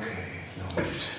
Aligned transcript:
Okay, 0.00 0.76
läuft. 0.76 1.16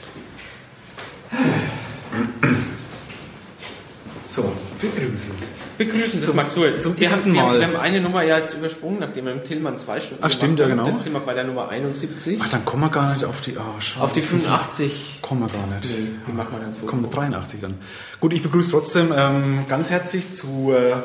So, 4.30 4.54
begrüßen. 4.82 5.34
Begrüßen, 5.78 6.22
das 6.22 6.34
magst 6.34 6.56
du 6.56 6.66
jetzt. 6.66 6.82
zum 6.82 7.00
wir, 7.00 7.12
haben, 7.12 7.34
wir, 7.34 7.42
haben, 7.42 7.52
Mal. 7.52 7.60
wir 7.60 7.68
haben 7.68 7.76
eine 7.78 8.02
Nummer 8.02 8.24
ja 8.24 8.40
jetzt 8.40 8.56
übersprungen, 8.56 9.00
nachdem 9.00 9.26
wir 9.26 9.34
im 9.34 9.44
Tillmann 9.44 9.78
zwei 9.78 10.00
Stunden 10.00 10.24
Ach, 10.24 10.32
stimmt, 10.32 10.60
ja, 10.60 10.68
genau. 10.68 10.88
Jetzt 10.88 11.04
sind 11.04 11.14
wir 11.14 11.20
bei 11.20 11.36
der 11.36 11.44
Nummer 11.44 11.70
71. 11.70 12.40
Ach, 12.42 12.50
dann 12.50 12.66
kommen 12.66 12.84
wir 12.84 12.90
gar 12.90 13.14
nicht 13.14 13.26
auf 13.26 13.42
die. 13.42 13.56
Schade. 13.80 14.04
auf 14.04 14.14
die 14.14 14.22
85. 14.22 15.20
Kommen 15.22 15.42
wir 15.42 15.48
gar 15.48 15.68
nicht. 15.68 15.90
Nee, 15.90 16.08
wie 16.26 16.32
macht 16.34 16.52
man 16.52 16.62
dann 16.62 16.74
so? 16.74 16.86
Kommen 16.86 17.04
wir 17.04 17.10
83 17.12 17.60
dann. 17.62 17.76
Gut, 18.20 18.34
ich 18.34 18.42
begrüße 18.42 18.72
trotzdem 18.72 19.14
ähm, 19.16 19.66
ganz 19.70 19.92
herzlich 19.92 20.32
zu 20.32 20.74
äh, 20.74 20.96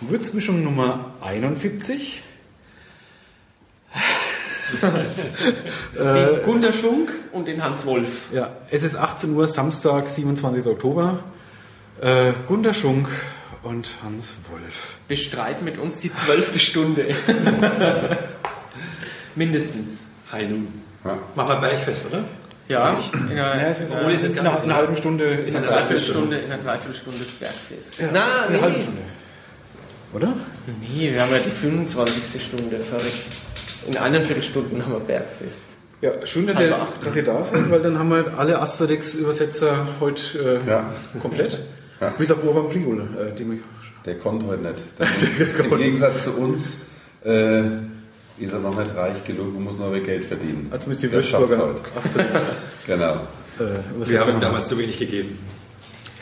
Würzmischung 0.00 0.64
Nummer 0.64 1.14
71. 1.20 2.22
Den 5.98 6.42
Gunter 6.44 6.72
Schunk 6.72 7.10
und 7.32 7.46
den 7.48 7.62
Hans 7.62 7.84
Wolf. 7.86 8.32
Ja, 8.32 8.50
es 8.70 8.82
ist 8.82 8.96
18 8.96 9.34
Uhr, 9.34 9.46
Samstag, 9.46 10.08
27. 10.08 10.66
Oktober. 10.66 11.20
Äh, 12.00 12.32
Gunter 12.48 12.74
Schunk 12.74 13.08
und 13.62 13.88
Hans 14.04 14.34
Wolf. 14.50 14.98
bestreiten 15.08 15.64
mit 15.64 15.78
uns 15.78 15.98
die 15.98 16.12
zwölfte 16.12 16.58
Stunde. 16.58 17.06
Mindestens. 19.34 19.98
Hi 20.32 20.46
nun. 20.46 20.68
Ja. 21.04 21.18
Machen 21.34 21.48
wir 21.48 21.56
Bergfest, 21.56 22.06
oder? 22.06 22.24
Ja, 22.68 22.98
in 23.12 23.30
einer, 23.30 23.56
Ja, 23.62 23.68
es 23.68 23.80
ist 23.80 23.92
Obwohl, 23.94 24.12
es 24.12 24.22
ist 24.22 24.30
in 24.30 24.36
ganz- 24.36 24.48
einer, 24.60 24.64
einer 24.64 24.74
halben 24.76 24.96
Stunde 24.96 25.24
in 25.34 25.44
ist 25.44 25.56
einer 25.56 25.66
es 25.66 25.72
Dreiviertelstunde, 25.72 26.38
in 26.38 26.50
einer 26.52 26.62
Dreiviertelstunde 26.62 27.18
das 27.18 27.28
Bergfest. 27.32 28.00
Ja, 28.00 28.08
Na, 28.12 28.42
eine 28.46 28.56
nee. 28.56 28.62
halbe 28.62 28.80
Stunde. 28.80 29.02
Oder? 30.14 30.32
Nee, 30.80 31.12
wir 31.12 31.20
haben 31.20 31.30
ja 31.32 31.38
die 31.44 31.50
25. 31.50 32.42
Stunde, 32.42 32.78
verrückt. 32.80 33.26
In 33.86 33.96
eineinviertel 33.96 34.42
Stunden 34.42 34.82
haben 34.84 34.92
wir 34.92 35.00
Bergfest. 35.00 35.64
Ja, 36.00 36.10
schön, 36.26 36.46
dass 36.46 36.60
ihr, 36.60 36.76
dass 37.02 37.16
ihr 37.16 37.24
da 37.24 37.42
seid, 37.42 37.70
weil 37.70 37.80
dann 37.80 37.98
haben 37.98 38.10
wir 38.10 38.38
alle 38.38 38.58
Asterix-Übersetzer 38.60 39.86
heute 40.00 40.60
äh, 40.64 40.68
Ja. 40.68 40.92
komplett. 41.20 41.60
Ja. 42.00 42.10
Bis 42.10 42.30
auf 42.30 42.42
Urban 42.44 42.68
Priol, 42.68 43.00
äh, 43.18 43.34
die 43.36 43.44
mich 43.44 43.60
Der 44.04 44.18
konnte 44.18 44.46
heute 44.46 44.62
nicht. 44.62 44.74
Der, 45.58 45.64
Im 45.66 45.78
Gegensatz 45.78 46.24
zu 46.24 46.32
uns 46.32 46.78
äh, 47.24 47.60
ist 48.38 48.52
er 48.52 48.58
noch 48.58 48.76
nicht 48.76 48.94
reich 48.96 49.24
genug 49.24 49.54
und 49.56 49.64
muss 49.64 49.78
noch 49.78 49.90
mehr 49.90 50.00
Geld 50.00 50.24
verdienen. 50.24 50.68
als 50.70 50.86
müsst 50.86 51.02
ihr 51.04 51.12
Würzburger 51.12 51.58
heute. 51.58 51.80
Asterix 51.96 52.62
Genau. 52.86 53.12
äh, 53.58 54.08
Wir 54.08 54.20
haben 54.20 54.32
ihm 54.34 54.40
damals 54.40 54.68
zu 54.68 54.76
wenig 54.78 54.98
gegeben. 54.98 55.38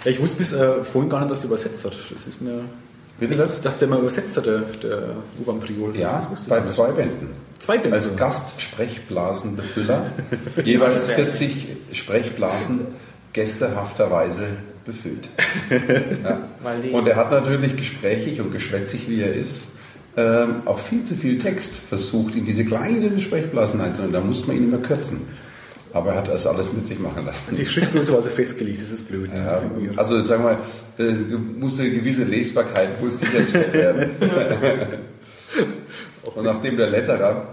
Ja, 0.05 0.11
ich 0.13 0.21
wusste 0.21 0.37
bis 0.37 0.53
äh, 0.53 0.85
vorhin 0.85 1.11
gar 1.11 1.21
nicht, 1.21 1.31
dass 1.31 1.41
der 1.41 1.49
übersetzt 1.49 1.85
hat. 1.85 1.95
Das 2.11 2.27
ist 2.27 2.41
mir, 2.41 2.61
Bitte 3.19 3.35
das? 3.37 3.61
dass 3.63 3.79
der 3.79 3.89
mal 3.89 3.99
übersetzt 4.01 4.37
hat, 4.37 4.47
der, 4.47 4.59
der 4.83 5.17
Urban 5.39 5.61
Priol. 5.61 5.97
Ja, 5.97 6.19
das 6.21 6.31
wusste 6.31 6.45
ich 6.45 6.49
bei 6.63 6.69
zwei 6.69 6.91
Bänden. 6.93 7.31
Zwei 7.63 7.79
Bände. 7.79 7.97
Als 7.97 8.17
Gastsprechblasenbefüller 8.17 10.11
jeweils 10.65 11.13
40 11.13 11.69
Sprechblasen 11.93 12.89
gästehafterweise 13.33 14.47
befüllt. 14.85 15.29
Ja. 16.25 16.49
Und 16.93 17.07
er 17.07 17.17
hat 17.17 17.31
natürlich 17.31 17.77
gesprächig 17.77 18.41
und 18.41 18.53
geschwätzig, 18.53 19.09
wie 19.09 19.21
er 19.21 19.35
ist, 19.35 19.69
ähm, 20.17 20.63
auch 20.65 20.79
viel 20.79 21.05
zu 21.05 21.15
viel 21.15 21.39
Text 21.39 21.75
versucht, 21.75 22.35
in 22.35 22.45
diese 22.45 22.65
kleinen 22.65 23.19
Sprechblasen 23.19 23.81
einzunehmen. 23.81 24.13
Da 24.13 24.21
muss 24.21 24.47
man 24.47 24.57
ihn 24.57 24.65
immer 24.65 24.79
kürzen. 24.79 25.23
Aber 25.93 26.11
er 26.11 26.19
hat 26.19 26.29
das 26.29 26.47
alles 26.47 26.73
mit 26.73 26.87
sich 26.87 26.99
machen 26.99 27.25
lassen. 27.25 27.57
Die 27.57 27.67
Schriftgröße 27.67 28.13
war 28.13 28.19
also 28.19 28.31
festgelegt, 28.31 28.83
das 28.83 28.91
ist 28.91 29.09
blöd. 29.09 29.31
Ja, 29.33 29.63
also 29.97 30.21
sagen 30.23 30.45
wir, 30.45 30.59
es 31.05 31.19
muss 31.59 31.79
eine 31.79 31.91
gewisse 31.91 32.25
Lesbarkeit 32.25 33.01
wohl 33.01 33.11
sichergestellt 33.11 33.73
werden. 33.73 34.11
Und 36.23 36.45
nachdem 36.45 36.77
der 36.77 36.91
Letterer, 36.91 37.47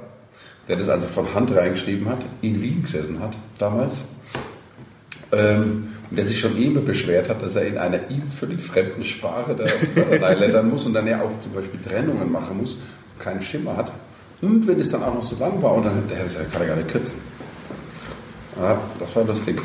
der 0.67 0.75
das 0.75 0.89
also 0.89 1.07
von 1.07 1.33
Hand 1.33 1.55
reingeschrieben 1.55 2.07
hat, 2.09 2.19
in 2.41 2.61
Wien 2.61 2.83
gesessen 2.83 3.19
hat 3.19 3.35
damals, 3.57 4.05
ähm, 5.31 5.95
und 6.09 6.17
der 6.17 6.25
sich 6.25 6.39
schon 6.39 6.57
immer 6.57 6.81
beschwert 6.81 7.29
hat, 7.29 7.41
dass 7.41 7.55
er 7.55 7.67
in 7.67 7.77
einer 7.77 8.09
ihm 8.09 8.29
völlig 8.29 8.63
fremden 8.63 9.03
Sprache 9.03 9.55
da 9.55 9.65
reinlettern 10.25 10.69
muss 10.69 10.85
und 10.85 10.93
dann 10.93 11.05
ja 11.05 11.21
auch 11.21 11.39
zum 11.39 11.53
Beispiel 11.53 11.79
Trennungen 11.81 12.31
machen 12.31 12.57
muss, 12.57 12.81
keinen 13.19 13.41
Schimmer 13.41 13.77
hat. 13.77 13.93
Und 14.41 14.65
wenn 14.67 14.79
es 14.79 14.89
dann 14.89 15.03
auch 15.03 15.13
noch 15.13 15.23
so 15.23 15.35
lang 15.37 15.61
war, 15.61 15.75
und 15.75 15.85
dann 15.85 15.95
hat 15.95 16.11
er 16.11 16.23
gesagt, 16.23 16.51
kann 16.51 16.61
er 16.63 16.67
gar 16.69 16.75
nicht 16.77 16.89
kürzen. 16.89 17.19
Ja, 18.59 18.81
das 18.99 19.15
war 19.15 19.23
lustig. 19.25 19.61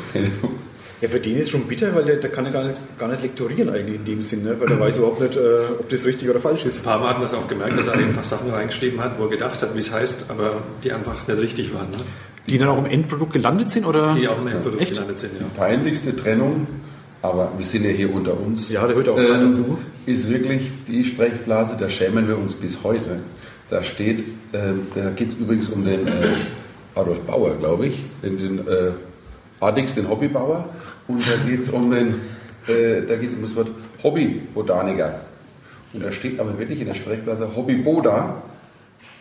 Ja, 1.01 1.09
für 1.09 1.19
den 1.19 1.37
ist 1.37 1.45
es 1.45 1.49
schon 1.51 1.63
bitter, 1.63 1.93
weil 1.93 2.05
der, 2.05 2.15
der 2.17 2.29
kann 2.29 2.45
ja 2.45 2.51
gar 2.51 2.63
nicht, 2.63 2.79
gar 2.97 3.09
nicht 3.09 3.21
lektorieren 3.21 3.69
eigentlich 3.69 3.95
in 3.95 4.05
dem 4.05 4.23
Sinn, 4.23 4.43
ne? 4.43 4.55
weil 4.59 4.71
er 4.71 4.79
weiß 4.79 4.97
überhaupt 4.97 5.19
nicht, 5.19 5.35
äh, 5.35 5.39
ob 5.77 5.89
das 5.89 6.05
richtig 6.05 6.29
oder 6.29 6.39
falsch 6.39 6.63
Ein 6.63 6.69
ist. 6.69 6.85
paar 6.85 6.99
Mal 6.99 7.09
hat 7.09 7.17
man 7.17 7.25
es 7.25 7.33
auch 7.33 7.47
gemerkt, 7.47 7.77
dass 7.77 7.87
er 7.87 7.93
einfach 7.93 8.23
Sachen 8.23 8.49
reingeschrieben 8.49 9.01
hat, 9.01 9.19
wo 9.19 9.23
er 9.23 9.29
gedacht 9.29 9.61
hat, 9.61 9.75
wie 9.75 9.79
es 9.79 9.93
heißt, 9.93 10.27
aber 10.29 10.63
die 10.83 10.91
einfach 10.93 11.27
nicht 11.27 11.41
richtig 11.41 11.73
waren. 11.73 11.89
Ne? 11.89 11.97
Die 12.47 12.57
dann 12.57 12.69
auch 12.69 12.77
im 12.77 12.85
Endprodukt 12.85 13.33
gelandet 13.33 13.71
sind, 13.71 13.85
oder? 13.85 14.15
Die 14.19 14.27
auch 14.27 14.37
im 14.39 14.47
Endprodukt 14.47 14.81
Echt? 14.81 14.93
gelandet 14.93 15.17
sind. 15.17 15.33
Ja. 15.39 15.45
peinlichste 15.57 16.15
Trennung, 16.15 16.67
aber 17.21 17.51
wir 17.57 17.65
sind 17.65 17.83
ja 17.83 17.89
hier 17.89 18.13
unter 18.13 18.39
uns. 18.39 18.71
Ja, 18.71 18.87
der 18.87 18.95
hört 18.95 19.09
auch 19.09 19.15
keiner 19.15 19.51
zu. 19.51 19.77
Ist 20.05 20.29
wirklich 20.29 20.69
die 20.87 21.03
Sprechblase, 21.03 21.75
da 21.77 21.89
schämen 21.89 22.27
wir 22.27 22.37
uns 22.37 22.53
bis 22.53 22.77
heute. 22.83 23.19
Da 23.69 23.83
steht, 23.83 24.19
äh, 24.53 24.73
da 24.93 25.09
geht 25.09 25.29
es 25.29 25.33
übrigens 25.33 25.69
um 25.69 25.83
den 25.83 26.07
äh, 26.07 26.11
Adolf 26.93 27.21
Bauer, 27.23 27.55
glaube 27.55 27.87
ich, 27.87 27.99
den, 28.23 28.37
den 28.37 28.59
äh, 28.67 28.91
Adix, 29.59 29.95
den 29.95 30.09
Hobbybauer. 30.09 30.69
Und 31.07 31.21
da 31.21 31.49
geht 31.49 31.61
es 31.61 31.69
um 31.69 31.91
den, 31.91 32.21
äh, 32.67 33.01
da 33.01 33.15
um 33.15 33.41
das 33.41 33.55
Wort 33.55 33.69
Hobbybotaniker. 34.03 35.21
Und 35.93 36.03
da 36.03 36.11
steht 36.11 36.39
aber 36.39 36.57
wirklich 36.59 36.81
in 36.81 36.87
der 36.87 36.93
Sprechblase 36.93 37.55
Hobbyboda 37.55 38.41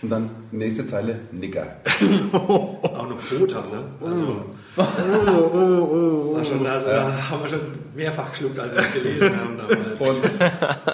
und 0.02 0.10
dann 0.10 0.30
nächste 0.50 0.84
Zeile 0.86 1.20
Nicker. 1.32 1.66
Auch 2.32 3.08
noch 3.08 3.20
Bota, 3.38 3.60
ne? 3.60 3.84
Also, 4.04 4.44
war 4.76 6.44
schon, 6.44 6.66
also 6.66 6.90
haben 6.90 7.42
wir 7.42 7.48
schon 7.48 7.60
mehrfach 7.94 8.30
geschluckt, 8.30 8.58
als 8.58 8.72
wir 8.72 8.80
es 8.80 8.92
gelesen 8.92 9.30
haben 9.40 9.56
damals. 9.56 10.00
Und 10.00 10.24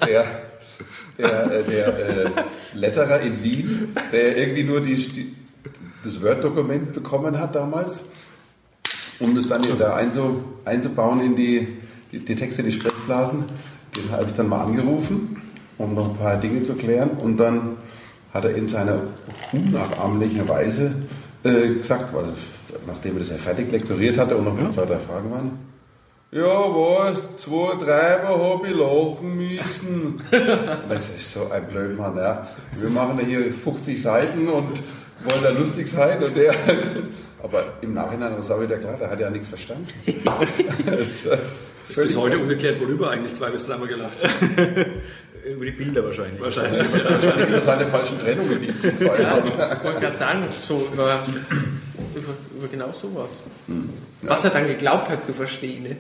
der, 0.07 0.25
der, 1.19 1.53
äh, 1.53 1.63
der 1.65 1.99
äh, 1.99 2.31
Letterer 2.75 3.21
in 3.21 3.43
Wien, 3.43 3.97
der 4.13 4.37
irgendwie 4.37 4.65
nur 4.65 4.81
die, 4.81 4.95
die, 4.95 5.35
das 6.05 6.23
Word-Dokument 6.23 6.93
bekommen 6.93 7.39
hat 7.39 7.55
damals, 7.55 8.05
um 9.21 9.35
das 9.35 9.47
dann 9.47 9.63
da 9.79 9.95
einzu, 9.95 10.43
einzubauen 10.65 11.21
in 11.21 11.37
die, 11.37 11.69
die, 12.11 12.19
die 12.19 12.35
Texte, 12.35 12.63
die 12.63 12.73
Sprechblasen, 12.73 13.45
den 13.97 14.11
habe 14.11 14.25
ich 14.29 14.35
dann 14.35 14.49
mal 14.49 14.65
angerufen, 14.65 15.41
um 15.79 15.95
noch 15.95 16.11
ein 16.11 16.17
paar 16.17 16.37
Dinge 16.37 16.63
zu 16.63 16.75
klären. 16.75 17.11
Und 17.11 17.37
dann 17.37 17.77
hat 18.33 18.45
er 18.45 18.55
in 18.55 18.69
seiner 18.69 19.03
unnachahmlichen 19.53 20.49
Weise 20.49 20.95
äh, 21.45 21.75
gesagt, 21.75 22.15
weil, 22.15 22.25
nachdem 22.87 23.15
er 23.15 23.19
das 23.21 23.31
ja 23.31 23.37
fertig 23.37 23.71
lektoriert 23.71 24.19
hatte 24.19 24.37
und 24.37 24.45
noch 24.45 24.71
zwei, 24.71 24.85
drei 24.85 24.99
Fragen 24.99 25.31
waren, 25.31 25.51
ja, 26.33 26.45
was? 26.45 27.25
Zwei, 27.39 27.75
dreimal 27.75 28.39
habe 28.39 28.69
ich 28.69 28.75
lachen 28.77 29.37
müssen. 29.37 30.23
das 30.89 31.09
ist 31.09 31.33
so 31.33 31.51
ein 31.51 31.67
Blödmann, 31.67 32.17
ja. 32.17 32.47
Wir 32.79 32.89
machen 32.89 33.19
ja 33.19 33.27
hier 33.27 33.53
50 33.53 34.01
Seiten 34.01 34.49
und 34.49 34.81
wollen 35.25 35.43
da 35.43 35.49
lustig 35.51 35.89
sein 35.89 36.23
und 36.23 36.37
der. 36.37 36.55
Aber 37.43 37.65
im 37.81 37.95
Nachhinein 37.95 38.39
ist 38.39 38.51
auch 38.51 38.61
wieder 38.61 38.79
klar, 38.79 38.97
der 38.99 39.11
hat 39.11 39.21
ja 39.21 39.31
nichts 39.31 39.49
verstanden. 39.49 39.89
Ist 41.89 41.97
bis 41.97 42.17
heute 42.17 42.39
ungeklärt, 42.39 42.81
worüber 42.81 43.11
eigentlich 43.11 43.35
zwei 43.35 43.51
bis 43.51 43.67
dreimal 43.67 43.89
gelacht 43.89 44.23
hat. 44.23 44.31
Über 45.45 45.65
die 45.65 45.71
Bilder 45.73 46.05
wahrscheinlich. 46.05 46.41
Wahrscheinlich. 46.41 46.87
Wahrscheinlich 47.09 47.49
über 47.49 47.61
seine 47.63 47.87
falschen 47.87 48.21
Trennungen, 48.21 48.61
die 48.61 48.67
gefallen 48.67 49.23
ja, 49.23 49.39
ich 49.39 49.85
wollte 49.85 50.01
gerade 50.01 50.17
sagen, 50.17 50.45
so 50.63 50.87
über, 50.93 51.19
über, 52.15 52.35
über 52.57 52.69
genau 52.71 52.93
sowas. 52.93 53.31
Was 54.23 54.45
er 54.45 54.51
dann 54.51 54.67
geglaubt 54.67 55.09
hat 55.09 55.25
zu 55.25 55.33
verstehen. 55.33 55.83
Ne? 55.85 55.97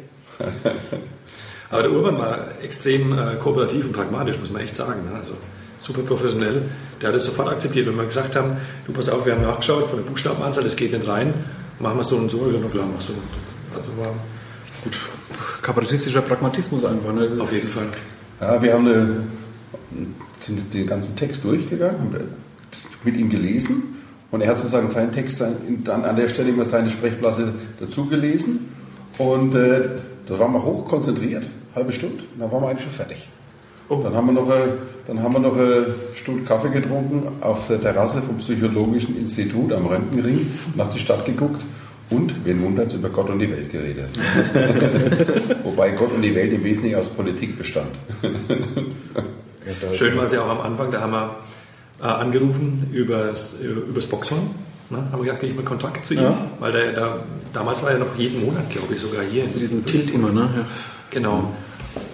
Aber 1.70 1.82
der 1.82 1.90
Urban 1.90 2.18
war 2.18 2.48
extrem 2.62 3.18
äh, 3.18 3.36
kooperativ 3.36 3.86
und 3.86 3.92
pragmatisch, 3.92 4.38
muss 4.38 4.50
man 4.50 4.60
echt 4.60 4.76
sagen. 4.76 5.08
Ne? 5.10 5.16
Also 5.16 5.32
super 5.80 6.02
professionell. 6.02 6.62
Der 7.02 7.08
hat 7.08 7.16
es 7.16 7.24
sofort 7.24 7.48
akzeptiert. 7.48 7.86
Wenn 7.88 7.96
wir 7.96 8.04
gesagt 8.04 8.36
haben, 8.36 8.56
du 8.86 8.92
pass 8.92 9.08
auf, 9.08 9.26
wir 9.26 9.34
haben 9.34 9.42
nachgeschaut 9.42 9.88
von 9.88 9.98
der 9.98 10.08
Buchstabenanzahl, 10.08 10.62
das 10.62 10.76
geht 10.76 10.92
nicht 10.92 11.08
rein, 11.08 11.34
machen 11.80 11.96
wir 11.96 12.04
so 12.04 12.16
und 12.16 12.30
so. 12.30 12.50
So, 12.50 12.58
na 12.62 12.68
klar, 12.68 12.86
machst 12.86 13.08
du. 13.08 13.14
Also 13.64 13.90
war 13.98 14.14
Gut, 14.82 14.98
kabarettistischer 15.60 16.22
Pragmatismus 16.22 16.84
einfach. 16.84 17.12
Ne? 17.12 17.28
Das 17.28 17.40
auf 17.40 17.52
jeden 17.52 17.68
Fall. 17.68 17.86
Ja, 18.40 18.62
wir 18.62 18.72
haben 18.72 18.86
eine, 18.86 19.22
sind 20.40 20.72
den 20.72 20.86
ganzen 20.86 21.14
Text 21.16 21.44
durchgegangen, 21.44 21.98
haben 21.98 22.12
das 22.70 22.86
mit 23.04 23.16
ihm 23.16 23.28
gelesen 23.28 23.82
und 24.30 24.40
er 24.40 24.50
hat 24.50 24.58
sozusagen 24.58 24.88
seinen 24.88 25.12
Text 25.12 25.40
dann, 25.40 25.84
dann 25.84 26.04
an 26.04 26.16
der 26.16 26.28
Stelle 26.28 26.48
immer 26.48 26.64
seine 26.64 26.88
Sprechblase 26.88 27.52
dazu 27.78 28.06
gelesen 28.06 28.72
und 29.18 29.54
äh, 29.54 29.88
da 30.26 30.38
waren 30.38 30.52
wir 30.52 30.64
hoch 30.64 30.86
konzentriert, 30.86 31.46
halbe 31.74 31.92
Stunde, 31.92 32.22
und 32.32 32.40
dann 32.40 32.50
waren 32.50 32.62
wir 32.62 32.68
eigentlich 32.70 32.84
schon 32.84 32.92
fertig. 32.92 33.28
Dann 33.90 34.14
haben 34.14 34.26
wir 34.28 34.32
noch, 34.32 34.48
äh, 34.48 34.72
dann 35.08 35.20
haben 35.20 35.32
wir 35.34 35.40
noch 35.40 35.56
eine 35.56 35.94
Stunde 36.14 36.44
Kaffee 36.44 36.68
getrunken 36.70 37.26
auf 37.40 37.66
der 37.66 37.80
Terrasse 37.80 38.22
vom 38.22 38.36
Psychologischen 38.38 39.18
Institut 39.18 39.72
am 39.72 39.86
Röntgenring, 39.86 40.46
nach 40.76 40.88
die 40.92 41.00
Stadt 41.00 41.24
geguckt 41.24 41.62
und, 42.10 42.32
wen 42.44 42.62
wundert's, 42.62 42.94
über 42.94 43.08
Gott 43.08 43.30
und 43.30 43.40
die 43.40 43.50
Welt 43.50 43.70
geredet. 43.70 44.10
Wobei 45.64 45.90
Gott 45.90 46.12
und 46.14 46.22
die 46.22 46.34
Welt 46.34 46.52
im 46.52 46.62
Wesentlichen 46.62 46.96
aus 47.00 47.08
Politik 47.08 47.58
bestand. 47.58 47.90
Schön 49.94 50.16
war 50.16 50.24
es 50.24 50.32
ja 50.32 50.40
auch 50.42 50.50
am 50.50 50.60
Anfang, 50.60 50.90
da 50.90 51.00
haben 51.00 51.12
wir 51.12 51.36
äh, 52.00 52.04
angerufen 52.04 52.88
übers, 52.92 53.56
übers 53.60 54.06
Boxhorn. 54.06 54.50
Ne? 54.90 54.98
Haben 55.10 55.18
wir 55.18 55.24
gedacht, 55.24 55.40
kriege 55.40 55.52
ich 55.52 55.58
mal 55.58 55.64
Kontakt 55.64 56.04
zu 56.06 56.14
ihm, 56.14 56.22
Ja. 56.22 56.36
weil 56.58 56.72
der, 56.72 56.92
da, 56.92 57.16
damals 57.52 57.82
war 57.82 57.90
er 57.92 57.98
noch 57.98 58.16
jeden 58.16 58.44
Monat, 58.44 58.70
glaube 58.70 58.94
ich, 58.94 59.00
sogar 59.00 59.22
hier. 59.22 59.44
Mit 59.44 59.60
diesem 59.60 59.84
Tilt 59.84 60.10
immer, 60.12 60.30
ne? 60.32 60.48
Ja. 60.56 60.64
Genau. 61.10 61.52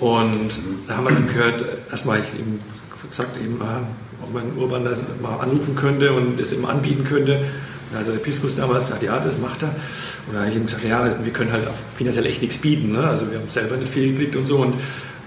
Und 0.01 0.51
da 0.87 0.97
haben 0.97 1.05
wir 1.05 1.13
dann 1.13 1.29
gehört, 1.29 1.65
erstmal 1.91 2.21
ich 2.21 2.39
ihm 2.39 2.61
gesagt, 3.09 3.37
eben, 3.37 3.61
ah, 3.63 3.81
ob 4.23 4.33
man 4.33 4.57
Urban 4.57 4.85
das 4.85 4.99
mal 5.21 5.37
anrufen 5.39 5.77
könnte 5.77 6.13
und 6.13 6.39
das 6.39 6.53
ihm 6.53 6.65
anbieten 6.65 7.05
könnte. 7.05 7.45
Dann 7.93 8.01
hat 8.01 8.13
der 8.13 8.19
Piskus 8.19 8.57
damals 8.57 8.87
gesagt, 8.87 9.03
ja, 9.03 9.19
das 9.19 9.39
macht 9.39 9.63
er. 9.63 9.69
Und 10.27 10.35
dann 10.35 10.43
habe 10.43 10.51
ich 10.51 10.57
ihm 10.57 10.67
gesagt, 10.67 10.85
ja, 10.85 11.25
wir 11.25 11.33
können 11.33 11.53
halt 11.53 11.69
auch 11.69 11.75
finanziell 11.95 12.27
echt 12.27 12.43
nichts 12.43 12.59
bieten. 12.59 12.93
Ne? 12.93 13.07
Also 13.07 13.31
wir 13.31 13.39
haben 13.39 13.49
selber 13.49 13.77
nicht 13.77 13.91
viel 13.91 14.13
gekriegt 14.13 14.37
und 14.37 14.47
so. 14.47 14.59
Und 14.59 14.75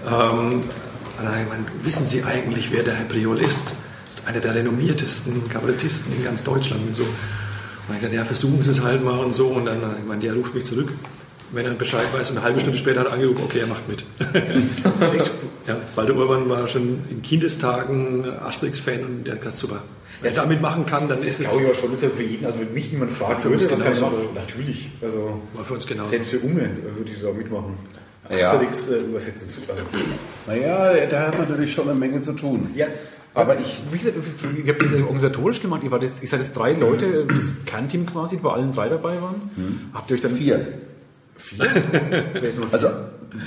ähm, 0.06 0.60
ich 0.60 1.44
gemeint, 1.44 1.68
wissen 1.82 2.06
Sie 2.06 2.22
eigentlich, 2.24 2.72
wer 2.72 2.82
der 2.82 2.94
Herr 2.94 3.06
Priol 3.06 3.38
ist? 3.38 3.66
Das 4.08 4.20
ist 4.20 4.28
einer 4.28 4.40
der 4.40 4.54
renommiertesten 4.54 5.48
Kabarettisten 5.48 6.14
in 6.16 6.24
ganz 6.24 6.44
Deutschland 6.44 6.82
und 6.86 6.94
so. 6.94 7.02
Und 7.02 7.94
ich 7.94 7.96
gesagt, 7.96 8.14
ja, 8.14 8.24
versuchen 8.24 8.62
Sie 8.62 8.70
es 8.70 8.82
halt 8.82 9.04
mal 9.04 9.18
und 9.18 9.32
so. 9.32 9.48
Und 9.48 9.66
dann 9.66 9.82
habe 9.82 9.94
ich 9.96 10.02
gemeint, 10.02 10.22
der 10.22 10.34
ruft 10.34 10.54
mich 10.54 10.64
zurück. 10.64 10.90
Wenn 11.52 11.66
er 11.66 11.72
Bescheid 11.72 12.06
weiß, 12.12 12.30
und 12.30 12.36
eine 12.36 12.46
halbe 12.46 12.60
Stunde 12.60 12.78
später 12.78 13.00
hat 13.00 13.08
er 13.08 13.14
angerufen, 13.14 13.42
okay, 13.44 13.60
er 13.60 13.66
macht 13.66 13.88
mit. 13.88 14.04
ja, 15.66 15.76
weil 15.96 16.06
der 16.06 16.16
Urban 16.16 16.48
war 16.48 16.68
schon 16.68 17.04
in 17.10 17.22
Kindestagen 17.22 18.24
Asterix-Fan 18.24 19.04
und 19.04 19.26
der 19.26 19.34
hat 19.34 19.40
gesagt, 19.40 19.56
super. 19.56 19.82
Wer 20.22 20.32
damit 20.32 20.60
machen 20.60 20.84
kann, 20.86 21.08
dann 21.08 21.22
ist 21.22 21.40
es 21.40 21.48
glaube 21.48 21.62
ich 21.64 21.70
aber 21.70 21.78
schon, 21.78 21.92
dass 21.92 22.02
er 22.02 22.10
für 22.10 22.22
jeden, 22.22 22.44
also 22.44 22.60
wenn 22.60 22.72
mich 22.74 22.92
jemand 22.92 23.10
fragt, 23.10 23.40
Für 23.40 23.48
uns 23.48 23.64
was 23.70 23.80
kann 23.80 23.92
ich 23.92 23.98
genauso. 23.98 24.16
machen? 24.16 24.28
Natürlich. 24.34 24.90
Also, 25.00 25.42
war 25.54 25.64
für 25.64 25.74
uns 25.74 25.86
genauso. 25.86 26.10
selbst 26.10 26.30
für 26.30 26.38
Umme 26.40 26.68
würde 26.96 27.10
ich 27.12 27.20
da 27.22 27.32
mitmachen. 27.32 27.78
Ja. 28.28 28.52
Asterix 28.52 28.88
äh, 28.88 28.98
übersetzen 28.98 29.48
super. 29.48 29.74
Naja, 30.46 30.92
der, 30.92 31.06
der 31.06 31.26
hat 31.26 31.38
natürlich 31.38 31.72
schon 31.72 31.88
eine 31.88 31.98
Menge 31.98 32.20
zu 32.20 32.32
tun. 32.32 32.68
Ja, 32.76 32.86
Aber 33.34 33.58
ich, 33.58 33.80
wie 33.90 33.98
gesagt, 33.98 34.16
ich 34.18 34.68
habe 34.68 34.78
das 34.78 34.92
organisatorisch 34.92 35.60
gemacht. 35.62 35.82
Ihr, 35.82 35.90
war 35.90 35.98
das, 35.98 36.20
ihr 36.22 36.28
seid 36.28 36.40
jetzt 36.40 36.54
drei 36.54 36.74
Leute, 36.74 37.26
das 37.26 37.52
Kernteam 37.66 38.06
quasi, 38.06 38.38
wo 38.42 38.50
allen 38.50 38.72
drei 38.72 38.88
dabei 38.88 39.20
waren. 39.20 39.90
Habt 39.94 40.10
ihr 40.10 40.14
euch 40.14 40.20
dann 40.20 40.34
vier. 40.36 40.64
Vier? 41.42 41.66
Also, 42.70 42.88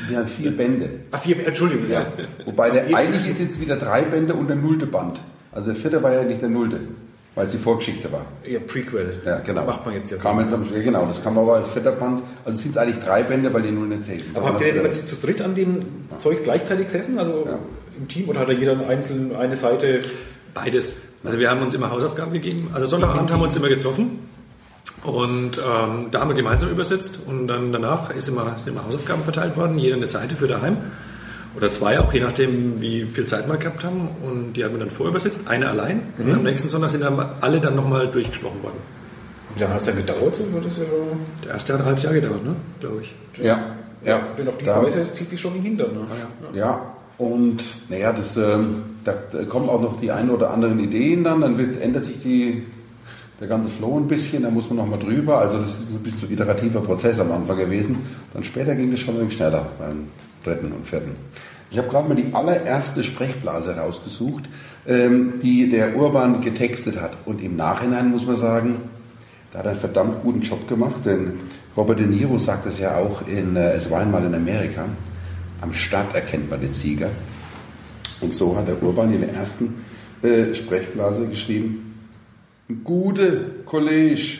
wir 0.09 0.17
haben 0.17 0.27
vier 0.27 0.55
Bände. 0.55 0.89
ah, 1.11 1.17
vier, 1.17 1.45
Entschuldigung, 1.45 1.89
ja. 1.89 2.01
Ja. 2.01 2.07
Wobei 2.45 2.69
der 2.69 2.95
eigentlich 2.95 3.29
ist 3.29 3.39
jetzt 3.39 3.59
wieder 3.61 3.75
drei 3.75 4.01
Bände 4.03 4.33
und 4.33 4.47
der 4.47 4.55
nullte 4.55 4.85
Band. 4.85 5.19
Also 5.51 5.67
der 5.67 5.75
vierte 5.75 6.01
war 6.01 6.13
ja 6.13 6.23
nicht 6.23 6.41
der 6.41 6.49
nullte, 6.49 6.79
weil 7.35 7.45
es 7.45 7.51
die 7.51 7.57
Vorgeschichte 7.59 8.11
war. 8.11 8.25
Ja, 8.47 8.59
Prequel. 8.59 9.19
Ja, 9.25 9.39
genau. 9.39 9.65
Macht 9.65 9.85
man 9.85 9.93
jetzt 9.95 10.09
ja 10.09 10.17
so. 10.17 10.23
Kam 10.23 10.39
jetzt 10.39 10.53
am 10.53 10.65
Schluss, 10.65 10.83
genau, 10.83 11.05
das 11.05 11.21
kam 11.23 11.37
aber 11.37 11.55
als 11.57 11.67
vierter 11.69 11.91
Band. 11.91 12.23
Also 12.45 12.57
es 12.57 12.63
sind 12.63 12.77
eigentlich 12.77 12.99
drei 13.03 13.23
Bände, 13.23 13.53
weil 13.53 13.61
die 13.61 13.71
null 13.71 13.87
nicht 13.87 14.05
zählen. 14.05 14.23
Aber 14.33 14.47
habt 14.47 14.61
ihr 14.61 14.73
denn 14.73 14.81
immer 14.83 14.91
zu, 14.91 15.05
zu 15.05 15.15
dritt 15.17 15.41
an 15.41 15.53
dem 15.53 15.79
Zeug 16.17 16.43
gleichzeitig 16.43 16.85
gesessen? 16.87 17.19
Also 17.19 17.43
Ja. 17.45 17.59
im 17.99 18.07
Team? 18.07 18.29
Oder 18.29 18.39
hat 18.41 18.49
da 18.49 18.53
jeder 18.53 18.75
einzeln 18.87 19.35
eine 19.35 19.55
Seite? 19.55 19.99
Beides. 20.53 21.01
Also 21.23 21.39
wir 21.39 21.49
haben 21.49 21.61
uns 21.61 21.73
immer 21.73 21.89
Hausaufgaben 21.91 22.33
gegeben. 22.33 22.69
Also 22.73 22.85
Sonntagabend 22.87 23.31
haben 23.31 23.39
wir 23.41 23.45
uns 23.45 23.55
immer 23.55 23.69
getroffen 23.69 24.19
und 25.03 25.57
ähm, 25.57 26.07
da 26.11 26.21
haben 26.21 26.29
wir 26.29 26.35
gemeinsam 26.35 26.69
übersetzt 26.69 27.19
und 27.27 27.47
dann 27.47 27.71
danach 27.73 28.09
ist 28.11 28.29
immer, 28.29 28.53
sind 28.57 28.73
immer 28.73 28.85
Hausaufgaben 28.85 29.23
verteilt 29.23 29.57
worden, 29.57 29.77
jeder 29.77 29.95
eine 29.97 30.07
Seite 30.07 30.35
für 30.35 30.47
daheim 30.47 30.77
oder 31.55 31.69
zwei 31.71 31.99
auch, 31.99 32.13
je 32.13 32.21
nachdem 32.21 32.81
wie 32.81 33.03
viel 33.05 33.25
Zeit 33.25 33.47
wir 33.47 33.57
gehabt 33.57 33.83
haben 33.83 34.07
und 34.23 34.53
die 34.53 34.63
haben 34.63 34.71
wir 34.73 34.79
dann 34.79 34.89
vorübersetzt, 34.89 35.47
eine 35.47 35.67
allein 35.67 36.01
und 36.17 36.31
am 36.33 36.43
nächsten 36.43 36.69
Sonntag 36.69 36.89
sind 36.91 37.03
dann 37.03 37.19
alle 37.41 37.59
dann 37.59 37.75
nochmal 37.75 38.07
durchgesprochen 38.07 38.63
worden. 38.63 38.77
Wie 39.55 39.61
lange 39.61 39.73
hat 39.73 39.81
es 39.81 39.85
dann 39.87 39.97
gedauert? 39.97 40.35
So? 40.35 40.43
Das 40.63 40.77
ja 40.77 40.85
schon, 40.85 41.19
Der 41.43 41.51
erste 41.51 41.73
hat 41.73 41.81
ein 41.81 41.85
halbes 41.85 42.03
Jahr 42.03 42.13
gedauert, 42.13 42.43
ne? 42.43 42.55
glaube 42.79 43.01
ich. 43.01 43.13
Ja, 43.43 43.59
ja. 44.03 44.21
Denn 44.37 44.47
auf 44.47 44.57
die 44.57 44.65
Da- 44.65 44.81
Weise 44.83 45.05
zieht 45.13 45.29
sich 45.29 45.39
schon 45.39 45.51
in 45.55 45.57
den 45.59 45.77
Hintern. 45.77 45.91
Ne? 45.93 46.57
Ja, 46.57 46.93
und 47.19 47.63
naja, 47.89 48.13
das, 48.13 48.35
ähm, 48.35 48.81
da, 49.03 49.13
da 49.31 49.43
kommen 49.45 49.69
auch 49.69 49.79
noch 49.81 49.99
die 49.99 50.11
ein 50.11 50.31
oder 50.31 50.49
anderen 50.51 50.79
Ideen 50.79 51.23
dann, 51.23 51.41
dann 51.41 51.57
wird, 51.59 51.79
ändert 51.79 52.05
sich 52.05 52.19
die, 52.19 52.65
der 53.43 53.49
ganze 53.49 53.69
Flow 53.69 53.97
ein 53.97 54.07
bisschen, 54.07 54.43
da 54.43 54.49
muss 54.49 54.69
man 54.69 54.77
nochmal 54.77 54.99
drüber. 54.99 55.39
Also 55.39 55.57
das 55.57 55.79
ist 55.79 55.89
ein 55.89 55.99
bisschen 55.99 56.19
so 56.19 56.27
ein 56.27 56.31
iterativer 56.31 56.79
Prozess 56.79 57.19
am 57.19 57.29
Anfang 57.29 57.57
gewesen. 57.57 57.97
Dann 58.33 58.41
später 58.45 58.73
ging 58.73 58.89
das 58.89 59.01
schon 59.01 59.15
ein 59.15 59.21
wenig 59.21 59.33
schneller 59.33 59.65
beim 59.77 60.07
dritten 60.45 60.71
und 60.71 60.87
vierten. 60.87 61.11
Ich 61.69 61.77
habe 61.77 61.89
gerade 61.89 62.07
mal 62.07 62.15
die 62.15 62.33
allererste 62.33 63.03
Sprechblase 63.03 63.75
rausgesucht, 63.75 64.45
ähm, 64.87 65.33
die 65.43 65.69
der 65.69 65.97
Urban 65.97 66.39
getextet 66.39 67.01
hat. 67.01 67.17
Und 67.25 67.43
im 67.43 67.57
Nachhinein 67.57 68.11
muss 68.11 68.25
man 68.25 68.37
sagen, 68.37 68.77
da 69.51 69.59
hat 69.59 69.65
er 69.65 69.71
einen 69.71 69.79
verdammt 69.79 70.23
guten 70.23 70.41
Job 70.41 70.65
gemacht, 70.69 71.05
denn 71.05 71.33
Robert 71.75 71.99
De 71.99 72.07
Niro 72.07 72.39
sagt 72.39 72.65
es 72.65 72.79
ja 72.79 72.95
auch 72.95 73.27
in 73.27 73.57
äh, 73.57 73.73
Es 73.73 73.91
war 73.91 73.99
einmal 73.99 74.23
in 74.23 74.33
Amerika. 74.33 74.85
Am 75.59 75.73
Start 75.73 76.15
erkennt 76.15 76.49
man 76.49 76.61
den 76.61 76.71
Sieger. 76.71 77.09
Und 78.21 78.33
so 78.33 78.55
hat 78.55 78.69
der 78.69 78.81
Urban 78.81 79.13
in 79.13 79.19
der 79.19 79.33
ersten 79.33 79.83
äh, 80.21 80.53
Sprechblase 80.53 81.27
geschrieben: 81.27 81.92
Gute 82.83 83.45
Kollege, 83.65 84.39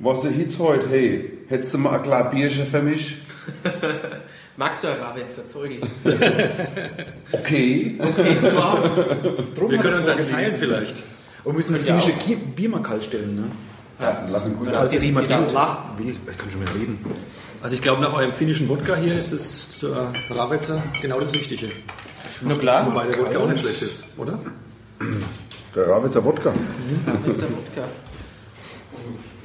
was 0.00 0.22
der 0.22 0.32
Hitz 0.32 0.58
heute? 0.58 0.88
Hey, 0.88 1.30
hättest 1.48 1.72
du 1.74 1.78
mal 1.78 1.96
ein 1.96 2.02
klar 2.02 2.30
Bierchen 2.30 2.66
für 2.66 2.82
mich? 2.82 3.16
Magst 4.56 4.82
du 4.82 4.88
ja 4.88 4.94
Ravenzer 4.94 5.48
Zeugel? 5.48 5.78
Okay. 7.32 7.96
wow. 8.00 8.78
Drum 9.54 9.70
Wir 9.70 9.78
können 9.78 9.98
uns 9.98 10.08
eins 10.08 10.26
teilen 10.26 10.56
vielleicht. 10.58 11.02
Und 11.44 11.56
müssen 11.56 11.72
das 11.72 11.82
finnische 11.82 12.12
Bier, 12.26 12.36
Bier 12.36 12.68
mal 12.68 12.82
kalt 12.82 13.04
stellen. 13.04 13.36
Ne? 13.36 13.44
Ja, 14.00 14.26
lachen 14.30 14.56
gut. 14.56 14.68
Falls 14.72 14.90
die- 14.90 14.96
es 14.96 15.04
jemand 15.04 15.30
will. 15.30 15.36
Ich 16.30 16.38
kann 16.38 16.50
schon 16.50 16.60
mehr 16.60 16.74
reden. 16.74 16.98
Also 17.62 17.76
ich 17.76 17.82
glaube, 17.82 18.02
nach 18.02 18.12
eurem 18.12 18.32
finnischen 18.32 18.68
Wodka 18.68 18.96
hier 18.96 19.16
ist 19.16 19.32
es 19.32 19.78
zur 19.78 20.12
Rawetzer 20.30 20.82
genau 21.00 21.20
das 21.20 21.34
Richtige. 21.34 21.68
Na 22.42 22.56
klar. 22.56 22.86
Wobei 22.86 23.06
der 23.06 23.18
Wodka 23.18 23.38
auch 23.38 23.48
nicht 23.48 23.60
schlecht 23.60 23.82
ist, 23.82 24.04
oder? 24.16 24.38
Der 25.74 25.86
Rawitzer 25.88 26.24
Wodka. 26.24 26.52
Ravenzer 27.06 27.46
Wodka. 27.50 27.84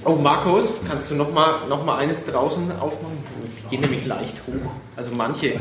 Oh, 0.04 0.16
Markus, 0.16 0.82
kannst 0.88 1.10
du 1.10 1.16
noch 1.16 1.32
mal, 1.32 1.68
noch 1.68 1.84
mal 1.84 1.98
eines 1.98 2.26
draußen 2.26 2.72
aufmachen? 2.80 3.18
Die 3.64 3.70
gehen 3.70 3.82
nämlich 3.82 4.06
leicht 4.06 4.38
hoch. 4.48 4.72
Also 4.96 5.12
manche. 5.16 5.56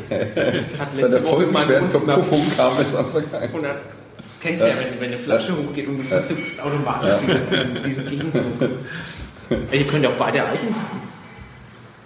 Hat 0.78 0.94
letzte 0.96 1.24
Woche 1.24 1.46
mal 1.46 1.64
knapp 1.64 1.90
Verpuffung 1.90 2.44
kam 2.56 2.72
es 2.78 2.92
Geil. 2.92 3.24
100. 3.32 3.76
Kennst 4.40 4.62
du 4.62 4.68
ja, 4.68 4.74
wenn, 4.76 5.00
wenn 5.00 5.08
eine 5.08 5.16
Flasche 5.16 5.52
hochgeht 5.56 5.88
und 5.88 5.96
du 5.98 6.02
versuchst 6.02 6.60
automatisch 6.62 7.14
diesen, 7.50 7.82
diesen 7.82 8.08
Gegendruck. 8.08 8.70
Ja, 9.50 9.56
ihr 9.78 9.86
könnt 9.86 10.06
auch 10.06 10.12
beide 10.18 10.44
Eichen 10.46 10.74
ziehen. 10.74 11.02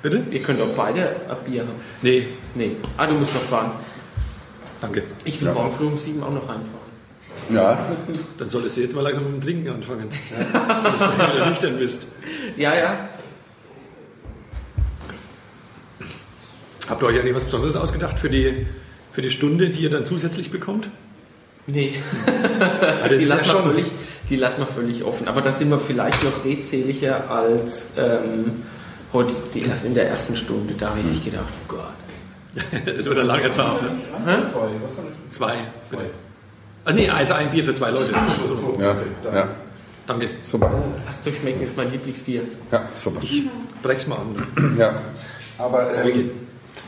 Bitte? 0.02 0.22
Ihr 0.30 0.42
könnt 0.42 0.60
auch 0.60 0.68
beide 0.76 1.08
ein 1.28 1.36
Bier 1.44 1.62
haben. 1.62 1.70
Nee, 2.02 2.28
Nee. 2.54 2.76
Ah, 2.96 3.06
du 3.06 3.14
musst 3.14 3.34
noch 3.34 3.42
fahren. 3.42 3.72
danke. 4.80 5.02
Ich 5.24 5.42
will 5.42 5.52
morgen 5.52 5.72
früh 5.72 5.86
um 5.86 5.98
sieben 5.98 6.22
auch 6.22 6.30
noch 6.30 6.42
reinfahren. 6.48 6.87
Ja, 7.50 7.78
Dann 8.36 8.48
solltest 8.48 8.76
du 8.76 8.80
jetzt 8.82 8.94
mal 8.94 9.02
langsam 9.02 9.24
mit 9.24 9.34
dem 9.34 9.40
Trinken 9.40 9.68
anfangen. 9.70 10.08
Ja, 10.30 10.78
so 10.78 10.90
dass 10.90 11.10
du 11.10 11.14
wieder 11.14 11.48
nüchtern 11.48 11.78
bist. 11.78 12.08
Ja, 12.56 12.74
ja. 12.74 13.08
Habt 16.88 17.02
ihr 17.02 17.06
euch 17.06 17.18
eigentlich 17.20 17.34
was 17.34 17.44
Besonderes 17.44 17.76
ausgedacht 17.76 18.18
für 18.18 18.30
die, 18.30 18.66
für 19.12 19.20
die 19.20 19.30
Stunde, 19.30 19.70
die 19.70 19.82
ihr 19.82 19.90
dann 19.90 20.06
zusätzlich 20.06 20.50
bekommt? 20.50 20.88
Nee. 21.66 21.94
Das 22.26 23.08
die, 23.10 23.14
ist 23.16 23.28
ja 23.28 23.36
lassen 23.36 23.52
wir 23.52 23.62
völlig, 23.62 23.86
die 24.30 24.36
lassen 24.36 24.60
wir 24.60 24.66
völlig 24.66 25.04
offen. 25.04 25.28
Aber 25.28 25.42
da 25.42 25.52
sind 25.52 25.70
wir 25.70 25.78
vielleicht 25.78 26.24
noch 26.24 26.44
redseliger 26.44 27.30
als 27.30 27.90
ähm, 27.98 28.62
heute 29.12 29.34
die 29.52 29.62
erst 29.62 29.84
in 29.84 29.94
der 29.94 30.08
ersten 30.08 30.34
Stunde. 30.34 30.74
Da 30.78 30.90
habe 30.90 31.00
ich 31.12 31.24
gedacht, 31.24 31.44
oh 31.68 31.76
Gott. 31.76 31.88
Es 32.98 33.06
wird 33.06 33.18
ein 33.18 33.26
langer 33.26 33.50
Tag. 33.50 33.82
Ne? 33.82 33.88
Hä? 34.24 34.38
Zwei. 35.30 35.56
Bitte. 35.90 36.04
Ah, 36.88 36.92
nee, 36.94 37.10
also 37.10 37.34
ein 37.34 37.50
Bier 37.50 37.64
für 37.64 37.74
zwei 37.74 37.90
Leute. 37.90 38.14
So. 38.46 38.78
ja, 38.80 38.96
ja. 39.30 39.48
Danke. 40.06 40.30
Super. 40.42 40.70
Hast 41.06 41.26
du 41.26 41.30
schmecken, 41.30 41.62
ist 41.62 41.76
mein 41.76 41.92
Lieblingsbier. 41.92 42.40
Ja, 42.72 42.88
super. 42.94 43.20
Brech's 43.82 44.06
mal 44.06 44.16
an. 44.16 44.76
Ja. 44.78 44.94
Aber, 45.58 45.94
ähm, 46.02 46.30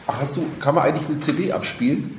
ach, 0.06 0.20
hast 0.22 0.38
du, 0.38 0.46
kann 0.58 0.74
man 0.74 0.84
eigentlich 0.84 1.06
eine 1.06 1.18
CD 1.18 1.52
abspielen? 1.52 2.18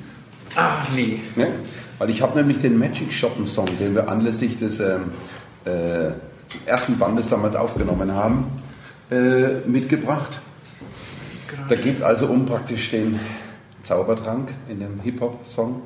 Ah, 0.54 0.84
nee. 0.94 1.18
Ne? 1.34 1.54
Weil 1.98 2.10
ich 2.10 2.22
habe 2.22 2.38
nämlich 2.38 2.60
den 2.60 2.78
Magic 2.78 3.12
Shoppen 3.12 3.48
Song, 3.48 3.66
den 3.80 3.96
wir 3.96 4.08
anlässlich 4.08 4.60
des 4.60 4.78
ähm, 4.78 5.10
äh, 5.64 6.10
ersten 6.66 6.98
Bandes 7.00 7.30
damals 7.30 7.56
aufgenommen 7.56 8.14
haben, 8.14 8.62
äh, 9.10 9.54
mitgebracht. 9.66 10.40
Da 11.68 11.74
geht 11.74 11.96
es 11.96 12.02
also 12.02 12.26
um 12.26 12.46
praktisch 12.46 12.90
den 12.90 13.18
Zaubertrank 13.82 14.54
in 14.68 14.78
dem 14.78 15.00
Hip-Hop-Song. 15.00 15.82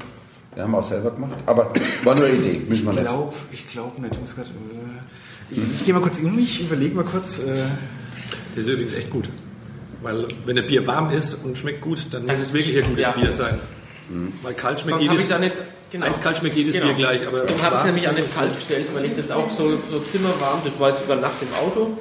Den 0.57 0.63
haben 0.65 0.71
wir 0.73 0.79
auch 0.79 0.85
selber 0.85 1.11
gemacht. 1.11 1.35
Aber 1.45 1.73
war 2.03 2.15
nur 2.15 2.25
eine 2.27 2.37
Idee, 2.39 2.63
müssen 2.67 2.87
wir 2.87 2.93
Ich 2.93 2.99
nicht. 2.99 3.07
glaube 3.09 3.35
ich 3.53 3.67
glaub 3.69 3.99
nicht. 3.99 4.15
Ich, 4.15 4.21
muss 4.21 4.31
äh, 4.39 5.61
ich, 5.75 5.85
gehe 5.85 5.93
mal 5.95 6.01
kurz 6.01 6.19
in 6.19 6.35
mich, 6.35 6.61
überlege 6.63 6.95
mal 6.97 7.05
kurz. 7.05 7.41
Äh, 7.41 7.63
Das 8.55 8.65
ist 8.65 8.69
übrigens 8.71 8.95
echt 8.95 9.11
gut. 9.11 9.29
Weil 10.03 10.27
wenn 10.47 10.59
ein 10.59 10.67
Bier 10.67 10.87
warm 10.87 11.11
ist 11.11 11.45
und 11.45 11.59
schmeckt 11.59 11.83
gut, 11.83 12.07
dann 12.11 12.27
Das 12.27 12.39
muss 12.41 12.49
es 12.49 12.55
wirklich 12.55 12.77
ein 12.83 12.89
gutes 12.89 13.07
ja. 13.07 13.13
Bier 13.13 13.31
sein. 13.33 13.59
Weil 14.43 14.55
kalt 14.55 14.81
schmeckt 14.81 14.99
Sonst 14.99 15.09
habe 15.09 15.15
ich 15.17 15.21
jedes, 15.23 15.29
da 15.29 15.39
nicht. 15.39 15.55
Genau. 15.93 16.07
eiskalt 16.07 16.39
schmeckt 16.39 16.57
jedes 16.57 16.75
Genau. 16.75 16.87
Bier 16.87 16.95
gleich. 16.95 17.27
Aber 17.27 17.41
Darum 17.41 17.63
habe 17.63 17.75
ich 17.75 17.81
es 17.81 17.87
nämlich 17.87 18.09
auch 18.09 18.13
nicht 18.15 18.35
kalt 18.35 18.55
gestellt, 18.55 18.87
weil 18.95 19.05
ich 19.05 19.15
das 19.15 19.31
auch 19.31 19.51
so, 19.57 19.79
so 19.91 20.01
zimmerwarm, 20.01 20.61
das 20.65 20.79
war 20.81 20.91
jetzt 20.91 21.05
über 21.05 21.17
Nacht 21.17 21.35
im 21.43 21.49
Auto, 21.67 21.99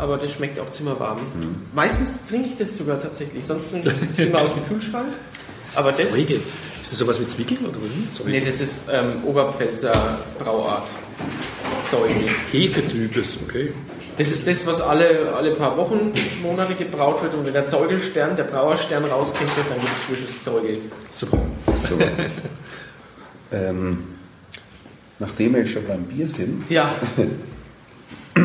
aber 0.00 0.16
das 0.16 0.32
schmeckt 0.32 0.58
auch 0.60 0.70
zimmerwarm. 0.72 1.18
Mhm. 1.18 1.56
Meistens 1.74 2.18
trinke 2.28 2.48
ich 2.50 2.56
das 2.56 2.76
sogar 2.76 2.98
tatsächlich, 3.00 3.44
sonst 3.44 3.70
trinke 3.70 3.90
ich 3.90 4.18
es 4.18 4.26
immer 4.26 4.40
aus 4.42 4.50
dem 4.54 4.66
Kühlschrank. 4.68 5.08
Aber 5.74 5.90
das, 5.90 6.12
Zeuge. 6.12 6.40
Ist 6.84 6.92
das 6.92 6.98
sowas 6.98 7.18
wie 7.18 7.26
Zwickel 7.26 7.56
oder 7.66 7.78
was 7.82 7.92
ist 7.92 8.20
das? 8.20 8.26
nee, 8.26 8.42
das 8.42 8.60
ist 8.60 8.88
ähm, 8.92 9.24
Oberpfälzer 9.24 10.18
Brauart. 10.38 10.82
Zeuge. 11.90 12.12
Hefetypes, 12.52 13.38
okay. 13.42 13.72
Das 14.18 14.28
ist 14.28 14.46
das, 14.46 14.66
was 14.66 14.82
alle, 14.82 15.32
alle 15.34 15.54
paar 15.54 15.78
Wochen, 15.78 16.12
Monate 16.42 16.74
gebraut 16.74 17.22
wird 17.22 17.32
und 17.32 17.46
wenn 17.46 17.54
der 17.54 17.64
Zeugelstern, 17.64 18.36
der 18.36 18.44
Brauerstern 18.44 19.02
rauskommt, 19.06 19.50
dann 19.70 19.80
gibt 19.80 19.92
es 19.94 20.00
frisches 20.02 20.42
Zeugel. 20.42 20.78
Super. 21.10 21.38
So. 21.88 21.98
ähm, 23.56 24.04
nachdem 25.18 25.52
wir 25.54 25.60
jetzt 25.60 25.70
schon 25.70 25.86
beim 25.86 26.02
Bier 26.02 26.28
sind, 26.28 26.68
Ja, 26.70 26.94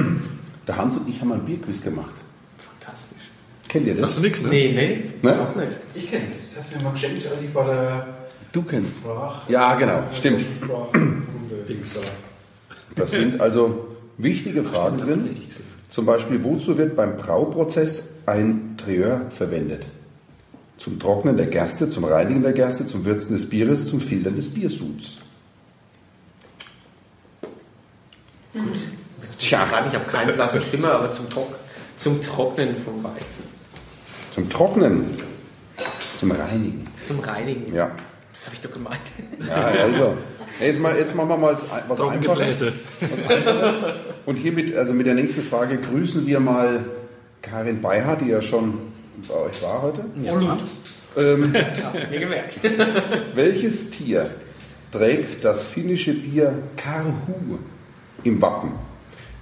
der 0.68 0.78
Hans 0.78 0.96
und 0.96 1.10
ich 1.10 1.20
haben 1.20 1.34
ein 1.34 1.44
Bierquiz 1.44 1.82
gemacht. 1.84 2.14
fantastisch. 2.58 3.32
Kennt 3.68 3.86
ihr 3.86 3.98
Sagst 3.98 4.16
das? 4.16 4.22
du 4.22 4.22
nichts, 4.28 4.42
ne? 4.44 4.48
Nee, 4.50 4.72
nee, 4.74 5.12
Ne? 5.22 5.34
überhaupt 5.34 5.58
nicht. 5.58 5.72
Ich 5.94 6.10
kenn's. 6.10 6.56
Das 6.56 6.64
hast 6.64 6.72
du 6.74 6.78
mir 6.78 6.84
mal 6.86 6.94
geschenkt, 6.94 7.28
als 7.28 7.42
ich 7.42 7.50
bei 7.54 7.66
der 7.66 8.08
Du 8.52 8.64
kennst. 8.64 9.00
Sprach. 9.00 9.48
Ja, 9.48 9.76
genau, 9.76 10.04
stimmt. 10.12 10.44
Das 12.96 13.12
sind 13.12 13.40
also 13.40 13.96
wichtige 14.18 14.64
Fragen 14.64 14.98
drin. 14.98 15.30
Zum 15.90 16.06
Beispiel, 16.06 16.44
wozu 16.44 16.78
wird 16.78 16.96
beim 16.96 17.18
Brauprozess 17.18 18.16
ein 18.26 18.76
Treur 18.78 19.22
verwendet? 19.32 19.86
Zum 20.78 21.00
Trocknen 21.00 21.36
der 21.36 21.48
Gerste, 21.48 21.90
zum 21.90 22.06
Reinigen 22.06 22.42
der 22.42 22.54
Gerste, 22.54 22.88
zum 22.88 23.06
Würzen 23.06 23.34
des 23.36 23.50
Bieres, 23.50 23.88
zum 23.88 24.00
Filtern 24.00 24.36
des 24.36 24.54
Biersuds. 24.54 25.20
Tja, 29.38 29.66
ich 29.88 29.96
habe 29.96 30.06
keinen 30.12 30.34
blassen 30.34 30.62
Schimmer, 30.62 30.92
aber 30.94 31.12
zum, 31.12 31.30
Trock 31.30 31.56
zum 31.98 32.22
Trocknen 32.22 32.76
vom 32.84 33.04
Weizen. 33.04 33.44
Zum 34.34 34.50
Trocknen, 34.50 35.18
zum 36.18 36.32
Reinigen. 36.32 36.88
Zum 37.06 37.20
Reinigen. 37.20 37.74
Ja, 37.74 37.92
Das 38.40 38.46
habe 38.46 38.56
ich 38.56 38.62
doch 38.62 38.72
gemeint. 38.72 39.02
ja 39.46 39.84
also. 39.84 40.18
Jetzt, 40.62 40.80
mal, 40.80 40.98
jetzt 40.98 41.14
machen 41.14 41.28
wir 41.28 41.36
mal 41.36 41.52
was 41.52 41.70
Einfaches. 41.70 42.00
Was 42.00 42.10
Einfaches. 42.10 42.64
Und 44.26 44.36
hiermit, 44.36 44.74
also 44.74 44.94
mit 44.94 45.08
der 45.08 45.16
nächsten 45.16 45.44
Frage, 45.44 45.78
grüßen 45.78 46.26
wir 46.26 46.40
mal 46.40 46.86
Karin 47.42 47.82
Beihardt, 47.82 48.22
die 48.22 48.30
ja 48.30 48.42
schon 48.42 48.76
bei 49.28 49.34
euch 49.36 49.62
war 49.62 49.82
heute. 49.82 50.06
Ja. 50.22 50.32
Und 50.32 50.62
Ähm, 51.18 51.52
mir 52.12 52.20
gemerkt. 52.20 52.62
Welches 53.36 53.90
Tier 53.90 54.30
trägt 54.94 55.44
das 55.44 55.66
finnische 55.66 56.14
Bier 56.14 56.64
Karhu 56.78 57.58
im 58.24 58.42
Wappen? 58.42 58.72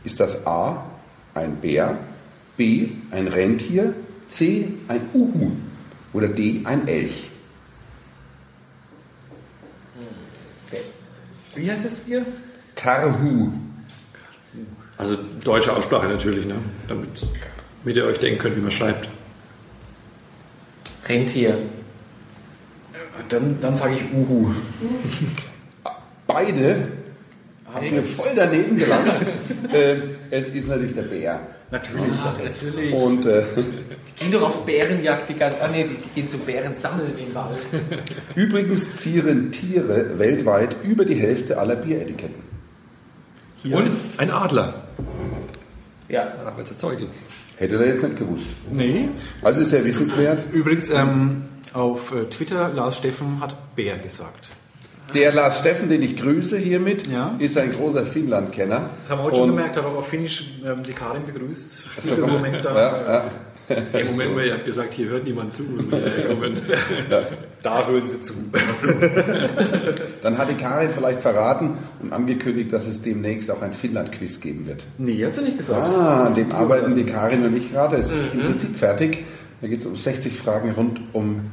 Ist 0.06 0.20
das 0.20 0.48
A, 0.48 0.86
ein 1.36 1.58
Bär, 1.58 2.00
B, 2.56 2.90
ein 3.12 3.28
Rentier, 3.28 3.94
C, 4.28 4.70
ein 4.88 5.02
Uhu 5.14 5.52
oder 6.14 6.30
D, 6.30 6.62
ein 6.64 6.88
Elch? 6.88 7.30
Wie 11.68 11.72
heißt 11.74 11.84
das 11.84 12.00
Bier? 12.00 12.26
Karhu. 12.76 13.52
Also 14.98 15.18
deutsche 15.44 15.76
Aussprache 15.76 16.08
natürlich, 16.08 16.46
ne? 16.46 16.56
damit, 16.88 17.28
damit 17.84 17.98
ihr 17.98 18.06
euch 18.06 18.20
denken 18.20 18.40
könnt, 18.40 18.56
wie 18.56 18.62
man 18.62 18.72
schreibt. 18.72 19.10
Rentier. 21.10 21.58
Dann, 23.28 23.60
dann 23.60 23.76
sage 23.76 23.96
ich 23.96 24.14
Uhu. 24.14 24.54
Beide 26.26 26.88
haben 27.66 27.86
hier 27.86 28.04
voll 28.04 28.32
daneben 28.34 28.78
gelangt. 28.78 29.26
ähm, 29.74 30.16
es 30.32 30.48
ist 30.48 30.70
natürlich 30.70 30.94
der 30.94 31.02
Bär. 31.02 31.42
Natürlich. 31.70 32.12
Ach, 32.24 32.42
natürlich. 32.42 32.94
Und 32.94 33.26
äh, 33.26 33.44
Die 33.56 34.24
gehen 34.24 34.32
doch 34.32 34.44
auf 34.44 34.66
Bärenjagd 34.66 35.30
die 35.30 35.34
ganze 35.34 35.62
Ah, 35.62 35.68
nee, 35.68 35.84
die, 35.84 35.96
die 35.96 36.10
gehen 36.16 36.28
zu 36.28 36.38
Bären 36.38 36.74
sammeln 36.74 37.14
im 37.18 37.36
Wald. 37.36 37.60
übrigens 38.36 38.96
zieren 38.96 39.52
Tiere 39.52 40.18
weltweit 40.18 40.78
über 40.84 41.04
die 41.04 41.16
Hälfte 41.16 41.58
aller 41.58 41.76
Bieretiketten. 41.76 42.48
Und 43.66 43.92
ein 44.18 44.32
Adler. 44.32 44.88
Ja. 46.08 46.22
Ein 46.58 46.78
Zeugel. 46.78 47.10
Hätte 47.58 47.76
er 47.76 47.88
jetzt 47.88 48.04
nicht 48.04 48.18
gewusst. 48.18 48.46
Nee. 48.72 49.10
Also 49.42 49.62
ist 49.62 49.72
sehr 49.72 49.84
wissenswert. 49.84 50.44
Übrigens, 50.54 50.90
ähm, 50.90 51.44
auf 51.74 52.14
äh, 52.14 52.26
Twitter, 52.26 52.70
Lars 52.70 52.98
Steffen 52.98 53.42
hat 53.42 53.76
Bär 53.76 53.98
gesagt. 53.98 54.50
Der 55.14 55.32
Lars 55.34 55.60
Steffen, 55.60 55.90
den 55.90 56.02
ich 56.04 56.18
grüße 56.18 56.58
hiermit, 56.58 57.08
Ja. 57.08 57.36
ist 57.40 57.58
ein 57.58 57.72
großer 57.72 58.06
Finnland-Kenner. 58.06 58.90
Das 59.02 59.10
haben 59.10 59.20
wir 59.20 59.24
heute 59.24 59.36
schon 59.38 59.50
Und- 59.50 59.56
gemerkt, 59.56 59.78
hat 59.78 59.86
auch 59.86 59.96
auf 59.96 60.08
Finnisch 60.08 60.52
ähm, 60.66 60.84
die 60.84 60.92
Karin 60.94 61.22
begrüßt. 61.26 61.90
So, 62.00 62.14
Im 62.16 62.30
Moment 62.30 62.64
da, 62.66 62.76
ja, 62.76 63.14
ja. 63.14 63.24
Im 64.00 64.08
Moment, 64.08 64.36
weil 64.36 64.48
ihr 64.48 64.54
habt 64.54 64.64
gesagt, 64.66 64.94
hier 64.94 65.08
hört 65.10 65.26
niemand 65.26 65.52
zu. 65.52 65.64
ja 67.10 67.22
da 67.64 67.86
hören 67.88 68.08
sie 68.08 68.22
zu. 68.22 68.34
Dann 70.24 70.38
hat 70.38 70.50
die 70.50 70.54
Karin 70.54 70.90
vielleicht 70.96 71.20
verraten 71.20 71.78
und 72.02 72.14
angekündigt, 72.14 72.72
dass 72.72 72.88
es 72.88 73.02
demnächst 73.02 73.52
auch 73.52 73.62
ein 73.62 73.74
Finnland-Quiz 73.74 74.40
geben 74.40 74.68
wird. 74.68 74.84
Nee, 74.98 75.26
hat 75.26 75.36
sie 75.36 75.42
nicht 75.42 75.58
gesagt. 75.58 75.90
Ah, 75.90 76.28
an 76.28 76.36
dem 76.36 76.52
arbeiten 76.54 76.96
die 76.96 77.04
Karin 77.04 77.46
und 77.46 77.58
ich 77.58 77.72
gerade. 77.74 77.98
Es 77.98 78.10
ist 78.12 78.34
im 78.36 78.42
Prinzip 78.42 78.76
fertig. 78.76 79.26
Da 79.62 79.68
geht 79.68 79.80
es 79.80 79.86
um 79.86 79.96
60 79.98 80.34
Fragen 80.34 80.72
rund 80.72 81.02
um 81.14 81.52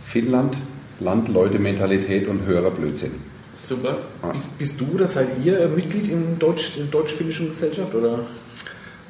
Finnland, 0.00 0.56
Land, 1.02 1.28
Leute, 1.28 1.58
Mentalität 1.58 2.28
und 2.28 2.44
höherer 2.46 2.70
Blödsinn. 2.70 3.12
Super. 3.54 3.98
Bist, 4.32 4.58
bist 4.58 4.80
du 4.80 4.86
oder 4.94 5.06
seid 5.08 5.28
ihr 5.44 5.60
äh, 5.60 5.68
Mitglied 5.68 6.08
im 6.08 6.38
Deutsch, 6.38 6.76
in 6.76 6.84
der 6.90 7.00
deutsch-finnischen 7.00 7.50
Gesellschaft? 7.50 7.94
Oder? 7.94 8.20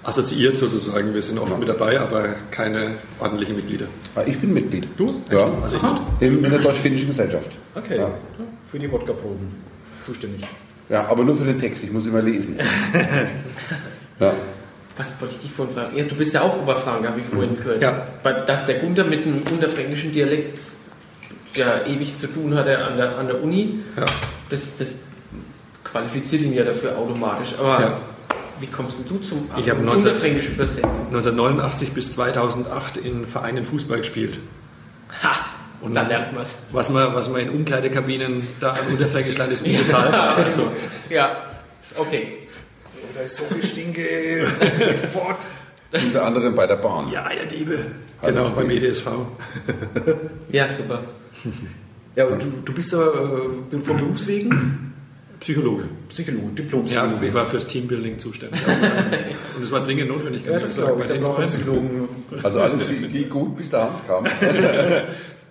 Assoziiert 0.04 0.58
sozusagen. 0.58 1.14
Wir 1.14 1.22
sind 1.22 1.38
oft 1.38 1.58
mit 1.58 1.68
dabei, 1.68 2.00
aber 2.00 2.34
keine 2.50 2.96
ordentlichen 3.20 3.54
Mitglieder. 3.56 3.86
Ah, 4.16 4.22
Ich 4.26 4.38
bin 4.38 4.52
Mitglied. 4.52 4.88
Du? 4.96 5.22
Ja, 5.30 5.48
Also 5.62 5.76
ich 5.76 5.82
nicht. 5.82 6.02
in, 6.20 6.44
in 6.44 6.50
der 6.50 6.58
deutsch-finnischen 6.58 7.06
Gesellschaft. 7.08 7.50
Okay. 7.74 7.98
Ja. 7.98 8.10
Für 8.70 8.78
die 8.78 8.90
Wodka-Proben 8.90 9.46
zuständig. 10.04 10.44
ja, 10.88 11.06
aber 11.08 11.22
nur 11.24 11.36
für 11.36 11.44
den 11.44 11.58
Text. 11.58 11.84
Ich 11.84 11.92
muss 11.92 12.04
immer 12.06 12.20
lesen. 12.20 12.58
ja. 14.20 14.34
Was 14.96 15.18
wollte 15.20 15.34
ich 15.36 15.40
dich 15.42 15.52
vorhin 15.52 15.74
fragen? 15.74 15.96
Ja, 15.96 16.04
du 16.04 16.14
bist 16.16 16.34
ja 16.34 16.42
auch 16.42 16.60
Oberfranke, 16.60 17.08
habe 17.08 17.20
ich 17.20 17.26
vorhin 17.26 17.56
gehört. 17.56 17.80
Ja. 17.80 18.04
Weil- 18.22 18.44
Dass 18.44 18.66
der 18.66 18.78
Gunther 18.80 19.04
mit 19.04 19.22
einem 19.22 19.42
unterfränkischen 19.50 20.12
Dialekt 20.12 20.58
ja 21.54 21.84
ewig 21.86 22.16
zu 22.16 22.26
tun 22.26 22.54
hatte 22.54 22.78
an 22.84 22.96
der, 22.96 23.18
an 23.18 23.26
der 23.26 23.42
Uni, 23.42 23.80
Ja. 23.96 24.04
das, 24.50 24.76
das 24.76 24.94
qualifiziert 25.84 26.42
ihn 26.42 26.54
ja 26.54 26.64
dafür 26.64 26.96
automatisch. 26.96 27.54
Aber 27.58 27.80
Ja. 27.80 27.98
wie 28.60 28.66
kommst 28.66 28.98
denn 29.00 29.08
du 29.08 29.18
zum 29.18 29.50
Ich 29.56 29.68
habe 29.68 29.82
19 29.82 30.06
unterfränkisch 30.08 30.48
übersetzen? 30.50 30.90
1989 31.08 31.92
bis 31.92 32.12
2008 32.12 32.96
in 32.98 33.26
Vereinen 33.26 33.64
Fußball 33.64 33.98
gespielt. 33.98 34.38
Ha! 35.22 35.34
Und 35.80 35.94
dann 35.94 36.06
lernt 36.08 36.32
man 36.32 36.42
es. 36.42 36.50
Was 36.70 36.90
man, 36.90 37.12
was 37.14 37.28
man 37.28 37.40
in 37.40 37.50
Umkleidekabinen 37.50 38.46
da 38.60 38.70
an 38.72 38.86
Unterfränkisch 38.88 39.36
lernt, 39.36 39.52
ist 39.52 39.66
unbezahlt. 39.66 40.14
Also, 40.14 40.70
Ja, 41.10 41.36
okay. 41.98 42.38
Da 43.14 43.20
ist 43.22 43.36
so 43.36 43.44
viel 43.44 43.64
Stinke. 43.64 44.46
Fort. 45.12 45.38
Unter 45.92 46.24
anderem 46.24 46.54
bei 46.54 46.66
der 46.66 46.76
Bahn. 46.76 47.10
ja, 47.12 47.28
ihr 47.30 47.46
Diebe. 47.46 47.78
Hallo, 48.20 48.34
Genau, 48.44 48.50
beim. 48.50 48.70
EDSV. 48.70 49.06
Ja, 50.52 50.68
super. 50.68 51.00
Ja, 52.14 52.26
und 52.26 52.42
du, 52.42 52.52
du 52.62 52.74
bist 52.74 52.92
aber 52.94 53.46
äh, 53.72 53.78
von 53.80 53.96
Berufswegen 53.96 54.92
Psychologe. 55.40 55.84
Psychologe, 56.10 56.44
Ja, 56.44 56.54
Diplompsychologe. 56.56 57.26
ich 57.26 57.34
war 57.34 57.46
fürs 57.46 57.66
Teambuilding 57.66 58.18
zuständig. 58.18 58.60
Und 59.56 59.62
es 59.62 59.72
war 59.72 59.80
dringend 59.80 60.08
notwendig, 60.08 60.44
kann 60.44 60.52
Ja, 60.52 60.58
ich 60.58 60.64
das 60.66 60.74
sagen. 60.76 60.88
glaube 61.00 61.02
ich. 61.02 61.08
bei 61.08 61.14
den. 61.46 61.48
Psychologen. 61.48 62.08
Also 62.42 62.60
alles 62.60 62.88
ging 62.88 63.28
gut, 63.30 63.56
bis 63.56 63.70
der 63.70 63.82
Hans 63.84 64.02
kam. 64.06 64.24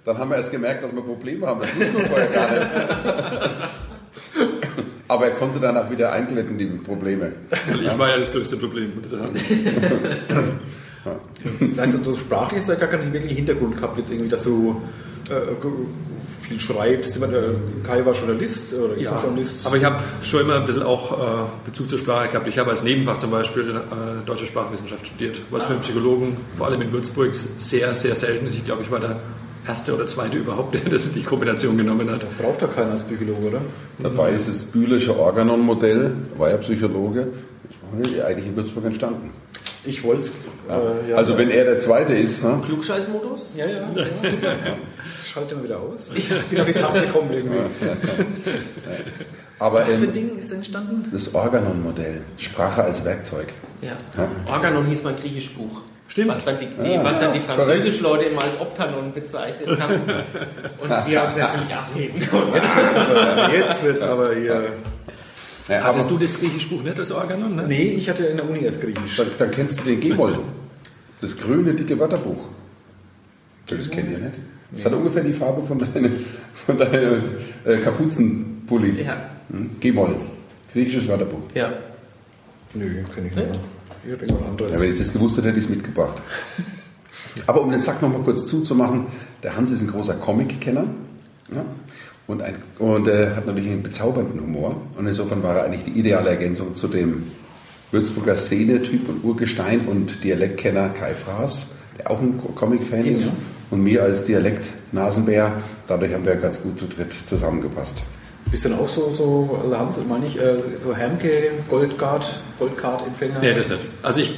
Dann 0.05 0.17
haben 0.17 0.29
wir 0.29 0.37
erst 0.37 0.51
gemerkt, 0.51 0.83
dass 0.83 0.93
wir 0.95 1.01
Probleme 1.01 1.45
haben. 1.47 1.59
Das 1.61 1.75
wussten 1.75 1.97
wir 1.97 2.05
vorher 2.05 2.27
gar 2.27 2.51
nicht. 2.51 2.69
Aber 5.11 5.25
er 5.25 5.35
konnte 5.35 5.59
danach 5.59 5.89
wieder 5.91 6.13
einglätten, 6.13 6.57
die 6.57 6.67
Probleme. 6.67 7.33
Ich 7.81 7.97
war 7.99 8.07
ja 8.09 8.17
das 8.17 8.31
größte 8.31 8.55
Problem. 8.55 8.93
mit 8.95 9.11
der 9.11 9.19
Hand. 9.19 9.37
Das 11.59 11.77
heißt, 11.79 11.97
du 12.05 12.13
sprachlich 12.15 12.59
hast 12.61 12.69
ja 12.69 12.75
gar 12.75 12.87
keinen 12.87 13.11
wirklichen 13.11 13.35
Hintergrund 13.35 13.75
gehabt, 13.75 13.97
jetzt 13.97 14.09
irgendwie, 14.09 14.29
dass 14.29 14.43
du 14.43 14.81
äh, 15.29 15.33
viel 16.47 16.59
schreibst. 16.61 17.15
Ich 17.15 17.21
meine, 17.21 17.35
äh, 17.37 17.53
Kai 17.85 18.05
war 18.05 18.13
Journalist 18.13 18.73
oder 18.73 18.95
ich 18.95 19.05
war 19.05 19.15
Ja, 19.17 19.21
Journalist. 19.21 19.65
aber 19.65 19.75
ich 19.75 19.83
habe 19.83 19.99
schon 20.21 20.41
immer 20.41 20.55
ein 20.61 20.65
bisschen 20.65 20.83
auch 20.83 21.11
äh, 21.11 21.49
Bezug 21.65 21.89
zur 21.89 21.99
Sprache 21.99 22.29
gehabt. 22.29 22.47
Ich 22.47 22.57
habe 22.57 22.69
als 22.69 22.83
Nebenfach 22.83 23.17
zum 23.17 23.31
Beispiel 23.31 23.69
äh, 23.71 24.25
deutsche 24.25 24.45
Sprachwissenschaft 24.45 25.07
studiert, 25.07 25.41
was 25.49 25.65
für 25.65 25.73
einen 25.73 25.81
Psychologen, 25.81 26.37
vor 26.57 26.67
allem 26.67 26.81
in 26.81 26.91
Würzburg, 26.93 27.35
sehr, 27.35 27.93
sehr 27.95 28.15
selten 28.15 28.47
ist. 28.47 28.55
Ich 28.55 28.63
glaube, 28.65 28.83
ich 28.83 28.91
war 28.91 28.99
der 29.01 29.19
erste 29.67 29.93
oder 29.95 30.07
zweite 30.07 30.37
überhaupt, 30.37 30.73
der 30.83 30.89
das 30.89 31.07
in 31.07 31.13
die 31.13 31.23
Kombination 31.23 31.77
genommen 31.77 32.09
hat. 32.09 32.25
Braucht 32.37 32.61
doch 32.61 32.73
keiner 32.73 32.91
als 32.91 33.03
Psychologe, 33.03 33.47
oder? 33.47 33.61
Dabei 33.99 34.31
ist 34.31 34.49
das 34.49 34.63
Bühlersche 34.65 35.17
Organon-Modell, 35.17 36.13
war 36.37 36.49
ja 36.49 36.57
Psychologe, 36.57 37.27
ist 38.01 38.21
eigentlich 38.21 38.47
in 38.47 38.55
Würzburg 38.55 38.85
entstanden. 38.85 39.31
Ich 39.83 40.03
wollte 40.03 40.21
es. 40.21 40.29
Äh, 40.29 41.09
ja, 41.09 41.15
also 41.15 41.37
wenn 41.37 41.49
er 41.49 41.63
der 41.65 41.79
Zweite 41.79 42.13
ist, 42.13 42.43
ne? 42.43 42.61
Klugscheißmodus? 42.65 43.53
Ja, 43.57 43.65
ja. 43.65 43.79
ja. 43.79 44.05
Schalte 45.25 45.55
mal 45.55 45.63
wieder 45.63 45.79
aus. 45.79 46.15
Ich 46.15 46.29
bin 46.49 46.59
auf 46.59 46.67
die 46.67 46.73
Taste 46.73 47.01
gekommen 47.01 47.31
irgendwie. 47.33 47.57
aber 49.57 49.81
Was 49.81 49.95
für 49.95 50.03
ein 50.03 50.13
Ding 50.13 50.37
ist 50.37 50.51
entstanden? 50.51 51.09
das 51.11 51.33
Organon-Modell, 51.33 52.21
Sprache 52.37 52.83
als 52.83 53.03
Werkzeug. 53.05 53.47
Ja. 53.81 53.93
Ja. 54.17 54.53
Organon 54.53 54.85
hieß 54.85 55.03
mein 55.03 55.15
griechisch 55.15 55.51
Buch. 55.55 55.81
Stimmt. 56.11 56.27
Was 56.31 56.43
dann 56.43 56.59
die, 56.59 56.65
die, 56.67 56.97
Ah, 56.97 57.03
was 57.05 57.21
dann 57.21 57.31
die 57.31 57.39
ja, 57.39 57.45
französischen 57.45 58.03
Leute 58.03 58.25
immer 58.25 58.43
als 58.43 58.59
Optanon 58.59 59.13
bezeichnet 59.13 59.79
haben. 59.79 59.93
Und 60.81 60.89
wir 60.89 61.21
haben 61.21 61.31
es 61.31 61.37
natürlich 61.37 61.73
abheben. 61.73 62.21
Jetzt 62.21 62.33
wird 62.33 62.65
es 62.65 62.91
aber, 62.97 63.53
jetzt 63.53 63.83
wird's 63.83 64.01
aber 64.01 64.35
hier. 64.35 64.63
Ja, 65.69 65.83
Hattest 65.83 66.07
aber- 66.09 66.17
du 66.19 66.25
das 66.25 66.37
griechische 66.37 66.67
Buch 66.67 66.83
nicht, 66.83 66.99
das 66.99 67.11
Organon? 67.11 67.55
Ne? 67.55 67.63
Nee, 67.65 67.93
ich 67.97 68.09
hatte 68.09 68.25
in 68.25 68.35
der 68.35 68.49
Uni 68.49 68.59
erst 68.59 68.81
Griechisch. 68.81 69.15
Dann, 69.15 69.27
dann 69.37 69.51
kennst 69.51 69.79
du 69.79 69.83
den 69.85 70.01
G-Moll. 70.01 70.37
Das 71.21 71.37
grüne, 71.37 71.73
dicke 71.73 71.97
Wörterbuch. 71.97 72.45
Das 73.67 73.89
kennt 73.89 74.11
ihr 74.11 74.17
nicht. 74.17 74.33
Das 74.71 74.85
hat 74.85 74.93
ungefähr 74.93 75.23
die 75.23 75.31
Farbe 75.33 75.63
von 75.63 75.79
deinem, 75.79 76.11
von 76.53 76.77
deinem 76.77 77.23
äh, 77.63 77.77
Kapuzenpulli. 77.77 79.01
Ja. 79.03 79.15
Hm? 79.49 79.79
G-Moll. 79.79 80.15
Griechisches 80.73 81.07
Wörterbuch. 81.07 81.43
Ja. 81.53 81.71
Nö, 82.73 83.03
kenn 83.15 83.27
ich 83.27 83.35
nicht. 83.35 83.47
Irgendwas 84.07 84.41
anderes. 84.41 84.73
Ja, 84.73 84.81
wenn 84.81 84.91
ich 84.91 84.97
das 84.97 85.13
gewusst 85.13 85.37
hätte, 85.37 85.49
hätte 85.49 85.59
ich 85.59 85.65
es 85.65 85.69
mitgebracht. 85.69 86.21
Aber 87.47 87.61
um 87.61 87.71
den 87.71 87.79
Sack 87.79 88.01
noch 88.01 88.09
mal 88.09 88.21
kurz 88.23 88.45
zuzumachen, 88.45 89.05
der 89.43 89.55
Hans 89.55 89.71
ist 89.71 89.81
ein 89.81 89.87
großer 89.87 90.15
Comic-Kenner 90.15 90.85
ja, 91.53 91.65
und, 92.27 92.41
ein, 92.41 92.55
und 92.79 93.07
äh, 93.07 93.31
hat 93.35 93.45
natürlich 93.45 93.71
einen 93.71 93.83
bezaubernden 93.83 94.41
Humor. 94.41 94.81
Und 94.97 95.07
insofern 95.07 95.43
war 95.43 95.57
er 95.57 95.65
eigentlich 95.65 95.83
die 95.83 95.99
ideale 95.99 96.29
Ergänzung 96.29 96.75
zu 96.75 96.87
dem 96.87 97.23
Würzburger 97.91 98.37
Szene-Typ 98.37 99.09
und 99.09 99.23
Urgestein 99.23 99.81
und 99.81 100.23
Dialektkenner 100.23 100.89
Kai 100.89 101.13
Fraß, 101.13 101.71
der 101.97 102.11
auch 102.11 102.21
ein 102.21 102.39
Comic-Fan 102.55 103.05
ist. 103.05 103.31
Und 103.69 103.83
mir 103.83 104.03
als 104.03 104.25
Dialekt-Nasenbär. 104.25 105.61
Dadurch 105.87 106.13
haben 106.13 106.25
wir 106.25 106.35
ganz 106.35 106.61
gut 106.61 106.77
zu 106.77 106.87
dritt 106.87 107.13
zusammengepasst. 107.13 108.01
Bist 108.49 108.65
du 108.65 108.69
denn 108.69 108.79
auch 108.79 108.89
so, 108.89 109.13
so 109.15 109.59
also 109.61 109.77
Hans, 109.77 109.97
meine 110.09 110.25
ich, 110.25 110.37
äh, 110.37 110.57
so 110.83 110.95
Hermke, 110.95 111.51
Goldcard, 111.69 112.41
Goldcard-Empfänger? 112.59 113.39
Nee, 113.39 113.53
das 113.53 113.69
nicht. 113.69 113.81
Also 114.03 114.21
ich 114.21 114.37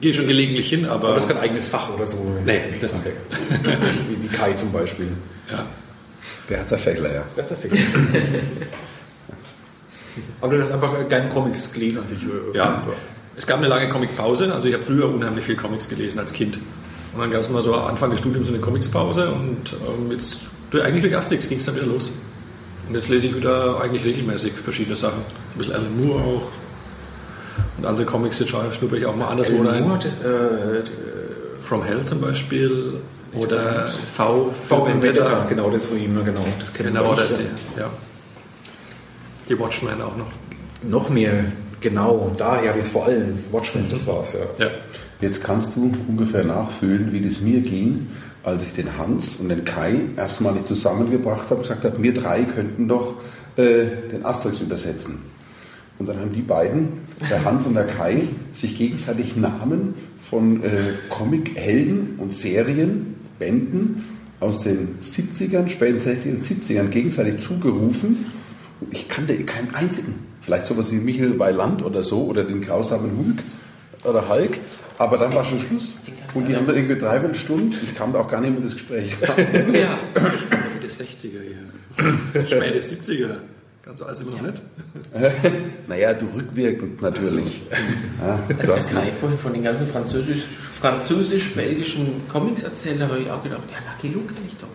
gehe 0.00 0.12
schon 0.12 0.26
gelegentlich 0.26 0.68
hin, 0.68 0.84
aber, 0.86 1.08
Aber 1.08 1.14
das 1.14 1.24
ist 1.24 1.30
kein 1.30 1.38
eigenes 1.40 1.68
Fach 1.68 1.94
oder 1.94 2.06
so. 2.06 2.16
Nee, 2.44 2.60
das 2.80 2.92
nicht. 2.94 3.04
Okay. 3.06 3.14
wie, 4.08 4.22
wie 4.22 4.28
Kai 4.28 4.52
zum 4.54 4.72
Beispiel. 4.72 5.08
ja. 5.50 5.66
Der 6.48 6.60
hat 6.60 6.68
Fächler, 6.68 7.14
ja. 7.14 7.22
Der 7.36 7.44
Fick. 7.44 7.72
Aber 10.40 10.56
du 10.56 10.62
hast 10.62 10.70
einfach 10.70 11.00
äh, 11.00 11.04
gerne 11.04 11.28
Comics 11.30 11.72
gelesen 11.72 12.00
an 12.02 12.08
sich. 12.08 12.18
äh, 12.22 12.56
Ja, 12.56 12.82
es 13.36 13.46
gab 13.46 13.58
eine 13.58 13.68
lange 13.68 13.88
Comicpause. 13.88 14.52
Also 14.52 14.68
ich 14.68 14.74
habe 14.74 14.82
früher 14.84 15.08
unheimlich 15.08 15.44
viel 15.44 15.56
Comics 15.56 15.88
gelesen 15.88 16.18
als 16.18 16.32
Kind. 16.32 16.58
Und 17.14 17.20
dann 17.20 17.30
gab 17.30 17.40
es 17.40 17.48
mal 17.48 17.62
so 17.62 17.74
am 17.74 17.86
Anfang 17.86 18.10
des 18.10 18.20
Studiums 18.20 18.46
so 18.46 18.52
eine 18.52 18.60
Comicspause 18.60 19.30
und 19.30 19.74
ähm, 19.86 20.10
jetzt 20.10 20.40
eigentlich 20.72 21.02
durch 21.02 21.16
Asterix 21.16 21.48
ging 21.48 21.58
es 21.58 21.64
dann 21.66 21.76
wieder 21.76 21.86
los. 21.86 22.12
Und 22.92 22.96
jetzt 22.96 23.08
lese 23.08 23.28
ich 23.28 23.34
wieder 23.34 23.80
eigentlich 23.80 24.04
regelmäßig 24.04 24.52
verschiedene 24.52 24.96
Sachen. 24.96 25.20
Ein 25.20 25.56
bisschen 25.56 25.72
Alan 25.72 25.98
Moore 25.98 26.20
auch. 26.20 26.42
Und 27.78 27.86
andere 27.86 28.04
Comics 28.04 28.38
jetzt 28.38 28.50
schnuppere 28.50 28.98
ich 28.98 29.06
auch 29.06 29.16
mal 29.16 29.28
anderswo 29.28 29.60
Alan 29.60 29.66
rein. 29.68 29.84
Moore 29.84 29.98
das, 29.98 30.12
äh, 30.20 30.82
From 31.62 31.82
Hell 31.84 32.02
zum 32.04 32.20
Beispiel. 32.20 32.96
Oder 33.32 33.88
V 33.88 34.50
V 34.50 34.86
Vendetta, 34.86 35.46
genau, 35.48 35.70
das 35.70 35.86
von 35.86 35.96
ihm, 35.98 36.22
genau. 36.22 36.44
Das 36.60 36.74
kennt 36.74 36.90
Genau, 36.90 37.04
man 37.04 37.12
oder 37.14 37.24
die, 37.28 37.80
ja. 37.80 37.88
Die 39.48 39.58
Watchmen 39.58 40.02
auch 40.02 40.14
noch. 40.14 40.26
Noch 40.86 41.08
mehr, 41.08 41.46
genau. 41.80 42.10
Und 42.10 42.42
daher 42.42 42.76
ist 42.76 42.90
vor 42.90 43.06
allem 43.06 43.38
Watchmen, 43.50 43.86
das 43.90 44.06
war's, 44.06 44.34
ja. 44.34 44.66
Ja. 44.66 44.70
Jetzt 45.22 45.42
kannst 45.42 45.76
du 45.76 45.90
ungefähr 46.08 46.44
nachfühlen, 46.44 47.10
wie 47.10 47.22
das 47.22 47.40
mir 47.40 47.62
ging, 47.62 48.10
als 48.42 48.62
ich 48.62 48.72
den 48.72 48.98
Hans 48.98 49.36
und 49.36 49.48
den 49.48 49.64
Kai 49.64 50.00
erstmalig 50.16 50.64
zusammengebracht 50.64 51.50
habe 51.50 51.62
gesagt 51.62 51.84
habe, 51.84 52.02
wir 52.02 52.12
drei 52.12 52.44
könnten 52.44 52.88
doch 52.88 53.16
äh, 53.56 53.84
den 54.10 54.24
Asterix 54.24 54.60
übersetzen. 54.60 55.20
Und 55.98 56.08
dann 56.08 56.18
haben 56.18 56.32
die 56.32 56.42
beiden, 56.42 57.00
der 57.30 57.44
Hans 57.44 57.66
und 57.66 57.74
der 57.74 57.86
Kai, 57.86 58.22
sich 58.52 58.76
gegenseitig 58.76 59.36
Namen 59.36 59.94
von 60.20 60.62
äh, 60.62 60.70
Comic-Helden 61.10 62.16
und 62.18 62.32
Serien, 62.32 63.14
Bänden 63.38 64.04
aus 64.40 64.62
den 64.64 64.98
70ern, 65.00 65.68
späten 65.68 65.98
60ern, 65.98 66.40
70ern 66.40 66.88
gegenseitig 66.88 67.40
zugerufen. 67.40 68.26
Ich 68.90 69.08
kannte 69.08 69.36
keinen 69.44 69.74
einzigen. 69.74 70.14
Vielleicht 70.40 70.66
sowas 70.66 70.90
wie 70.90 70.96
Michael 70.96 71.38
Weiland 71.38 71.84
oder 71.84 72.02
so 72.02 72.24
oder 72.24 72.42
den 72.42 72.60
grausamen 72.60 73.16
Hulk 73.16 73.38
oder 74.04 74.28
Hulk. 74.28 74.58
Aber 75.02 75.18
dann 75.18 75.34
war 75.34 75.44
schon 75.44 75.58
Schluss. 75.58 75.96
Und 76.32 76.46
die 76.48 76.54
haben 76.54 76.64
da 76.64 76.72
irgendwie 76.72 76.96
dreiviertel 76.96 77.34
Stunden, 77.34 77.74
ich 77.82 77.94
kam 77.96 78.12
da 78.12 78.20
auch 78.20 78.28
gar 78.28 78.40
nicht 78.40 78.50
mehr 78.50 78.58
in 78.58 78.64
das 78.64 78.74
Gespräch. 78.74 79.10
ja. 79.20 79.98
Späte 80.38 80.88
60er 80.88 81.40
hier. 81.42 82.46
Späte 82.46 82.78
70er. 82.78 83.34
Ganz 83.84 83.98
so 83.98 84.04
alt 84.06 84.16
sind 84.16 84.32
wir 84.32 84.42
noch 84.42 84.50
nicht. 84.52 84.62
naja, 85.88 86.14
du 86.14 86.26
rückwirkend 86.36 87.02
natürlich. 87.02 87.62
Ja, 88.20 88.38
du 88.48 88.60
Als 88.60 88.76
hast 88.76 88.94
Kai 88.94 89.10
vorhin 89.18 89.38
von 89.40 89.52
den 89.52 89.64
ganzen 89.64 89.88
französisch- 89.88 90.46
französisch-belgischen 90.80 92.22
Comics 92.30 92.62
erzählt 92.62 93.00
hat, 93.02 93.10
habe 93.10 93.20
ich 93.20 93.30
auch 93.30 93.42
gedacht, 93.42 93.62
ja, 93.72 93.78
Lucky 93.92 94.14
Luke 94.14 94.32
kenne 94.32 94.46
ich 94.46 94.56
doch. 94.58 94.68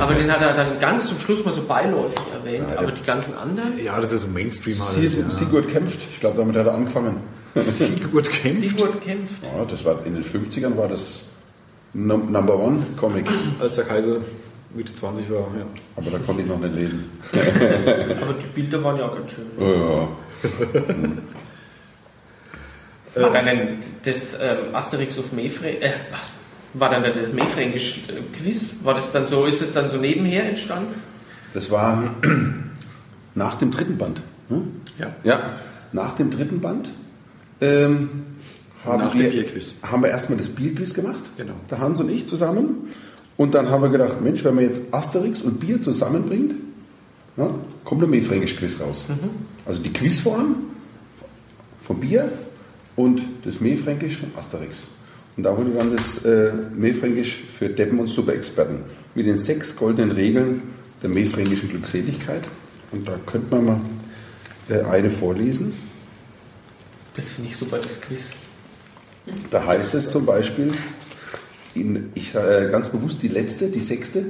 Aber 0.00 0.14
den 0.14 0.30
hat 0.30 0.40
er 0.42 0.54
dann 0.54 0.78
ganz 0.78 1.06
zum 1.06 1.18
Schluss 1.18 1.44
mal 1.44 1.52
so 1.52 1.62
beiläufig 1.64 2.20
erwähnt. 2.32 2.66
Ja, 2.70 2.78
aber 2.78 2.90
ja. 2.90 2.94
die 2.94 3.04
ganzen 3.04 3.34
anderen, 3.36 3.84
Ja, 3.84 4.00
das 4.00 4.12
ist 4.12 4.22
so 4.22 4.28
Mainstream 4.28 4.78
halt. 4.78 4.94
Sigurd, 4.94 5.28
ja. 5.28 5.30
Sigurd 5.30 5.68
kämpft. 5.68 5.98
Ich 6.12 6.20
glaube, 6.20 6.38
damit 6.38 6.56
hat 6.56 6.66
er 6.66 6.74
angefangen. 6.74 7.16
Sigurd 7.62 8.30
kämpft. 8.30 8.60
Sigurd 8.60 9.00
kämpft. 9.00 9.42
Ja, 9.44 9.64
das 9.64 9.84
war 9.84 10.04
in 10.04 10.14
den 10.14 10.24
50ern 10.24 10.76
war 10.76 10.88
das 10.88 11.24
Num 11.94 12.30
Number 12.30 12.58
One 12.58 12.82
Comic. 12.96 13.26
Als 13.58 13.76
der 13.76 13.84
Kaiser 13.84 14.18
Mitte 14.74 14.92
20 14.92 15.30
war, 15.30 15.38
ja. 15.56 15.66
Aber 15.96 16.10
da 16.10 16.18
konnte 16.18 16.42
ich 16.42 16.48
noch 16.48 16.58
nicht 16.58 16.74
lesen. 16.74 17.04
Aber 18.20 18.34
die 18.34 18.46
Bilder 18.54 18.82
waren 18.84 18.98
ja 18.98 19.08
auch 19.08 19.14
ganz 19.14 19.30
schön. 19.32 19.46
Ja, 19.58 20.08
War 23.22 23.30
dann 23.32 23.46
denn 23.46 23.78
das 24.04 24.34
ähm, 24.34 24.74
Asterix 24.74 25.18
auf 25.18 25.32
Mayfränkisch, 25.32 25.82
äh, 25.82 25.92
was? 26.12 26.34
War 26.74 26.90
dann 26.90 27.02
das 27.02 27.32
Mayfränkisch 27.32 28.02
äh, 28.08 28.36
Quiz? 28.36 28.76
War 28.82 28.92
das 28.94 29.10
dann 29.10 29.26
so, 29.26 29.46
ist 29.46 29.62
es 29.62 29.72
dann 29.72 29.88
so 29.88 29.96
nebenher 29.96 30.44
entstanden? 30.46 30.94
das 31.54 31.70
war 31.70 32.14
nach 33.34 33.54
dem 33.54 33.70
dritten 33.70 33.96
Band. 33.96 34.20
Hm? 34.48 34.80
Ja. 34.98 35.14
Ja, 35.24 35.52
nach 35.92 36.14
dem 36.16 36.30
dritten 36.30 36.60
Band 36.60 36.90
ähm, 37.60 38.08
haben, 38.84 39.04
Nach 39.04 39.12
dem 39.12 39.20
wir, 39.20 39.30
Bierquiz. 39.30 39.74
haben 39.82 40.02
wir 40.02 40.10
erstmal 40.10 40.38
das 40.38 40.48
Bierquiz 40.48 40.94
gemacht. 40.94 41.20
Genau. 41.36 41.54
Der 41.70 41.78
Hans 41.78 42.00
und 42.00 42.10
ich 42.10 42.26
zusammen. 42.26 42.90
Und 43.36 43.54
dann 43.54 43.68
haben 43.68 43.82
wir 43.82 43.90
gedacht, 43.90 44.20
Mensch, 44.22 44.44
wenn 44.44 44.54
man 44.54 44.64
jetzt 44.64 44.94
Asterix 44.94 45.42
und 45.42 45.60
Bier 45.60 45.80
zusammenbringt, 45.80 46.54
ja, 47.36 47.50
kommt 47.84 48.02
ein 48.02 48.10
Meerfränkisch-Quiz 48.10 48.80
raus. 48.80 49.06
Also 49.66 49.82
die 49.82 49.92
Quizform 49.92 50.56
vom 51.82 52.00
Bier 52.00 52.30
und 52.96 53.22
das 53.44 53.60
Meerfränkisch 53.60 54.16
von 54.16 54.30
Asterix. 54.36 54.78
Und 55.36 55.42
da 55.42 55.56
wurde 55.56 55.70
dann 55.72 55.94
das 55.94 56.24
äh, 56.24 56.52
Meerfränkisch 56.74 57.42
für 57.52 57.68
Deppen 57.68 57.98
und 57.98 58.08
Superexperten 58.08 58.78
mit 59.14 59.26
den 59.26 59.36
sechs 59.36 59.76
goldenen 59.76 60.12
Regeln 60.12 60.62
der 61.02 61.10
meerfränkischen 61.10 61.68
Glückseligkeit. 61.68 62.42
Und 62.90 63.06
da 63.06 63.18
könnte 63.26 63.54
man 63.54 63.64
mal 63.66 63.80
äh, 64.70 64.80
eine 64.84 65.10
vorlesen. 65.10 65.74
Das 67.16 67.30
finde 67.30 67.50
ich 67.50 67.56
super, 67.56 67.78
das 67.78 68.00
Quiz. 68.00 68.30
Da 69.50 69.66
heißt 69.66 69.94
es 69.94 70.10
zum 70.10 70.26
Beispiel, 70.26 70.72
in, 71.74 72.10
ich 72.14 72.34
äh, 72.34 72.68
ganz 72.70 72.88
bewusst 72.88 73.22
die 73.22 73.28
letzte, 73.28 73.68
die 73.68 73.80
sechste 73.80 74.26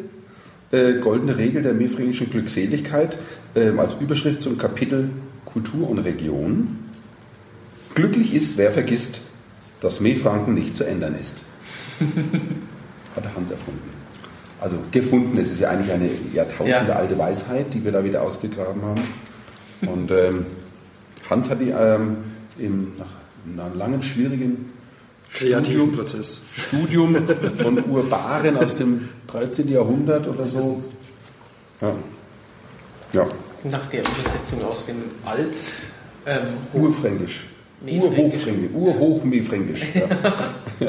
äh, 0.72 0.94
goldene 0.94 1.37
Regel 1.37 1.62
der 1.62 1.75
meerfränkischen 1.75 2.31
Glückseligkeit 2.31 3.18
ähm, 3.55 3.79
als 3.79 3.94
Überschrift 4.01 4.42
zum 4.42 4.59
Kapitel 4.59 5.11
Kultur 5.44 5.88
und 5.88 5.99
Region. 5.99 6.79
Glücklich 7.94 8.35
ist, 8.35 8.57
wer 8.59 8.70
vergisst, 8.70 9.20
dass 9.81 10.01
Meerfranken 10.01 10.55
nicht 10.55 10.77
zu 10.77 10.85
ändern 10.85 11.16
ist. 11.18 11.38
Hat 13.16 13.25
der 13.25 13.35
Hans 13.35 13.51
erfunden. 13.51 13.90
Also 14.61 14.79
gefunden, 14.90 15.38
es 15.38 15.53
ist 15.53 15.61
ja 15.61 15.70
eigentlich 15.70 15.92
eine 15.92 16.11
Jahrtausende 16.35 16.88
Ja. 16.88 16.96
alte 16.96 17.18
Weisheit, 17.18 17.72
die 17.75 17.85
wir 17.85 17.92
da 17.92 18.05
wieder 18.05 18.22
ausgegraben 18.22 18.83
haben. 18.83 19.03
Und 19.83 20.11
ähm, 20.11 20.46
Hans 21.29 21.51
hat 21.51 21.61
die 21.61 21.70
ähm, 21.70 22.18
im, 22.59 22.92
nach 22.97 23.64
einem 23.64 23.79
langen, 23.79 24.03
schwierigen 24.03 24.73
Kreativen 25.33 25.92
Prozess. 25.92 26.40
Studium 26.53 27.16
von 27.55 27.85
Urbaren 27.85 28.57
aus 28.57 28.77
dem 28.77 29.09
13. 29.27 29.69
Jahrhundert 29.69 30.27
oder 30.29 30.47
so. 30.47 30.79
Ja. 31.81 31.92
ja. 33.12 33.27
Nach 33.64 33.87
der 33.87 34.01
Übersetzung 34.01 34.64
aus 34.64 34.87
dem 34.87 34.97
Alt. 35.25 35.55
Ähm, 36.25 36.42
Urfränkisch. 36.73 37.47
Urhochfränkisch. 37.85 38.71
Urhochmeerfränkisch. 38.73 39.83
Ja. 39.95 40.05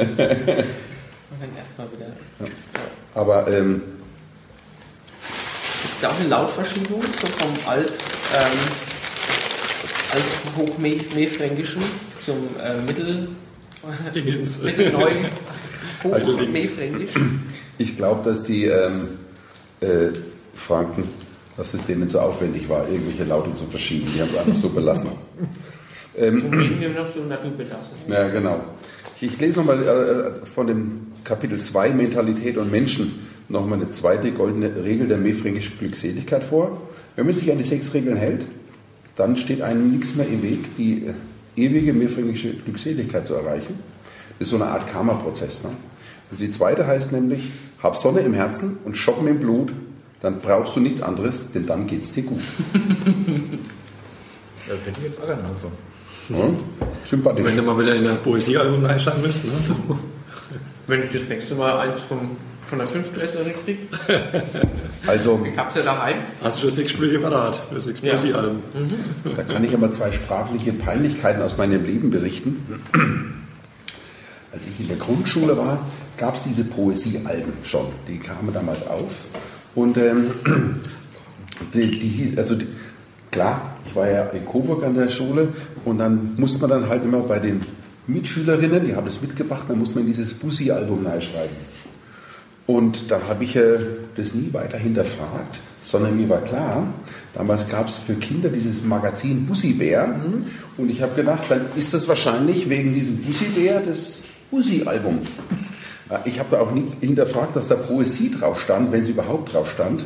Und 1.38 1.42
dann 1.42 1.58
erstmal 1.58 1.88
wieder. 1.92 2.08
Aber 3.14 3.48
ähm, 3.48 3.82
Gibt 5.82 5.94
es 5.96 6.02
da 6.02 6.10
auch 6.10 6.20
eine 6.20 6.30
Lautverschiebung 6.30 7.02
so 7.02 7.28
vom 7.28 7.56
Alt, 7.68 7.92
ähm, 7.92 8.58
Alt 10.14 10.70
Hochmeerfränkischen 10.70 11.82
zum 12.20 12.36
äh, 12.62 12.78
Mittel, 12.86 13.28
Dingens. 14.14 14.64
Mittelneu 14.64 15.12
Also 16.12 16.34
Hochmeerfränkisch? 16.34 17.14
ich 17.78 17.96
glaube, 17.96 18.30
dass 18.30 18.44
die 18.44 18.66
ähm, 18.66 19.10
äh, 19.82 20.10
Franken, 20.56 21.04
dass 21.56 21.74
es 21.74 21.86
denen 21.86 22.08
so 22.10 22.20
aufwendig 22.20 22.68
war, 22.70 22.88
irgendwelche 22.90 23.24
Laute 23.26 23.54
zu 23.54 23.66
verschieben. 23.66 24.12
Die 24.16 24.22
haben 24.22 24.30
es 24.34 24.38
einfach 24.38 24.62
so 24.62 24.70
belassen. 24.70 25.12
Und 26.18 26.24
reden 26.26 26.82
wir 26.82 26.90
noch 26.90 27.08
so 27.08 27.22
belassen. 27.22 27.94
Ja, 28.08 28.28
genau. 28.30 28.60
Ich, 29.18 29.24
ich 29.34 29.40
lese 29.40 29.60
nochmal 29.60 29.84
äh, 29.84 30.46
von 30.48 30.66
dem 30.66 31.08
Kapitel 31.24 31.60
2 31.60 31.92
Mentalität 31.92 32.58
und 32.58 32.72
Menschen 32.72 33.28
nochmal 33.50 33.80
eine 33.80 33.92
zweite 33.92 34.32
goldene 34.32 34.84
Regel 34.84 35.08
der 35.08 35.18
meerfränkischen 35.18 35.78
Glückseligkeit 35.78 36.44
vor. 36.44 36.82
Wenn 37.16 37.26
man 37.26 37.36
sich 37.36 37.52
an 37.52 37.60
die 37.60 37.64
sechs 37.64 37.94
Regeln 37.94 38.18
hält, 38.18 38.46
dann 39.18 39.36
steht 39.36 39.62
einem 39.62 39.92
nichts 39.92 40.16
mehr 40.16 40.28
im 40.28 40.42
Weg, 40.42 40.76
die 40.78 41.08
äh, 41.08 41.14
ewige 41.56 41.92
mehrfängliche 41.92 42.54
Glückseligkeit 42.54 43.28
zu 43.28 43.34
erreichen. 43.34 43.80
Das 44.40 44.48
ist 44.48 44.52
so 44.52 44.56
eine 44.56 44.68
Art 44.68 44.90
Karma-Prozess. 44.90 45.64
Ne? 45.64 45.72
Also 46.30 46.44
die 46.44 46.50
zweite 46.50 46.88
heißt 46.88 47.12
nämlich, 47.12 47.50
hab 47.82 47.98
Sonne 47.98 48.22
im 48.22 48.34
Herzen 48.34 48.78
und 48.86 48.96
Schoppen 48.96 49.28
im 49.28 49.40
Blut, 49.40 49.74
dann 50.22 50.40
brauchst 50.42 50.76
du 50.76 50.80
nichts 50.80 51.02
anderes, 51.02 51.52
denn 51.52 51.66
dann 51.66 51.88
geht's 51.88 52.12
dir 52.14 52.24
gut. 52.24 52.42
Ja, 54.68 54.76
finde 54.76 55.00
ich 55.00 55.06
jetzt 55.06 55.22
auch 55.22 55.28
langsam. 55.30 55.72
Ja? 56.30 56.50
Sympathisch. 57.06 57.46
Wenn 57.46 57.56
du 57.56 57.64
mal 57.64 57.80
wieder 57.80 57.96
in 57.96 58.06
ein 58.06 58.22
Poesiealbum 58.22 58.84
reinschreiben 58.84 59.22
müsst, 59.22 59.46
ne? 59.46 59.54
Wenn 60.88 61.04
ich 61.04 61.12
das 61.12 61.22
nächste 61.30 61.56
Mal 61.56 61.80
eins 61.80 62.02
vom, 62.02 62.38
von 62.68 62.80
der 62.80 62.88
Fünftklässlerin 62.88 63.54
kriege, 63.64 63.80
Also, 65.08 65.40
ich 65.50 65.58
hab's 65.58 65.76
ja 65.76 65.84
daheim. 65.84 66.18
Hast 66.44 66.58
du 66.58 66.62
schon 66.62 66.70
sechs 66.72 66.92
Sprüche 66.92 67.20
parat 67.20 67.56
für 67.56 67.80
sechs 67.80 68.02
Ja. 68.02 68.12
Poesiealben? 68.12 68.60
da 69.36 69.44
kann 69.44 69.64
ich 69.64 69.74
aber 69.74 69.90
zwei 69.92 70.12
sprachliche 70.12 70.74
Peinlichkeiten 70.74 71.42
aus 71.42 71.58
meinem 71.58 71.86
Leben 71.86 72.10
berichten. 72.12 72.64
Als 74.52 74.64
ich 74.70 74.80
in 74.80 74.88
der 74.88 74.98
Grundschule 74.98 75.58
war, 75.58 75.80
gab 76.18 76.36
es 76.36 76.42
diese 76.42 76.64
Poesiealben 76.64 77.54
schon. 77.64 77.88
Die 78.08 78.18
kamen 78.18 78.52
damals 78.54 78.86
auf. 78.88 79.26
Und 79.76 79.98
ähm, 79.98 80.32
die, 81.74 82.00
die, 82.00 82.34
also 82.38 82.56
die, 82.56 82.68
klar, 83.32 83.78
ich 83.86 83.96
war 83.96 84.10
ja 84.10 84.24
in 84.28 84.46
Coburg 84.46 84.84
an 84.84 84.96
der 84.96 85.10
Schule 85.10 85.50
und 85.86 86.00
dann 86.00 86.34
musste 86.38 86.60
man 86.60 86.70
dann 86.70 86.90
halt 86.90 87.04
immer 87.04 87.22
bei 87.22 87.40
den 87.40 87.62
Mitschülerinnen, 88.08 88.86
die 88.86 88.96
haben 88.96 89.06
das 89.06 89.22
mitgebracht, 89.22 89.64
dann 89.68 89.80
musste 89.80 90.00
man 90.00 90.08
dieses 90.08 90.34
Bussi-Album 90.34 91.04
schreiben. 91.20 91.56
Und 92.68 93.10
dann 93.12 93.22
habe 93.30 93.44
ich 93.46 93.56
äh, 93.56 93.78
das 94.16 94.34
nie 94.34 94.50
weiter 94.52 94.78
hinterfragt, 94.78 95.60
sondern 95.82 96.18
mir 96.18 96.28
war 96.30 96.42
klar, 96.42 96.88
damals 97.34 97.70
gab 97.70 97.88
es 97.88 97.96
für 97.98 98.16
Kinder 98.16 98.50
dieses 98.50 98.84
Magazin 98.84 99.46
Bussi-Bär 99.46 100.14
und 100.78 100.90
ich 100.92 101.02
habe 101.02 101.16
gedacht, 101.16 101.44
dann 101.50 101.62
ist 101.78 101.94
das 101.94 102.08
wahrscheinlich 102.10 102.68
wegen 102.70 102.94
diesem 102.94 103.18
Bussi-Bär 103.18 103.82
das 103.88 104.24
Bussi-Album. 104.52 105.20
Ich 106.24 106.40
habe 106.40 106.48
da 106.52 106.62
auch 106.62 106.72
nie 106.72 106.86
hinterfragt, 107.02 107.54
dass 107.58 107.68
da 107.68 107.76
Poesie 107.76 108.32
drauf 108.32 108.62
stand, 108.62 108.94
wenn 108.94 109.04
sie 109.04 109.12
überhaupt 109.12 109.54
drauf 109.54 109.70
stand. 109.70 110.06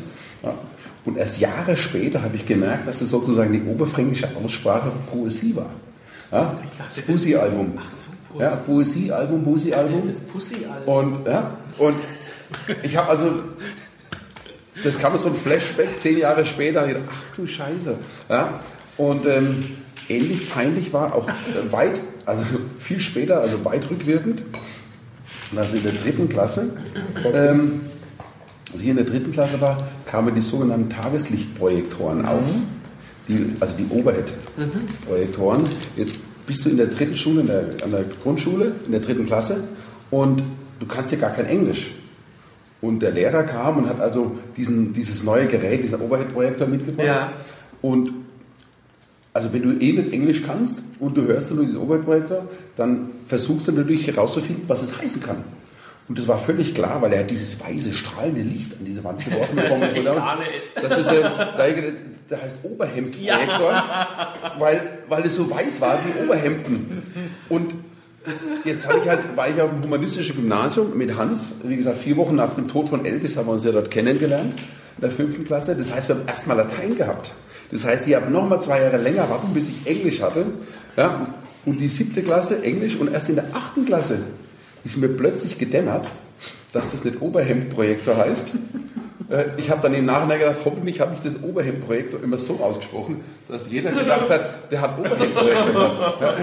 Und 1.05 1.15
erst 1.15 1.39
Jahre 1.39 1.77
später 1.77 2.23
habe 2.23 2.35
ich 2.37 2.47
gemerkt, 2.47 2.87
dass 2.87 3.01
es 3.01 3.11
sozusagen 3.11 3.53
die 3.53 3.61
oberfränkische 3.61 4.27
Aussprache 4.43 4.91
Poesie 5.11 5.55
war. 5.55 5.69
Ja, 6.31 6.59
das 6.91 7.01
Bussi-Album. 7.05 7.73
Ach 7.77 7.91
so, 7.91 8.39
Ja, 8.41 8.55
Poesie-Album, 8.55 9.43
Das 9.43 9.51
Bussi-Album. 9.53 9.95
ist 9.95 10.07
das 10.07 10.21
Pussy-Album. 10.21 10.95
Und, 11.15 11.27
ja, 11.27 11.57
und 11.77 11.95
ich 12.83 12.97
habe 12.97 13.09
also, 13.09 13.31
das 14.83 14.99
kam 14.99 15.17
so 15.17 15.29
ein 15.29 15.35
Flashback, 15.35 15.99
zehn 15.99 16.17
Jahre 16.17 16.45
später, 16.45 16.81
dachte, 16.81 17.01
ach 17.09 17.35
du 17.35 17.47
Scheiße. 17.47 17.97
Ja, 18.29 18.59
und 18.97 19.25
ähm, 19.25 19.63
ähnlich 20.09 20.49
peinlich 20.49 20.93
war 20.93 21.15
auch 21.15 21.27
äh, 21.27 21.71
weit, 21.71 21.99
also 22.25 22.43
viel 22.79 22.99
später, 22.99 23.41
also 23.41 23.63
weit 23.65 23.89
rückwirkend, 23.89 24.43
also 25.55 25.75
in 25.75 25.83
der 25.83 25.93
dritten 25.93 26.29
Klasse, 26.29 26.69
ähm, 27.33 27.81
als 28.71 28.81
ich 28.81 28.87
in 28.87 28.95
der 28.95 29.05
dritten 29.05 29.31
Klasse 29.31 29.59
war, 29.59 29.77
kamen 30.05 30.33
die 30.33 30.41
sogenannten 30.41 30.89
Tageslichtprojektoren 30.89 32.25
auf, 32.25 32.49
die, 33.27 33.53
also 33.59 33.75
die 33.77 33.87
Overhead-Projektoren. 33.89 35.63
Jetzt 35.97 36.23
bist 36.45 36.65
du 36.65 36.69
in 36.69 36.77
der 36.77 36.87
dritten 36.87 37.15
Schule, 37.15 37.41
in 37.41 37.47
der, 37.47 37.65
an 37.83 37.91
der 37.91 38.03
Grundschule, 38.21 38.73
in 38.85 38.91
der 38.91 39.01
dritten 39.01 39.25
Klasse 39.25 39.63
und 40.09 40.43
du 40.79 40.85
kannst 40.85 41.11
ja 41.11 41.19
gar 41.19 41.31
kein 41.31 41.47
Englisch. 41.47 41.91
Und 42.81 43.01
der 43.01 43.11
Lehrer 43.11 43.43
kam 43.43 43.77
und 43.77 43.89
hat 43.89 43.99
also 43.99 44.37
diesen, 44.57 44.93
dieses 44.93 45.23
neue 45.23 45.45
Gerät, 45.45 45.83
diesen 45.83 46.01
Overhead-Projektor 46.01 46.67
mitgebracht. 46.67 47.05
Ja. 47.05 47.31
Und 47.81 48.11
also 49.33 49.53
wenn 49.53 49.61
du 49.61 49.71
eh 49.79 49.93
nicht 49.93 50.13
Englisch 50.13 50.41
kannst 50.43 50.83
und 50.99 51.15
du 51.15 51.23
hörst 51.23 51.51
nur 51.51 51.63
diesen 51.63 51.79
Overhead-Projektor, 51.79 52.47
dann 52.75 53.11
versuchst 53.27 53.67
du 53.67 53.71
natürlich 53.71 54.07
herauszufinden, 54.07 54.63
was 54.67 54.81
es 54.81 54.99
heißen 54.99 55.21
kann. 55.21 55.43
Und 56.07 56.19
das 56.19 56.27
war 56.27 56.37
völlig 56.37 56.73
klar, 56.73 57.01
weil 57.01 57.13
er 57.13 57.19
hat 57.19 57.29
dieses 57.29 57.57
weiße, 57.63 57.93
strahlende 57.93 58.41
Licht 58.41 58.73
an 58.73 58.83
diese 58.83 59.03
Wand 59.03 59.23
geworfen. 59.23 59.55
bekommen. 59.55 59.89
Ich 59.95 60.09
ahne 60.09 60.43
es. 60.59 60.81
Das 60.81 60.97
ist, 60.97 61.07
äh, 61.07 61.21
der, 61.21 61.93
der 62.29 62.41
heißt 62.41 62.57
Oberhemdprojektor, 62.63 63.83
weil, 64.59 64.99
weil 65.07 65.25
es 65.25 65.35
so 65.35 65.49
weiß 65.49 65.79
war 65.79 65.99
wie 66.03 66.23
Oberhemden. 66.23 67.01
Und 67.47 67.75
jetzt 68.65 68.85
ich 68.85 69.09
halt, 69.09 69.35
war 69.35 69.49
ich 69.49 69.61
auf 69.61 69.69
dem 69.69 69.83
humanistischen 69.83 70.35
Gymnasium 70.35 70.97
mit 70.97 71.15
Hans, 71.15 71.55
wie 71.63 71.75
gesagt, 71.75 71.97
vier 71.97 72.17
Wochen 72.17 72.35
nach 72.35 72.53
dem 72.53 72.67
Tod 72.67 72.89
von 72.89 73.05
Elvis 73.05 73.37
haben 73.37 73.47
wir 73.47 73.53
uns 73.53 73.63
ja 73.63 73.71
dort 73.71 73.91
kennengelernt, 73.91 74.53
in 74.97 75.01
der 75.01 75.11
fünften 75.11 75.45
Klasse. 75.45 75.75
Das 75.75 75.93
heißt, 75.93 76.09
wir 76.09 76.15
haben 76.15 76.27
erstmal 76.27 76.57
Latein 76.57 76.95
gehabt. 76.95 77.33
Das 77.71 77.85
heißt, 77.85 78.07
ich 78.07 78.15
habe 78.15 78.29
nochmal 78.29 78.61
zwei 78.61 78.81
Jahre 78.81 78.97
länger 78.97 79.29
warten, 79.29 79.53
bis 79.53 79.69
ich 79.69 79.87
Englisch 79.87 80.21
hatte. 80.21 80.45
Ja, 80.97 81.33
und 81.65 81.79
die 81.79 81.87
siebte 81.87 82.21
Klasse 82.21 82.63
Englisch 82.63 82.97
und 82.97 83.11
erst 83.11 83.29
in 83.29 83.35
der 83.35 83.45
achten 83.53 83.85
Klasse 83.85 84.19
ist 84.83 84.97
mir 84.97 85.09
plötzlich 85.09 85.57
gedämmert, 85.57 86.07
dass 86.71 86.91
das 86.91 87.05
nicht 87.05 87.21
Oberhemdprojektor 87.21 88.17
heißt. 88.17 88.53
Äh, 89.31 89.45
Ich 89.57 89.69
habe 89.71 89.81
dann 89.81 89.93
im 89.93 90.05
Nachhinein 90.05 90.39
gedacht, 90.39 90.57
hoffentlich 90.65 90.99
habe 90.99 91.13
ich 91.13 91.19
das 91.21 91.41
Oberhemdprojektor 91.41 92.21
immer 92.21 92.37
so 92.37 92.55
ausgesprochen, 92.61 93.21
dass 93.47 93.71
jeder 93.71 93.91
gedacht 93.91 94.29
hat, 94.29 94.71
der 94.71 94.81
hat 94.81 94.99
Oberhemdprojektor. 94.99 96.17
Ja. 96.21 96.33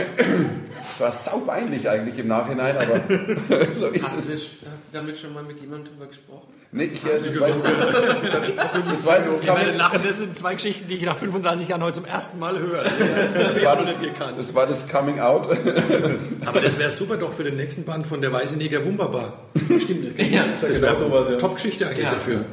Das 0.78 1.00
war 1.00 1.12
saupeinlich 1.12 1.88
eigentlich 1.88 2.18
im 2.18 2.28
Nachhinein, 2.28 2.76
aber 2.76 3.00
so 3.78 3.86
ist 3.88 4.04
Hast 4.04 4.16
du, 4.16 4.20
es. 4.20 4.26
das, 4.30 4.70
hast 4.72 4.88
du 4.92 4.98
damit 4.98 5.18
schon 5.18 5.34
mal 5.34 5.42
mit 5.42 5.60
jemandem 5.60 5.92
drüber 5.92 6.06
gesprochen? 6.06 6.46
Nee, 6.70 6.84
ich, 6.92 7.04
äh, 7.04 7.14
das, 7.14 7.40
war 7.40 7.48
jetzt, 7.48 7.64
das 7.64 9.06
war 9.06 9.18
jetzt 9.18 9.46
das 9.46 9.74
lachen, 9.76 10.00
das 10.06 10.18
sind 10.18 10.36
zwei 10.36 10.54
Geschichten, 10.54 10.86
die 10.88 10.96
ich 10.96 11.02
nach 11.04 11.16
35 11.16 11.66
Jahren 11.68 11.82
heute 11.82 11.94
zum 11.94 12.04
ersten 12.04 12.38
Mal 12.38 12.58
höre. 12.58 12.84
das, 12.84 13.64
war 13.64 13.76
das, 13.76 13.94
das 14.36 14.54
war 14.54 14.66
das 14.66 14.86
Coming 14.88 15.18
Out. 15.20 15.48
Aber 16.46 16.60
das 16.60 16.78
wäre 16.78 16.90
super 16.90 17.16
doch 17.16 17.32
für 17.32 17.44
den 17.44 17.56
nächsten 17.56 17.84
Band 17.84 18.06
von 18.06 18.20
der 18.20 18.32
Weiße 18.32 18.58
Neger 18.58 18.84
Wunderbar. 18.84 19.32
Stimmt. 19.80 20.18
Ja. 20.18 20.46
Das 20.48 20.60
genau 20.60 20.82
wäre 20.82 20.96
sowas, 20.96 21.30
ja. 21.30 21.36
Top-Geschichte 21.36 21.86
eigentlich 21.86 22.04
Ja. 22.04 22.10
dafür. 22.12 22.44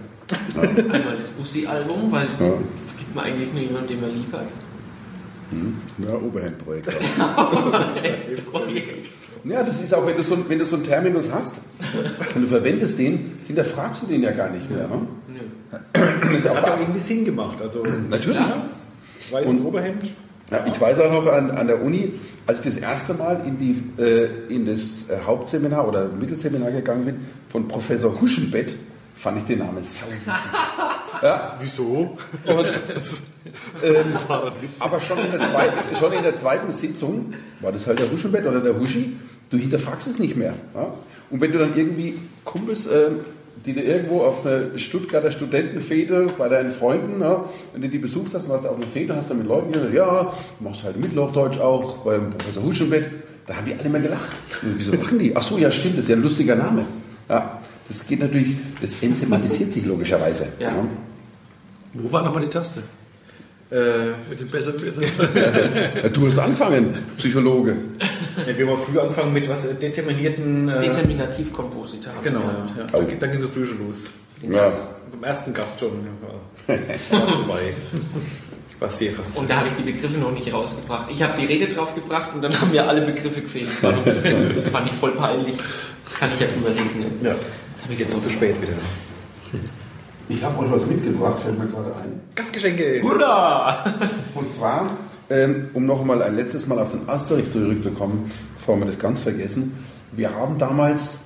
Einmal 0.58 1.18
das 1.18 1.28
Bussi-Album, 1.30 2.12
weil 2.12 2.28
Ja. 2.40 2.54
das 2.86 2.98
gibt 2.98 3.14
man 3.16 3.26
eigentlich 3.26 3.52
nur 3.54 3.62
jemandem, 3.62 3.88
den 3.90 4.02
man 4.02 4.12
lieb 4.16 4.34
hat. 4.34 4.48
Ja, 6.00 6.16
Oberhemdprojektor. 6.16 6.94
Ja, 9.48 9.62
das 9.62 9.80
ist 9.80 9.94
auch, 9.94 10.08
wenn 10.08 10.18
du 10.18 10.24
so, 10.24 10.38
wenn 10.50 10.58
du 10.58 10.66
so 10.66 10.76
einen 10.76 10.84
Terminus 10.86 11.30
hast 11.32 11.62
und 12.34 12.42
du 12.42 12.48
verwendest 12.48 12.98
den, 12.98 13.38
hinterfragst 13.46 14.02
du 14.02 14.08
den 14.08 14.24
ja 14.24 14.32
gar 14.32 14.50
nicht 14.50 14.68
mehr. 14.72 14.88
Ne? 14.88 15.02
Das 16.32 16.44
Das 16.44 16.56
hat 16.56 16.66
ja 16.66 16.74
auch 16.74 16.80
irgendwie 16.80 17.00
Sinn 17.00 17.26
gemacht. 17.26 17.62
Also, 17.62 17.84
Natürlich. 18.10 18.40
weißes 19.32 19.60
Und- 19.60 19.66
Oberhemd. 19.66 20.02
Ja, 20.50 20.66
ich 20.68 20.80
weiß 20.82 21.00
auch 21.00 21.12
noch 21.12 21.28
an, 21.32 21.52
an 21.52 21.68
der 21.68 21.84
Uni, 21.84 22.14
als 22.48 22.60
ich 22.60 22.66
das 22.66 22.78
erste 22.78 23.14
Mal 23.16 23.42
in, 23.48 23.58
die, 23.60 23.84
äh, 24.02 24.30
in 24.50 24.66
das 24.66 25.10
äh, 25.10 25.18
Hauptseminar 25.26 25.88
oder 25.88 26.08
Mittelseminar 26.08 26.72
gegangen 26.72 27.06
bin, 27.06 27.16
von 27.50 27.68
Professor 27.68 28.20
Huschenbett, 28.22 28.76
fand 29.16 29.38
ich 29.40 29.46
den 29.46 29.60
Namen 29.60 29.84
sauwitzig. 29.84 30.28
ja, 31.24 31.58
Wieso? 31.60 32.18
und, 32.46 32.68
ähm, 33.84 34.14
aber 34.80 35.00
schon 35.00 35.20
in, 35.20 35.32
der 35.32 35.40
zweiten, 35.50 35.96
schon 35.96 36.14
in 36.14 36.24
der 36.24 36.36
zweiten 36.36 36.70
Sitzung 36.70 37.34
war 37.62 37.72
das 37.72 37.88
halt 37.88 38.00
der 38.00 38.12
Huschenbett 38.12 38.46
oder 38.46 38.60
der 38.60 38.80
Huschi, 38.80 39.16
du 39.50 39.58
hinterfragst 39.58 40.08
es 40.08 40.20
nicht 40.20 40.36
mehr. 40.36 40.54
Ja? 40.74 40.94
Und 41.30 41.42
wenn 41.42 41.52
du 41.52 41.60
dann 41.60 41.76
irgendwie 41.76 42.20
Kumpels, 42.44 42.88
ähm, 42.88 43.22
die 43.66 43.74
du 43.74 43.82
irgendwo 43.82 44.22
auf 44.22 44.46
einer 44.46 44.78
Stuttgarter 44.78 45.32
Studentenfete 45.32 46.28
bei 46.38 46.50
deinen 46.50 46.70
Freunden, 46.70 47.22
ja, 47.22 47.46
wenn 47.74 47.82
du 47.82 47.90
die 47.90 47.98
besucht 47.98 48.34
hast, 48.34 48.50
warst 48.50 48.66
du 48.66 48.70
auf 48.70 48.76
einer 48.76 48.86
Fete, 48.86 49.16
hast 49.16 49.30
dann 49.30 49.40
mit 49.40 49.48
Leuten 49.48 49.72
gesagt, 49.72 49.94
ja, 49.94 50.34
du 50.60 50.64
machst 50.64 50.84
halt 50.84 50.98
Mittelhochdeutsch 50.98 51.60
auch 51.60 51.98
beim 52.00 52.30
Professor 52.30 52.64
Huschenbett, 52.64 53.10
da 53.48 53.56
haben 53.56 53.66
die 53.66 53.74
alle 53.74 53.84
immer 53.84 54.00
gelacht. 54.00 54.32
Und 54.62 54.78
wieso 54.78 54.92
lachen 54.94 55.20
die? 55.20 55.36
Ach 55.36 55.42
so, 55.42 55.58
ja 55.58 55.72
stimmt, 55.72 55.98
das 55.98 56.06
ist 56.06 56.10
ja 56.10 56.16
ein 56.16 56.22
lustiger 56.22 56.56
Name. 56.56 56.86
Ja, 57.30 57.60
das 57.88 58.08
geht 58.08 58.20
natürlich, 58.20 58.56
das 58.82 59.02
enzematisiert 59.02 59.74
sich 59.74 59.86
logischerweise. 59.86 60.48
Ja. 60.60 60.72
Wo 61.94 62.12
war 62.12 62.24
nochmal 62.24 62.44
die 62.44 62.50
Taste? 62.50 62.84
Äh, 63.72 64.36
dem 64.36 64.48
besser, 64.50 64.74
besser. 64.74 65.02
Ja, 65.04 66.10
du 66.10 66.28
hast 66.28 66.38
angefangen, 66.38 66.94
Psychologe. 67.18 67.76
ja, 68.48 68.58
wir 68.58 68.68
haben 68.68 68.78
früh 68.78 69.00
angefangen 69.00 69.34
mit 69.34 69.50
was 69.50 69.68
determinierten. 69.80 70.70
Äh, 70.70 70.82
Determinativkomposite 70.82 72.10
haben 72.10 72.24
genau, 72.24 72.42
wir. 72.42 72.84
ja. 72.84 72.86
Oh. 72.94 73.04
Dann, 73.20 73.32
ging 73.32 73.42
so 73.42 73.48
früh 73.48 73.66
schon 73.66 73.88
los. 73.88 74.06
Ja. 74.44 74.72
Beim 75.12 75.24
ersten 75.24 75.54
Gast 75.54 75.80
schon. 75.80 76.08
Ja, 76.68 76.78
war 77.18 77.24
es 77.24 77.32
vorbei. 77.32 77.74
War 78.80 78.90
sehr 78.90 79.10
Und 79.10 79.16
faszinierend. 79.16 79.52
da 79.52 79.58
habe 79.58 79.68
ich 79.70 79.74
die 79.76 79.92
Begriffe 79.92 80.20
noch 80.20 80.32
nicht 80.32 80.54
rausgebracht. 80.54 81.08
Ich 81.10 81.24
habe 81.24 81.34
die 81.40 81.46
Rede 81.46 81.74
draufgebracht 81.74 82.36
und 82.36 82.42
dann 82.42 82.60
haben 82.60 82.72
mir 82.72 82.88
alle 82.88 83.02
Begriffe 83.06 83.42
gefehlt. 83.42 83.70
Das, 83.70 83.84
war 83.84 83.94
das 84.54 84.68
fand 84.68 84.88
ich 84.88 84.94
voll 84.94 85.12
peinlich. 85.12 85.56
Das 86.06 86.20
kann 86.20 86.32
ich 86.34 86.40
ja 86.40 86.48
drüber 86.48 86.70
lesen. 86.70 87.00
Ne? 87.22 87.30
Ja, 87.30 87.36
Jetzt 87.90 88.24
zu 88.24 88.30
spät 88.30 88.62
wieder. 88.62 88.74
Ich 90.28 90.44
habe 90.44 90.64
euch 90.64 90.72
was 90.72 90.88
mitgebracht, 90.88 91.40
fällt 91.40 91.60
mir 91.60 91.68
gerade 91.68 91.96
ein. 91.98 92.20
Gastgeschenke! 92.34 93.02
Hurra! 93.04 93.84
Und 94.34 94.52
zwar, 94.52 94.98
ähm, 95.30 95.70
um 95.74 95.86
noch 95.86 96.04
mal 96.04 96.22
ein 96.24 96.36
letztes 96.36 96.66
Mal 96.68 96.80
auf 96.80 96.92
den 96.92 97.08
Asterix 97.08 97.52
zurückzukommen, 97.52 98.32
bevor 98.56 98.78
wir 98.78 98.86
das 98.86 98.98
ganz 98.98 99.22
vergessen. 99.22 99.78
Wir 100.12 100.34
haben 100.34 100.58
damals 100.58 101.20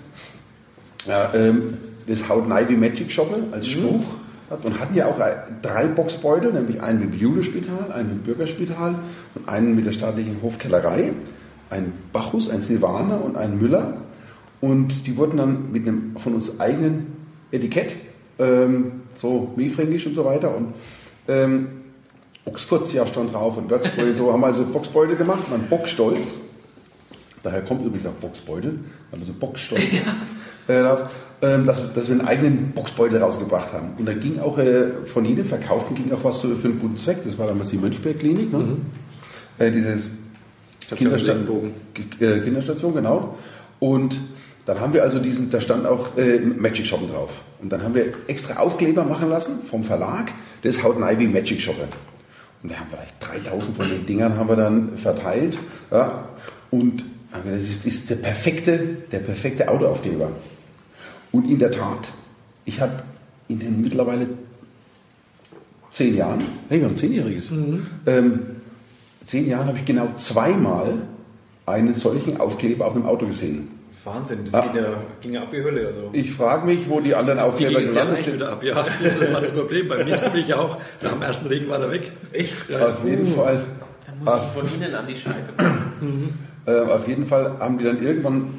ja, 1.08 1.34
ähm, 1.34 1.78
das 2.08 2.28
Haut 2.28 2.46
wie 2.68 2.76
Magic 2.76 3.12
Shoppe 3.12 3.44
als 3.52 3.68
Spruch 3.68 4.04
hat 4.50 4.66
und 4.66 4.80
hatten 4.80 4.96
ja 4.96 5.08
auch 5.08 5.20
äh, 5.20 5.36
drei 5.62 5.86
Boxbeutel, 5.86 6.52
nämlich 6.52 6.82
einen 6.82 7.00
mit 7.00 7.14
dem 7.14 7.20
Julespital, 7.20 7.92
einen 7.94 8.10
mit 8.10 8.18
dem 8.18 8.24
Bürgerspital 8.24 8.96
und 9.36 9.48
einen 9.48 9.76
mit 9.76 9.86
der 9.86 9.92
staatlichen 9.92 10.42
Hofkellerei, 10.42 11.14
einen 11.70 11.94
Bacchus, 12.12 12.50
einen 12.50 12.62
Silvaner 12.62 13.24
und 13.24 13.38
einen 13.38 13.62
Müller. 13.62 13.98
Und 14.62 15.08
die 15.08 15.16
wurden 15.18 15.38
dann 15.38 15.72
mit 15.72 15.88
einem 15.88 16.18
von 16.18 16.36
uns 16.36 16.60
eigenen 16.60 17.08
Etikett, 17.52 17.96
ähm, 18.40 18.92
so 19.16 19.54
Miefränkisch 19.56 20.08
und 20.08 20.16
so 20.16 20.26
weiter 20.26 20.56
und 20.56 20.74
ähm, 21.28 21.68
Oxfordshire 22.46 23.08
stand 23.08 23.34
drauf 23.34 23.58
und 23.58 23.70
Würzbeutel, 23.70 24.18
so 24.18 24.34
haben 24.34 24.42
wir 24.42 24.48
also 24.48 24.66
Boxbeutel 24.66 25.16
gemacht, 25.16 25.44
man 25.50 25.68
Bockstolz. 25.68 26.40
Daher 27.44 27.62
kommt 27.62 27.86
übrigens 27.86 28.08
auch 28.08 28.14
Boxbeutel, 28.14 28.80
also 29.12 29.34
Boxstolz. 29.34 29.84
Äh, 30.68 30.84
drauf, 30.84 31.10
ähm, 31.42 31.66
dass, 31.66 31.94
dass 31.94 32.08
wir 32.10 32.20
einen 32.20 32.28
eigenen 32.28 32.72
Boxbeutel 32.74 33.20
rausgebracht 33.20 33.74
haben. 33.74 33.94
Und 33.98 34.06
da 34.06 34.14
ging 34.14 34.40
auch 34.40 34.58
äh, 34.60 35.04
von 35.06 35.26
jedem 35.26 35.46
Verkaufen 35.46 35.96
ging 35.96 36.12
auch 36.12 36.24
was 36.24 36.42
so 36.42 36.50
für 36.56 36.68
einen 36.68 36.80
guten 36.80 36.98
Zweck. 36.98 37.24
Das 37.24 37.38
war 37.38 37.48
damals 37.48 37.70
die 37.70 37.78
Mönchberg-Klinik, 37.78 38.52
ne? 38.54 38.78
äh, 39.58 39.72
dieses 39.72 40.10
Kindersta- 40.92 41.38
äh, 42.20 42.40
Kinderstation, 42.42 42.94
genau. 42.94 43.36
Und 43.80 44.20
dann 44.66 44.80
haben 44.80 44.94
wir 44.94 45.04
also 45.04 45.20
diesen, 45.20 45.50
da 45.50 45.62
stand 45.62 45.86
auch 45.86 46.18
äh, 46.18 46.40
Magic 46.40 46.86
Shoppen 46.86 47.10
drauf. 47.10 47.42
Und 47.62 47.72
dann 47.72 47.84
haben 47.84 47.96
wir 47.96 48.14
extra 48.28 48.60
Aufkleber 48.60 49.04
machen 49.04 49.30
lassen 49.30 49.64
vom 49.64 49.84
Verlag, 49.84 50.32
das 50.62 50.84
haut 50.84 51.02
rein 51.02 51.20
wie 51.20 51.28
Magic 51.28 51.62
Shoppe. 51.62 51.88
Und 52.62 52.70
wir 52.70 52.80
haben 52.80 52.88
vielleicht 52.90 53.46
3000 53.48 53.76
von 53.76 53.90
den 53.90 54.06
Dingern 54.06 54.36
haben 54.38 54.50
wir 54.50 54.56
dann 54.56 54.98
verteilt. 54.98 55.58
Ja. 55.92 56.28
Und 56.72 57.04
wir 57.32 57.42
gedacht, 57.44 57.62
das 57.62 57.70
ist, 57.70 57.86
ist 57.86 58.10
der 58.10 58.16
perfekte, 58.16 58.80
der 59.12 59.20
perfekte 59.20 59.70
Autoaufkleber. 59.70 60.32
Und 61.32 61.50
in 61.50 61.60
der 61.60 61.72
Tat, 61.72 62.12
ich 62.66 62.82
habe 62.82 63.04
in 63.48 63.60
den 63.60 63.82
mittlerweile 63.82 64.28
zehn 65.92 66.16
Jahren, 66.16 66.42
hey, 66.70 66.80
wir 66.80 66.88
haben 66.88 66.96
zehnjähriges, 66.96 67.52
ähm, 68.06 68.42
zehn 69.26 69.48
Jahren 69.48 69.68
habe 69.68 69.78
ich 69.78 69.86
genau 69.86 70.10
zweimal 70.18 71.02
einen 71.66 71.94
solchen 71.94 72.38
Aufkleber 72.38 72.88
auf 72.88 72.96
einem 72.96 73.06
Auto 73.06 73.28
gesehen. 73.28 73.79
Wahnsinn, 74.16 74.40
das 74.46 74.54
Ah. 74.54 74.62
ging, 74.62 74.76
ja, 74.84 74.90
ging 75.22 75.32
ja 75.34 75.42
ab 75.44 75.48
wie 75.52 75.64
Hölle. 75.64 75.88
Also. 75.88 76.10
Ich 76.14 76.32
frage 76.32 76.66
mich, 76.66 76.90
wo 76.90 77.00
die 77.00 77.14
anderen 77.16 77.40
Die 77.40 77.44
Aufkleber 77.46 77.80
sehr 77.88 78.04
gelandet 78.04 78.24
sind. 78.24 78.34
wieder 78.36 78.52
ab. 78.52 78.64
Ja, 78.64 78.86
das 79.04 79.34
war 79.34 79.42
das 79.42 79.52
Problem. 79.56 79.88
Bei 79.88 80.04
mir 80.04 80.20
nämlich 80.20 80.54
auch. 80.54 80.78
Nach 81.02 81.12
dem 81.12 81.22
ersten 81.22 81.48
Regen 81.48 81.70
war 81.70 81.80
er 81.80 81.92
weg. 81.92 82.12
Echt? 82.32 82.74
Auf 82.74 83.06
jeden 83.06 83.28
Fall. 83.28 83.62
Dann 84.06 84.20
muss 84.24 84.36
ich 84.46 84.60
von 84.72 84.82
Ihnen 84.82 84.96
an 84.96 85.08
die 85.08 85.16
Scheibe. 85.16 85.54
Äh, 86.66 86.92
auf 86.92 87.08
jeden 87.08 87.26
Fall 87.26 87.58
haben 87.60 87.78
die 87.78 87.84
dann 87.86 88.02
irgendwann, 88.02 88.56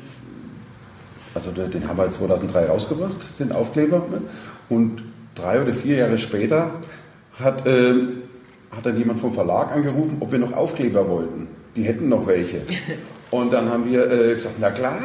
also 1.35 1.51
den, 1.51 1.87
haben 1.89 1.97
wir 1.97 2.03
halt 2.03 2.13
2003 2.13 2.67
rausgebracht, 2.67 3.17
den 3.39 3.53
Aufkleber. 3.53 4.03
Und 4.69 5.03
drei 5.35 5.61
oder 5.61 5.75
vier 5.75 5.97
Jahre 5.97 6.19
später 6.19 6.71
hat, 7.39 7.67
ähm, 7.67 8.23
hat 8.75 8.87
dann 8.87 8.97
jemand 8.97 9.19
vom 9.19 9.33
Verlag 9.33 9.73
angerufen, 9.73 10.17
ob 10.21 10.33
wir 10.33 10.39
noch 10.39 10.53
Aufkleber 10.53 11.09
wollten. 11.09 11.49
Die 11.77 11.83
hätten 11.83 12.09
noch 12.09 12.27
welche. 12.27 12.63
Und 13.31 13.53
dann 13.53 13.69
haben 13.71 13.89
wir 13.91 14.11
äh, 14.11 14.35
gesagt, 14.35 14.57
na 14.61 14.71
klar, 14.71 14.99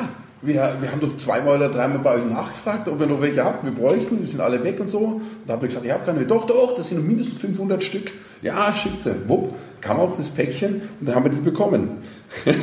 wir, 0.45 0.77
wir 0.79 0.91
haben 0.91 1.01
doch 1.01 1.17
zweimal 1.17 1.58
oder 1.58 1.69
dreimal 1.69 1.99
bei 1.99 2.15
euch 2.15 2.25
nachgefragt, 2.25 2.88
ob 2.88 2.99
wir 2.99 3.08
noch 3.08 3.21
welche 3.21 3.43
habt. 3.43 3.63
Wir 3.63 3.71
bräuchten, 3.71 4.19
die 4.19 4.25
sind 4.25 4.41
alle 4.41 4.63
weg 4.63 4.79
und 4.79 4.89
so. 4.89 4.99
Und 4.99 5.21
da 5.45 5.53
haben 5.53 5.62
wir 5.62 5.67
gesagt, 5.67 5.86
ihr 5.86 5.93
habt 5.93 6.05
keine. 6.05 6.25
Doch, 6.25 6.45
doch, 6.45 6.75
das 6.75 6.89
sind 6.89 6.97
noch 6.99 7.05
mindestens 7.05 7.39
500 7.41 7.84
Stück. 7.84 8.12
Ja, 8.41 8.71
schickt 8.73 9.03
sie. 9.03 9.15
Wupp, 9.27 9.53
kam 9.81 9.99
auch 9.99 10.15
das 10.17 10.29
Päckchen 10.29 10.81
und 10.99 11.08
dann 11.08 11.15
haben 11.15 11.25
wir 11.25 11.31
die 11.31 11.38
bekommen. 11.38 12.03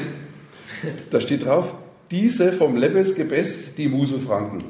Da 1.11 1.21
steht 1.21 1.47
drauf, 1.47 1.75
diese 2.11 2.53
vom 2.53 2.77
Lebbes 2.77 3.14
Gebäst, 3.14 3.79
die 3.79 3.88
Muselfranken. 3.88 4.64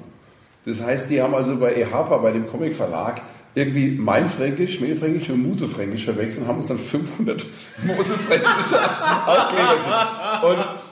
Das 0.67 0.83
heißt, 0.83 1.09
die 1.09 1.23
haben 1.23 1.35
also 1.35 1.57
bei 1.57 1.75
EHPA, 1.75 2.19
bei 2.19 2.33
dem 2.33 2.47
Comicverlag, 2.47 3.23
irgendwie 3.55 3.91
Mainfränkisch, 3.91 4.81
Mehlfränkisch 4.81 5.31
und 5.31 5.43
Muselfränkisch 5.43 6.05
verwechselt 6.05 6.43
und 6.43 6.49
haben 6.49 6.59
uns 6.59 6.69
dann 6.69 6.79
500 6.79 7.45
Muselfränkische 7.85 8.79
Aufkleber. 9.27 10.49
Und 10.49 10.92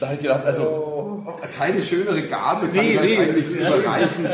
da 0.00 0.06
habe 0.06 0.16
ich 0.16 0.22
gedacht, 0.22 0.44
also 0.44 1.26
keine 1.58 1.82
schönere 1.82 2.22
Gabe 2.22 2.68
kann 2.68 2.76
Nee, 2.76 2.94
ich 2.94 3.00
nee, 3.00 3.18
eigentlich 3.18 3.50
überreichen. 3.50 4.28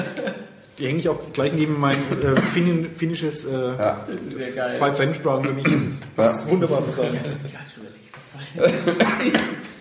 Die 0.79 0.87
hänge 0.87 0.99
ich 0.99 1.09
auch 1.09 1.19
gleich 1.33 1.53
neben 1.53 1.79
mein 1.79 1.97
äh, 1.97 2.41
Finnin, 2.53 2.91
finnisches 2.97 3.45
äh, 3.45 3.53
Ja. 3.53 4.05
Das 4.07 4.43
ist 4.43 4.57
ja 4.57 4.67
geil. 4.67 4.77
zwei 4.77 4.93
Fremdsprachen 4.93 5.45
für 5.45 5.53
mich. 5.53 5.65
Das 5.65 5.99
passt 6.17 6.49
wunderbar 6.49 6.83
soll 6.85 7.07
denn 7.07 7.35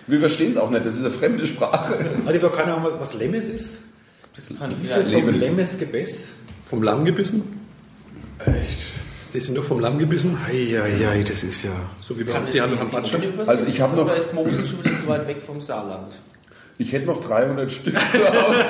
Wir 0.08 0.19
verstehen 0.19 0.52
es 0.52 0.58
auch 0.58 0.69
nicht, 0.69 0.86
das 0.86 0.96
ist 0.96 1.02
eine 1.02 1.12
fremde 1.12 1.48
Sprache. 1.48 1.98
Hat 2.26 2.34
ihr 2.34 2.39
doch 2.39 2.56
keine 2.56 2.74
Ahnung, 2.76 2.91
was, 3.00 3.13
Lemmes 3.13 3.48
ist? 3.48 3.84
das? 4.36 4.52
Kann 4.58 4.72
Leben. 5.10 5.36
Lemmes 5.36 5.78
Gebäß? 5.80 6.36
Vom 6.65 6.84
Lamm 6.84 7.06
gebissen? 7.06 7.62
Die 9.34 9.39
sind 9.39 9.58
doch 9.58 9.63
vom 9.63 9.80
Lamm 9.80 9.98
gebissen. 9.98 10.38
Eieiei, 10.48 11.24
das 11.24 11.43
ist 11.43 11.63
ja. 11.63 11.72
So 12.02 12.17
wie 12.19 12.24
bei 12.24 12.38
uns 12.38 12.50
die 12.50 12.62
Hand 12.62 12.74
am 12.80 12.88
übersetzen? 12.88 13.39
Also 13.48 13.65
ich 13.65 13.82
hab 13.82 13.96
noch- 13.96 14.06
Oder 14.06 14.15
ist 14.17 14.34
Mosel 14.34 14.65
schon 14.65 14.84
wieder 14.84 14.96
zu 14.98 15.08
weit 15.08 15.28
weg 15.28 15.38
vom 15.46 15.60
Saarland? 15.60 16.13
Ich 16.78 16.91
hätte 16.91 17.06
noch 17.08 17.24
300 17.24 17.72
Stück 17.72 17.96
zu 18.00 18.19
Hause. 18.19 18.65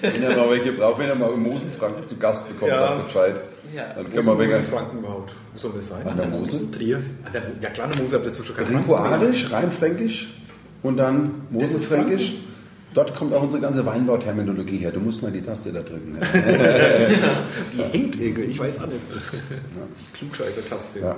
wenn 0.00 0.22
ihr 0.22 0.36
mal 0.36 0.50
welche 0.50 0.72
braucht, 0.72 0.98
wenn 0.98 1.08
ihr 1.08 1.14
mal 1.14 1.36
Mosenfranken 1.36 2.06
zu 2.06 2.16
Gast 2.16 2.48
bekommt, 2.48 2.70
Ja. 2.72 2.78
sagt 2.78 3.06
Bescheid. 3.06 3.40
Ja. 3.74 3.92
Dann 3.94 4.10
können 4.10 4.26
wir 4.26 4.38
wegen 4.38 4.64
Franken 4.64 4.98
überhaupt? 4.98 5.32
Wo 5.52 5.58
soll 5.58 5.72
das 5.76 5.88
sein? 5.88 6.06
an 6.06 6.16
der 6.16 6.26
Mosel. 6.26 6.68
Trier. 6.72 7.00
Der- 7.32 7.42
Ja, 7.60 7.70
klar, 7.70 7.88
eine 7.92 8.02
Mosel, 8.02 8.16
aber 8.16 8.24
das 8.24 8.38
ist 8.38 8.46
schon 8.46 8.56
kein 8.56 8.66
Ripuarisch, 8.76 9.52
Rheinfränkisch 9.52 10.28
und 10.82 10.96
dann 10.96 11.42
Moselfränkisch. 11.50 12.34
Dort 12.92 13.14
kommt 13.14 13.32
auch 13.32 13.42
unsere 13.42 13.60
ganze 13.60 13.86
Weinbauterminologie 13.86 14.78
her. 14.78 14.90
Du 14.90 14.98
musst 15.00 15.22
mal 15.22 15.30
die 15.30 15.40
Taste 15.42 15.72
da 15.72 15.80
drücken. 15.80 16.18
Ja, 16.20 17.36
Die 17.72 17.82
hängt 17.98 18.20
irgendwie, 18.20 18.42
ich 18.42 18.58
weiß 18.58 18.80
auch 18.80 18.86
nicht. 18.86 19.00
Klugscheißer-Taste. 20.14 21.00
ja. 21.00 21.16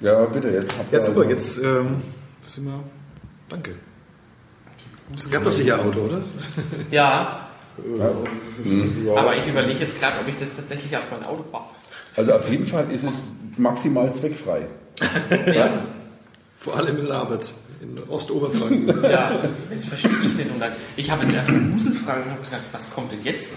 ja 0.00 0.24
bitte, 0.26 0.48
jetzt 0.48 0.76
habt 0.78 0.92
ihr 0.92 0.98
Ja, 0.98 1.04
super, 1.04 1.20
also- 1.20 1.30
jetzt 1.30 1.58
ähm, 1.62 2.02
sind 2.46 2.64
wir. 2.66 2.80
Danke. 3.48 3.74
Es 5.14 5.30
gab 5.30 5.44
doch 5.44 5.52
sicher 5.52 5.78
Auto, 5.80 6.00
oder? 6.00 6.20
Ja, 6.90 7.48
Ja. 7.96 8.10
aber 9.16 9.36
ich 9.36 9.46
überlege 9.46 9.80
jetzt 9.80 10.00
gerade, 10.00 10.14
ob 10.20 10.28
ich 10.28 10.38
das 10.40 10.56
tatsächlich 10.56 10.96
auf 10.96 11.04
mein 11.10 11.24
Auto 11.24 11.44
brauche. 11.50 11.74
Also 12.16 12.32
auf 12.32 12.48
jeden 12.50 12.66
Fall 12.66 12.90
ist 12.90 13.04
es 13.04 13.28
maximal 13.56 14.12
zweckfrei. 14.14 14.66
Ja. 15.54 15.84
Vor 16.56 16.76
allem 16.76 16.98
in 17.00 17.06
Raberts, 17.06 17.54
in 17.84 18.02
Ostoberfranken. 18.08 19.02
Ja, 19.10 19.48
das 19.70 19.84
verstehe 19.84 20.10
ich 20.24 20.34
nicht. 20.34 20.50
Und 20.50 20.60
dann, 20.60 20.72
ich 20.96 21.10
habe 21.10 21.24
jetzt 21.24 21.34
erst 21.34 21.48
einen 21.50 21.70
Muselfragen 21.72 22.24
und 22.24 22.30
habe 22.32 22.42
gesagt, 22.42 22.62
was 22.72 22.90
kommt 22.92 23.12
denn 23.12 23.20
jetzt? 23.24 23.50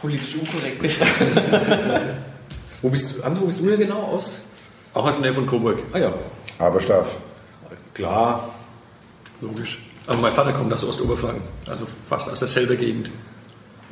Politisch 0.00 0.34
unkorrekt 0.36 0.82
ist. 0.84 1.00
Wo 2.82 2.88
bist 2.88 3.18
du, 3.18 3.22
Hans, 3.24 3.38
wo 3.38 3.44
bist 3.44 3.60
du 3.60 3.64
hier 3.64 3.76
genau 3.76 4.00
aus? 4.00 4.42
Auch 4.94 5.04
aus 5.04 5.16
der 5.16 5.24
Nähe 5.24 5.34
von 5.34 5.46
Coburg. 5.46 5.80
Ah 5.92 5.98
ja, 5.98 6.14
Aber 6.58 6.80
Staff. 6.80 7.18
klar. 7.92 8.54
Logisch. 9.42 9.78
Aber 10.06 10.16
mein 10.18 10.32
Vater 10.32 10.52
kommt 10.52 10.72
aus 10.72 10.82
Ostoberfranken. 10.84 11.42
Also 11.66 11.86
fast 12.08 12.30
aus 12.30 12.38
derselben 12.38 12.78
Gegend. 12.78 13.10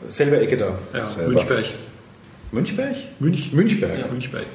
Selber 0.06 0.40
Ecke 0.40 0.56
da. 0.56 0.78
Ja, 0.94 1.06
Selber. 1.06 1.32
Münchberg. 1.32 1.66
Münchberg? 2.50 2.96
Münch? 3.20 3.52
Münchberg. 3.52 3.98
Ja. 3.98 4.06
Münchberg. 4.06 4.46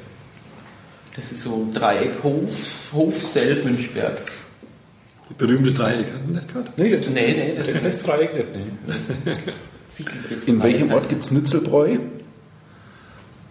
Das 1.14 1.30
ist 1.30 1.42
so 1.42 1.68
Dreieck 1.72 2.10
Hof, 2.24 2.90
Hofsel, 2.92 3.62
Münchberg. 3.62 4.18
Berühmte 5.38 5.72
Dreieck. 5.72 6.12
Hat 6.12 6.24
man 6.24 6.34
nicht 6.34 6.48
gehört? 6.48 6.78
Nee, 6.78 6.96
das, 6.96 7.08
Nee, 7.08 7.34
nee, 7.34 7.54
das 7.56 7.82
das, 7.82 8.02
Dreieck 8.02 8.34
nicht. 8.34 8.48
Nee. 8.54 9.34
In 10.46 10.62
welchem 10.62 10.92
Ort 10.92 11.08
gibt 11.08 11.22
es 11.22 11.30
Nützelbräu? 11.30 11.98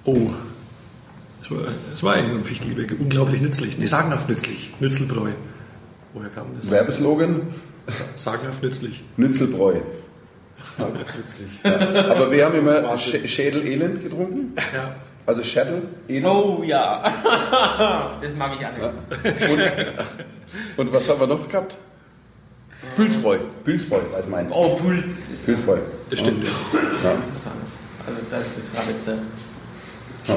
Oh. 0.05 0.29
Es 1.93 2.03
war, 2.03 2.13
ein 2.13 2.45
Fichtelbeck. 2.45 2.99
Unglaublich 2.99 3.41
nützlich. 3.41 3.77
Nee, 3.77 3.85
sagenhaft 3.85 4.29
nützlich. 4.29 4.71
Nützelbräu. 4.79 5.31
Woher 6.13 6.29
kam 6.29 6.47
das? 6.57 6.71
Werbeslogan? 6.71 7.41
Sagenhaft 8.15 8.63
nützlich. 8.63 9.03
Nützelbräu. 9.17 9.79
Nützlich. 10.77 11.65
Aber 11.65 12.31
wir 12.31 12.45
haben 12.45 12.55
immer. 12.55 12.97
Sch 12.97 13.17
Schädel-Elend 13.25 14.01
getrunken. 14.01 14.53
Ja. 14.73 14.95
Also 15.25 15.43
Schädel-Elend. 15.43 16.27
Oh 16.27 16.63
ja, 16.65 17.01
das 18.21 18.33
mag 18.35 18.51
ich 18.59 18.65
auch 18.65 18.71
nicht. 18.73 19.51
Und, 19.51 20.77
und 20.87 20.93
was 20.93 21.09
haben 21.09 21.19
wir 21.21 21.27
noch 21.27 21.47
gehabt? 21.47 21.77
Pilzbräu. 22.97 23.37
Pilzbräu, 23.63 24.01
weiß 24.11 24.27
mein. 24.27 24.51
Oh, 24.51 24.75
Puls. 24.75 25.31
Ist 25.31 25.45
Pilzbräu. 25.45 25.77
Das 26.09 26.19
stimmt. 26.19 26.45
Ja. 26.45 27.11
Also 28.05 28.19
das 28.29 28.57
ist 28.57 28.73
das 28.73 28.81
Rabitze. 28.81 29.17
Ja. 30.27 30.35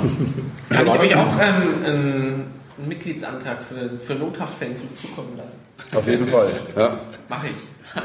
Kann 0.70 0.87
ich 0.87 0.99
euch 1.01 1.16
auch 1.16 1.40
ähm, 1.40 1.85
einen 1.85 2.44
Mitgliedsantrag 2.87 3.59
für, 3.62 3.90
für 3.99 4.14
Nothaftfanclub 4.14 5.01
zukommen 5.01 5.37
lassen? 5.37 5.59
Auf 5.96 6.07
jeden 6.09 6.27
Fall. 6.27 6.49
Ja. 6.77 6.99
Mache 7.29 7.49
ich. 7.49 8.03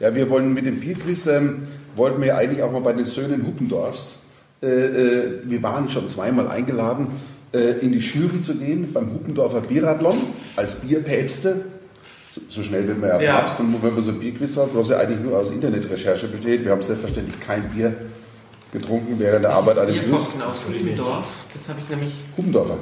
ja, 0.00 0.14
wir 0.14 0.30
wollen 0.30 0.52
mit 0.54 0.64
dem 0.66 0.80
Bierquiz, 0.80 1.26
ähm, 1.26 1.68
wollten 1.94 2.22
wir 2.22 2.36
eigentlich 2.36 2.62
auch 2.62 2.72
mal 2.72 2.80
bei 2.80 2.92
den 2.92 3.04
Söhnen 3.04 3.46
Huppendorfs. 3.46 4.21
Äh, 4.62 4.66
äh, 4.66 5.40
wir 5.44 5.62
waren 5.62 5.88
schon 5.88 6.08
zweimal 6.08 6.48
eingeladen, 6.48 7.08
äh, 7.52 7.80
in 7.80 7.92
die 7.92 7.98
Jury 7.98 8.42
zu 8.42 8.54
gehen 8.54 8.92
beim 8.92 9.12
Huppendorfer 9.12 9.60
Bieradlon 9.60 10.16
als 10.56 10.76
Bierpäpste. 10.76 11.62
so, 12.48 12.62
schnell 12.62 12.86
wird 12.86 13.00
man 13.00 13.10
ja, 13.10 13.20
Ja. 13.20 13.40
Papst. 13.40 13.60
Und 13.60 13.82
wenn 13.82 13.92
man 13.92 14.02
so 14.02 14.10
ein 14.10 14.20
Bierquiz 14.20 14.56
hat, 14.56 14.68
was 14.72 14.88
ja 14.88 14.98
eigentlich 14.98 15.20
nur 15.20 15.36
aus 15.36 15.50
Internetrecherche 15.50 16.28
besteht, 16.28 16.64
wir 16.64 16.72
haben 16.72 16.82
selbstverständlich 16.82 17.40
kein 17.40 17.68
Bier 17.70 17.92
getrunken 18.72 19.18
während 19.18 19.44
der 19.44 19.52
Arbeit 19.52 19.78
an 19.78 19.88
dem 19.88 19.96
Quiz. 20.04 20.36
Aus 20.40 20.60
Huppendorf. 20.66 21.26
Das 21.52 21.68
habe 21.68 21.80
ich 21.82 21.90
nämlich. 21.90 22.12
Hubendorfer. 22.36 22.78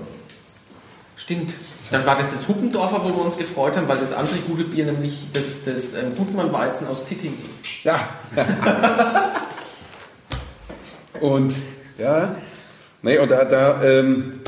Stimmt. 1.16 1.52
Dann 1.90 2.04
war 2.06 2.16
das 2.16 2.32
das 2.32 2.46
Huppendorfer, 2.46 3.02
wo 3.02 3.08
wir 3.08 3.24
uns 3.24 3.38
gefreut 3.38 3.76
haben, 3.76 3.88
weil 3.88 3.98
das 3.98 4.12
andere 4.12 4.36
gute 4.38 4.64
Bier 4.64 4.84
nämlich 4.84 5.28
das, 5.32 5.64
das 5.64 5.94
ähm, 5.94 6.14
Gutmann-Weizen 6.16 6.86
aus 6.86 7.04
Titting 7.04 7.34
ist. 7.48 7.84
Ja. 7.84 8.08
und 11.20 11.52
ja, 12.00 12.34
nee, 13.02 13.18
und 13.18 13.30
da, 13.30 13.44
da 13.44 13.82
ähm, 13.82 14.40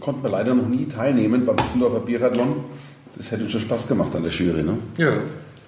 konnten 0.00 0.22
wir 0.22 0.30
leider 0.30 0.54
noch 0.54 0.68
nie 0.68 0.86
teilnehmen 0.86 1.44
beim 1.44 1.56
Hubendorfer 1.58 2.00
Bierathlon. 2.00 2.64
Das 3.16 3.30
hätte 3.30 3.44
uns 3.44 3.52
schon 3.52 3.62
Spaß 3.62 3.88
gemacht 3.88 4.14
an 4.14 4.22
der 4.22 4.32
Jury, 4.32 4.62
ne? 4.62 4.78
Ja, 4.98 5.12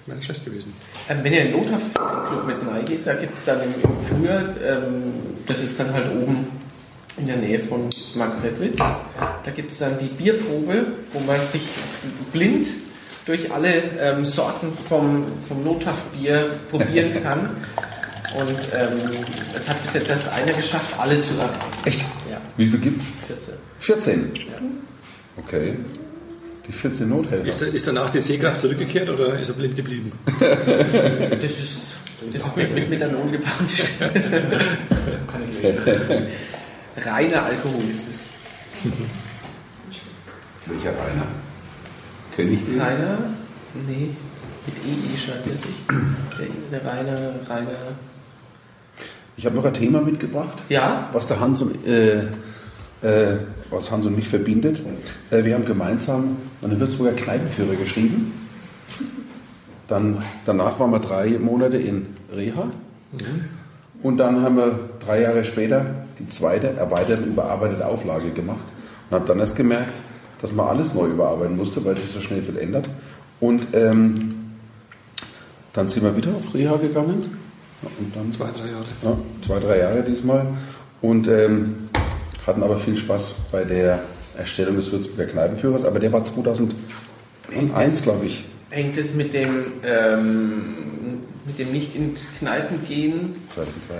wäre 0.06 0.20
schlecht 0.20 0.44
gewesen. 0.44 0.72
Ähm, 1.08 1.18
wenn 1.22 1.32
ihr 1.32 1.42
in 1.42 1.52
den 1.52 1.56
Lothar-Club 1.56 2.46
mit 2.46 2.56
reingeht, 2.66 3.06
da 3.06 3.14
gibt 3.14 3.34
es 3.34 3.44
dann 3.44 3.58
im, 3.62 3.72
Frühjahr, 4.06 4.44
ähm, 4.64 5.12
das 5.46 5.62
ist 5.62 5.78
dann 5.80 5.92
halt 5.92 6.06
oben 6.14 6.46
in 7.16 7.26
der 7.26 7.36
Nähe 7.38 7.58
von 7.58 7.88
Marktredwitz, 8.14 8.78
da 8.78 9.50
gibt 9.50 9.72
es 9.72 9.78
dann 9.78 9.98
die 9.98 10.06
Bierprobe, 10.06 10.86
wo 11.12 11.20
man 11.20 11.40
sich 11.40 11.62
blind 12.32 12.68
durch 13.26 13.52
alle 13.52 13.82
ähm, 14.00 14.24
Sorten 14.24 14.72
vom, 14.88 15.26
vom 15.46 15.64
Lothar-Bier 15.64 16.50
probieren 16.70 17.12
kann. 17.22 17.50
Und 18.36 18.50
ähm, 18.50 18.98
es 19.56 19.68
hat 19.68 19.82
bis 19.82 19.94
jetzt 19.94 20.10
erst 20.10 20.28
einer 20.28 20.52
geschafft, 20.52 20.94
alle 20.98 21.20
zu 21.20 21.34
erreichen. 21.34 21.54
Echt? 21.84 22.00
Ja, 22.30 22.40
Wie 22.56 22.68
viel 22.68 22.78
gibt's? 22.80 23.04
14. 23.26 23.54
14. 23.80 24.32
Okay. 25.36 25.76
Die 26.66 26.72
14 26.72 27.08
Nothelfer. 27.08 27.46
Ist, 27.48 27.62
ist 27.62 27.86
danach 27.88 28.10
die 28.10 28.20
Sehkraft 28.20 28.60
zurückgekehrt 28.60 29.08
oder 29.08 29.38
ist 29.38 29.48
er 29.48 29.54
blind 29.54 29.76
geblieben? 29.76 30.12
Das 31.40 31.50
ist, 31.50 31.94
das 32.32 32.42
ist 32.42 32.56
mit, 32.56 32.74
mit 32.74 32.90
Methanol 32.90 33.30
gepaart. 33.30 33.60
Reiner 37.06 37.44
Alkohol 37.44 37.80
ist 37.88 38.08
es. 38.08 38.18
Welcher 40.66 40.90
Rainer? 40.90 41.26
Kenn 42.34 42.52
ich 42.52 42.64
den? 42.64 42.80
Rainer? 42.80 43.18
Nee, 43.86 44.10
mit 44.66 44.76
EI 44.84 45.16
schreibt 45.16 45.46
er 45.46 45.56
sich. 45.56 45.76
Der, 46.38 46.48
der 46.80 46.84
Rainer, 46.86 47.34
Rainer. 47.48 47.96
Ich 49.38 49.46
habe 49.46 49.54
noch 49.54 49.64
ein 49.64 49.72
Thema 49.72 50.00
mitgebracht, 50.00 50.58
Ja? 50.68 51.08
was 51.12 51.28
der 51.28 51.38
Hans 51.38 51.62
und, 51.62 51.86
äh, 51.86 52.22
äh, 53.02 53.38
was 53.70 53.88
Hans 53.92 54.04
und 54.04 54.16
mich 54.16 54.28
verbindet. 54.28 54.82
Äh, 55.30 55.44
wir 55.44 55.54
haben 55.54 55.64
gemeinsam 55.64 56.36
einen 56.60 56.80
Würzburger 56.80 57.12
Kneipenführer 57.12 57.76
geschrieben. 57.76 58.32
Dann, 59.86 60.18
danach 60.44 60.80
waren 60.80 60.90
wir 60.90 60.98
drei 60.98 61.38
Monate 61.38 61.76
in 61.76 62.06
Reha. 62.34 62.66
Und 64.02 64.16
dann 64.16 64.42
haben 64.42 64.56
wir 64.56 64.80
drei 65.06 65.22
Jahre 65.22 65.44
später 65.44 65.86
die 66.18 66.28
zweite 66.28 66.70
erweiterte, 66.72 67.22
überarbeitete 67.22 67.86
Auflage 67.86 68.30
gemacht. 68.30 68.64
Und 69.08 69.14
habe 69.14 69.26
dann 69.28 69.38
erst 69.38 69.54
gemerkt, 69.54 69.92
dass 70.40 70.52
man 70.52 70.66
alles 70.66 70.94
neu 70.94 71.06
überarbeiten 71.06 71.56
musste, 71.56 71.84
weil 71.84 71.96
sich 71.96 72.10
so 72.10 72.20
schnell 72.20 72.42
viel 72.42 72.58
ändert. 72.58 72.90
Und 73.38 73.68
ähm, 73.72 74.34
dann 75.72 75.86
sind 75.86 76.02
wir 76.02 76.16
wieder 76.16 76.34
auf 76.34 76.52
Reha 76.54 76.76
gegangen. 76.76 77.47
Und 77.82 78.14
dann 78.16 78.32
Zwei, 78.32 78.50
drei 78.50 78.70
Jahre. 78.70 78.84
ja, 79.02 79.16
zwei, 79.46 79.58
drei 79.60 79.78
Jahre 79.78 80.02
diesmal. 80.02 80.46
Und 81.00 81.28
ähm, 81.28 81.88
hatten 82.46 82.62
aber 82.62 82.78
viel 82.78 82.96
Spaß 82.96 83.34
bei 83.52 83.64
der 83.64 84.00
Erstellung 84.36 84.76
des 84.76 84.90
Würzburger 84.90 85.26
Kneipenführers. 85.26 85.84
Aber 85.84 85.98
der 86.00 86.12
war 86.12 86.24
2001, 86.24 88.02
glaube 88.02 88.26
ich. 88.26 88.44
Hängt 88.70 88.98
es 88.98 89.14
mit 89.14 89.32
dem, 89.32 89.72
ähm, 89.84 91.20
mit 91.46 91.58
dem 91.58 91.72
nicht 91.72 91.94
in 91.94 92.16
Kneipen 92.38 92.84
gehen 92.86 93.36
2002. 93.54 93.94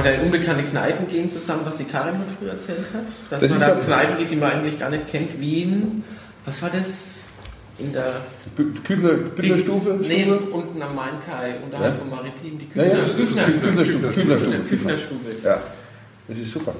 oder 0.00 0.14
in 0.16 0.20
unbekannte 0.22 0.64
Kneipen 0.64 1.06
gehen 1.06 1.30
zusammen, 1.30 1.60
was 1.64 1.76
die 1.78 1.84
Karin 1.84 2.14
früher 2.38 2.52
erzählt 2.52 2.78
hat? 2.92 3.04
Dass 3.30 3.40
Das 3.40 3.50
man 3.50 3.60
ist 3.60 3.66
da 3.68 3.74
Kneipen 3.76 4.18
geht, 4.18 4.30
die 4.30 4.36
man 4.36 4.50
eigentlich 4.52 4.78
gar 4.78 4.90
nicht 4.90 5.06
kennt. 5.08 5.38
Wien, 5.40 6.02
was 6.44 6.60
war 6.62 6.70
das? 6.70 7.24
In 7.78 7.92
der 7.92 8.22
Küfner? 8.84 9.10
Nee, 9.40 9.58
Stufe? 9.58 9.90
unten 9.92 10.82
am 10.82 10.94
Main-Kai, 10.96 11.56
unterhalb 11.64 11.94
Ja? 11.94 11.98
vom 12.00 12.10
Maritim, 12.10 12.58
die 12.58 12.68
Ja, 12.74 12.82
ja, 12.84 12.88
Küfner- 12.90 12.96
das 12.96 13.06
ist 13.08 13.16
Küfner- 13.18 13.44
Küfnerstube. 13.44 14.08
Küfnerstube. 14.08 14.58
Küfnerstube. 14.68 15.30
Ja, 15.44 15.60
das 16.26 16.38
ist 16.38 16.52
super. 16.52 16.74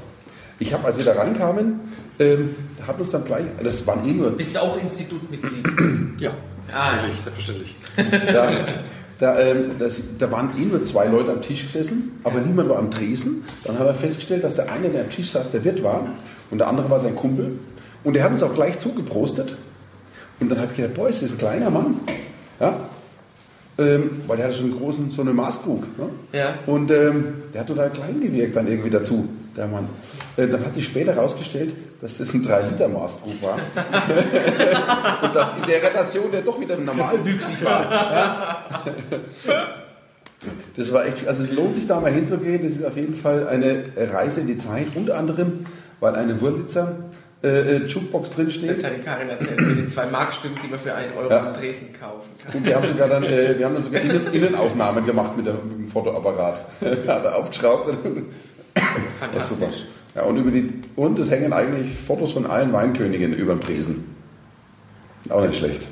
Ich 0.59 0.73
habe, 0.75 0.85
als 0.87 0.99
wir 0.99 1.05
da 1.05 1.13
reinkamen, 1.13 1.79
ähm, 2.19 2.55
da 2.79 2.89
hat 2.89 2.99
uns 3.01 3.13
dann 3.13 3.23
gleich, 3.23 3.45
das 3.63 3.87
waren 3.87 4.05
eh 4.09 4.13
nur, 4.13 4.33
Bist 4.33 4.57
du 4.57 4.61
auch 4.63 4.81
Institutmitglied? 4.83 5.65
Ja, 6.21 6.33
Ah, 6.73 6.95
selbstverständlich. 7.23 7.77
da, 7.97 8.51
da, 9.21 9.39
ähm, 9.39 9.71
das, 9.79 10.03
da 10.19 10.31
waren 10.33 10.51
eh 10.59 10.65
nur 10.65 10.85
zwei 10.85 11.07
Leute 11.07 11.31
am 11.33 11.41
Tisch 11.43 11.63
gesessen, 11.65 12.19
aber 12.25 12.41
niemand 12.41 12.69
war 12.69 12.79
am 12.79 12.91
Tresen. 12.91 13.45
Dann 13.65 13.79
haben 13.79 13.87
wir 13.87 13.95
festgestellt, 13.95 14.43
dass 14.43 14.57
der 14.57 14.71
eine, 14.71 14.89
der 14.89 15.03
am 15.05 15.11
Tisch 15.11 15.31
saß, 15.31 15.53
der 15.53 15.65
Wirt 15.65 15.83
war 15.85 16.07
und 16.51 16.59
der 16.59 16.67
andere 16.67 16.91
war 16.91 16.99
sein 16.99 17.15
Kumpel. 17.15 17.53
Und 18.05 18.15
der 18.15 18.25
hat 18.25 18.33
uns 18.33 18.43
auch 18.43 18.53
gleich 18.55 18.79
zugeprostet. 18.81 19.57
Und 20.40 20.51
dann 20.51 20.59
habe 20.59 20.70
ich 20.70 20.77
gedacht, 20.77 20.94
boah, 20.94 21.09
ist 21.09 21.22
das 21.22 21.33
ein 21.33 21.38
kleiner 21.38 21.70
Mann. 21.70 22.01
Ja? 22.61 22.77
Ähm, 23.79 24.22
weil 24.27 24.37
der 24.37 24.46
hatte 24.46 24.57
so 24.57 24.64
einen 24.64 24.77
großen, 24.77 25.11
so 25.11 25.22
eine 25.22 25.33
Maßkrug. 25.33 25.98
Ne? 25.98 26.09
Ja. 26.33 26.55
Und 26.66 26.90
ähm, 26.90 27.35
der 27.53 27.61
hat 27.61 27.68
total 27.68 27.90
klein 27.90 28.20
gewirkt 28.20 28.57
dann 28.57 28.66
irgendwie 28.66 28.90
dazu, 28.90 29.29
der 29.57 29.68
Mann. 29.68 29.88
Äh, 30.37 30.48
dann 30.48 30.64
hat 30.64 30.74
sich 30.74 30.85
später 30.85 31.14
herausgestellt, 31.14 31.74
dass 32.01 32.18
das 32.18 32.35
ein 32.35 32.44
3-Liter-Maßkrug 32.44 33.42
war. 33.42 33.55
Und 35.22 35.35
dass 35.35 35.55
in 35.57 35.62
der 35.62 35.83
Relation 35.83 36.31
der 36.33 36.42
doch 36.42 36.61
wieder 36.61 36.77
normalwüchsig 36.77 37.64
war. 37.64 37.90
Ja? 37.90 38.64
Das 40.77 40.92
war 40.92 41.07
echt, 41.07 41.27
also 41.27 41.44
es 41.44 41.53
lohnt 41.53 41.74
sich 41.74 41.87
da 41.87 42.01
mal 42.01 42.12
hinzugehen. 42.12 42.64
Das 42.64 42.72
ist 42.72 42.85
auf 42.85 42.96
jeden 42.96 43.14
Fall 43.14 43.48
eine 43.48 43.85
Reise 43.96 44.40
in 44.40 44.48
die 44.48 44.59
Zeit. 44.59 44.88
Unter 44.94 45.16
anderem, 45.16 45.64
weil 46.01 46.14
eine 46.14 46.40
Wurlitzer 46.40 46.96
äh, 47.42 47.48
äh, 47.48 47.87
Jukebox 47.87 48.31
Das 48.31 48.37
drinsteht. 48.37 48.83
hat 48.85 48.92
die 48.98 49.03
Karin 49.03 49.29
erzählt, 49.29 49.61
mit 49.61 49.77
den 49.77 49.88
zwei 49.88 50.07
Markstücken, 50.07 50.59
die 50.64 50.68
man 50.70 50.79
für 50.81 50.94
einen 50.94 51.12
Euro 51.16 51.31
Ja. 51.31 51.46
am 51.48 51.55
Dresden 51.55 51.92
kaufen 51.98 52.29
kann. 52.44 52.55
Und 52.55 52.66
wir 52.66 52.74
haben 52.77 52.87
sogar 52.87 53.09
dann, 53.09 53.22
äh, 53.24 53.57
wir 53.59 53.64
haben 53.66 53.74
dann 53.74 53.83
sogar 53.83 54.01
Innen, 54.01 54.33
Innenaufnahmen 54.33 55.07
gemacht 55.07 55.37
mit, 55.37 55.46
der, 55.46 55.55
mit 55.55 55.79
dem 55.79 55.88
Fotoapparat. 55.88 56.64
Hat 56.81 57.24
er 57.24 57.37
aufgeschraubt. 57.37 57.88
Das 57.88 57.96
ist 57.96 58.05
super. 59.51 59.66
Fantastisch. 59.66 59.87
Ja, 60.14 60.22
und, 60.24 60.37
über 60.38 60.51
die, 60.51 60.68
und 60.96 61.18
es 61.18 61.31
hängen 61.31 61.53
eigentlich 61.53 61.94
Fotos 61.94 62.33
von 62.33 62.46
allen 62.46 62.72
Weinkönigen 62.72 63.33
über 63.35 63.55
dem 63.55 63.61
Tresen. 63.61 64.16
Auch 65.29 65.46
nicht 65.46 65.59
schlecht. 65.59 65.87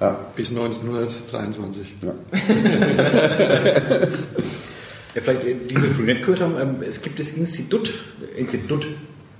Ja, 0.00 0.18
Bis 0.34 0.50
1923. 0.50 1.94
ja. 2.02 2.14
Ja, 5.14 5.22
vielleicht 5.22 5.44
äh, 5.46 5.54
diese 5.70 5.86
nicht 6.02 6.20
gehört 6.20 6.40
haben, 6.42 6.54
ähm, 6.60 6.76
es 6.86 7.00
gibt 7.02 7.18
das 7.18 7.30
Institut, 7.30 7.92
Institut, 8.36 8.86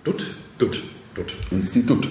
Dut, 0.02 0.26
Dut, 0.58 0.82
Dut. 1.18 1.34
Institut. 1.50 2.04
Ja, 2.04 2.10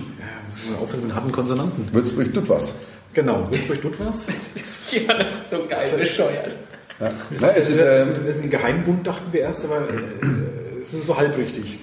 muss 0.52 0.70
man 0.72 0.80
aufpassen 0.84 1.08
mit 1.08 1.16
harten 1.16 1.32
Konsonanten. 1.32 1.88
Würzburg 1.92 2.34
tut 2.34 2.50
was. 2.50 2.76
Genau, 3.14 3.48
Würzburg 3.50 3.82
Dut 3.82 4.00
was? 4.00 4.28
Jemand 4.92 5.20
ist 5.22 5.50
so 5.50 5.58
geil 5.68 5.86
bescheuert. 6.00 6.56
Ja. 7.00 7.12
Na, 7.42 7.50
es 7.52 7.68
Das 7.68 7.70
ist, 7.70 7.82
ähm, 7.82 8.08
das 8.26 8.36
ist 8.36 8.44
ein 8.44 8.50
Geheimbund, 8.50 9.06
dachten 9.08 9.32
wir 9.32 9.42
erst, 9.42 9.66
aber 9.66 9.82
äh, 9.90 10.80
es 10.82 10.94
ist 10.94 11.06
so 11.08 11.18
halbrichtig. 11.18 11.80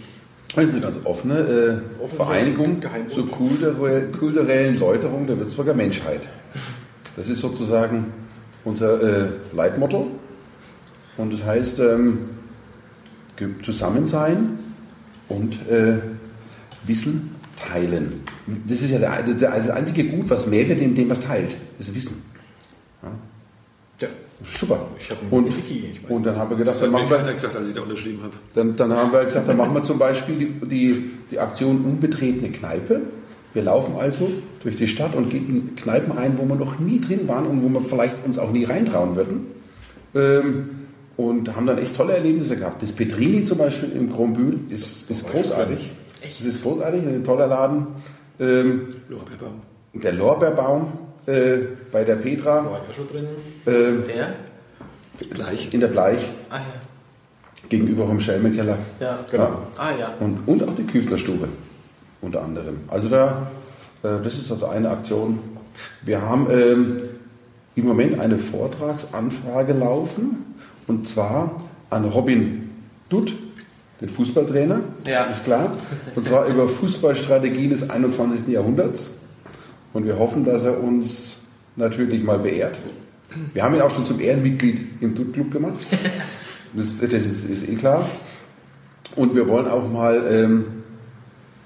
das 0.55 0.65
ist 0.65 0.71
eine 0.73 0.81
ganz 0.81 0.97
offene 1.05 1.39
äh, 1.39 2.03
Offene 2.03 2.17
Vereinigung 2.17 2.81
zur 3.09 3.29
kulturell- 3.31 4.11
kulturellen 4.11 4.79
Läuterung 4.79 5.27
der 5.27 5.39
Würzburger 5.39 5.75
Menschheit. 5.75 6.29
Das 7.17 7.29
ist 7.29 7.41
sozusagen 7.41 8.13
unser 8.65 9.01
äh, 9.03 9.29
Leitmotto. 9.53 10.09
Und 11.17 11.33
das 11.33 11.45
heißt, 11.45 11.79
ähm, 11.81 12.19
ge- 13.37 13.51
Zusammensein 13.63 14.59
und 15.29 15.55
äh, 15.71 15.99
Wissen 16.87 17.35
teilen. 17.57 18.21
Das 18.67 18.83
ist 18.83 18.91
ja 18.91 18.99
der, 18.99 19.23
das, 19.23 19.71
einzige 19.71 20.05
Gut, 20.05 20.29
was 20.29 20.47
mehr 20.47 20.69
wird, 20.69 20.81
in 20.81 20.95
dem 20.95 21.11
was 21.11 21.21
teilt. 21.21 21.57
Das 21.79 21.89
ist 21.89 21.95
Wissen. 21.95 22.23
Ja. 23.03 23.11
Super. 24.53 24.89
Ich 24.99 25.11
hab 25.11 25.23
ein 25.23 25.29
und, 25.31 25.57
Wiki, 25.57 25.85
und 26.09 26.27
dann 26.27 26.37
haben 26.37 26.51
wir 26.51 26.57
gedacht, 26.57 26.81
dann 26.83 26.91
machen 26.91 27.09
wir, 27.09 27.33
gesagt, 27.33 27.57
als 27.57 27.69
ich 27.69 27.75
da 27.75 27.83
unterschrieben 27.83 28.21
habe. 28.23 28.35
dann, 28.55 28.77
dann 28.77 28.93
haben 28.93 29.13
wir 29.13 29.25
gesagt, 29.25 29.49
dann 29.49 29.57
machen 29.57 29.75
wir 29.75 29.83
zum 29.83 29.99
Beispiel 29.99 30.37
die, 30.37 30.69
die, 30.69 31.11
die 31.31 31.39
Aktion 31.39 31.85
Unbetretene 31.85 32.51
Kneipe. 32.51 33.03
Wir 33.55 33.63
laufen 33.63 33.95
also 33.97 34.31
durch 34.63 34.77
die 34.77 34.89
Stadt 34.89 35.15
und 35.15 35.31
gehen 35.31 35.49
in 35.49 35.77
Kneipen 35.77 36.13
rein, 36.13 36.37
wo 36.37 36.47
wir 36.47 36.57
noch 36.57 36.81
nie 36.81 37.01
drin 37.01 37.29
waren 37.29 37.47
und 37.47 37.63
wo 37.63 37.69
wir 37.69 37.81
vielleicht 37.81 38.25
uns 38.27 38.39
auch 38.39 38.51
nie 38.51 38.65
reintrauen 38.65 39.15
würden. 39.15 39.47
Ähm, 40.15 40.71
und 41.17 41.55
haben 41.55 41.67
dann 41.67 41.79
echt 41.79 41.95
tolle 41.95 42.15
Erlebnisse 42.15 42.57
gehabt. 42.57 42.83
Das 42.83 42.91
Petrini 42.91 43.45
zum 43.45 43.59
Beispiel 43.59 43.93
im 43.93 44.13
Kronbühl 44.13 44.59
ist, 44.69 45.11
ist 45.11 45.31
großartig. 45.31 45.93
Echt? 46.25 46.41
Das 46.41 46.47
ist 46.47 46.63
großartig, 46.63 47.03
ein 47.07 47.25
toller 47.25 47.47
Laden. 47.47 47.87
Ähm, 48.41 48.89
Lorbeerbaum. 49.09 49.61
der 49.95 50.13
Lorbeerbaum 50.13 50.93
äh, 51.27 51.59
bei 51.93 52.03
der 52.05 52.17
Petra 52.17 52.65
War 52.65 52.81
ja 52.89 52.93
schon 52.95 53.09
drin. 53.09 53.27
äh, 53.67 54.07
Wer? 54.07 54.35
Bleich. 55.31 55.73
in 55.73 55.79
der 55.81 55.89
Bleich 55.89 56.29
Ah 56.51 56.59
ja. 56.59 57.69
gegenüber 57.69 58.07
vom 58.07 58.21
Schelmenkeller. 58.21 58.77
Ja. 58.99 59.21
Genau. 59.31 59.63
Ah 59.79 59.91
ja. 59.99 60.15
Und, 60.19 60.47
und 60.49 60.69
auch 60.69 60.75
die 60.75 60.83
Küflerstube 60.85 61.49
unter 62.21 62.43
anderem. 62.43 62.79
Also 62.89 63.09
da, 63.09 63.47
äh, 64.03 64.21
das 64.23 64.35
ist 64.35 64.51
also 64.51 64.67
eine 64.67 64.91
Aktion, 64.91 65.39
Wir 66.03 66.21
haben 66.23 66.49
ähm, 66.51 66.97
im 67.77 67.85
Moment 67.87 68.19
eine 68.21 68.39
Vortragsanfrage 68.39 69.73
laufen 69.75 70.57
und 70.89 71.07
zwar 71.07 71.57
an 71.91 72.05
Robin 72.05 72.71
Dutt, 73.09 73.33
den 74.01 74.09
Fußballtrainer, 74.09 74.81
Ja. 75.07 75.25
ist 75.25 75.45
klar. 75.45 75.73
Und 76.15 76.25
zwar 76.27 76.47
über 76.47 76.69
Fußballstrategien 76.69 77.71
des 77.71 77.89
21. 77.91 78.49
Jahrhunderts. 78.49 79.13
Und 79.93 80.05
wir 80.07 80.19
hoffen, 80.19 80.45
dass 80.45 80.65
er 80.65 80.83
uns 80.83 81.39
natürlich 81.77 82.23
mal 82.25 82.39
beehrt. 82.39 82.79
Wir 83.53 83.63
haben 83.63 83.75
ihn 83.75 83.81
auch 83.81 83.95
schon 83.95 84.07
zum 84.07 84.21
Ehrenmitglied 84.21 84.81
im 85.01 85.15
Dutt 85.15 85.33
Club 85.33 85.51
gemacht. 85.53 85.79
Das, 86.73 86.87
ist- 86.87 87.03
das 87.03 87.13
ist, 87.13 87.45
ist 87.49 87.69
eh 87.69 87.75
klar. 87.77 88.05
Und 89.17 89.35
wir 89.35 89.47
wollen 89.49 89.69
auch 89.69 89.89
mal 89.91 90.25
ähm, 90.29 90.65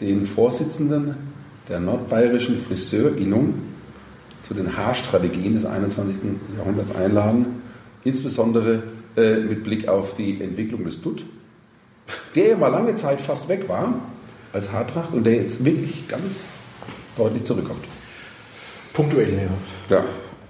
den 0.01 0.27
Vorsitzenden 0.27 1.15
der 1.69 1.81
nordbayerischen 1.81 2.57
Friseurinnung 2.59 3.55
zu 4.43 4.55
den 4.55 4.77
Haarstrategien 4.77 5.55
des 5.55 5.65
21. 5.67 6.17
Jahrhunderts 6.57 6.95
einladen, 6.95 7.47
insbesondere 8.05 8.83
äh, 9.17 9.37
mit 9.41 9.65
Blick 9.65 9.89
auf 9.89 10.15
die 10.17 10.41
Entwicklung 10.43 10.85
des 10.85 11.01
Dutt, 11.03 11.23
der 12.35 12.49
ja 12.49 12.57
mal 12.57 12.69
lange 12.69 12.95
Zeit 12.95 13.21
fast 13.21 13.49
weg 13.49 13.69
war 13.69 13.95
als 14.53 14.73
Haartracht 14.73 15.13
und 15.13 15.25
der 15.25 15.35
jetzt 15.37 15.65
wirklich 15.65 16.09
ganz 16.09 16.45
deutlich 17.17 17.45
zurückkommt. 17.45 17.85
Punktuell, 18.93 19.33
ja. 19.91 19.97
Ja, 19.97 20.05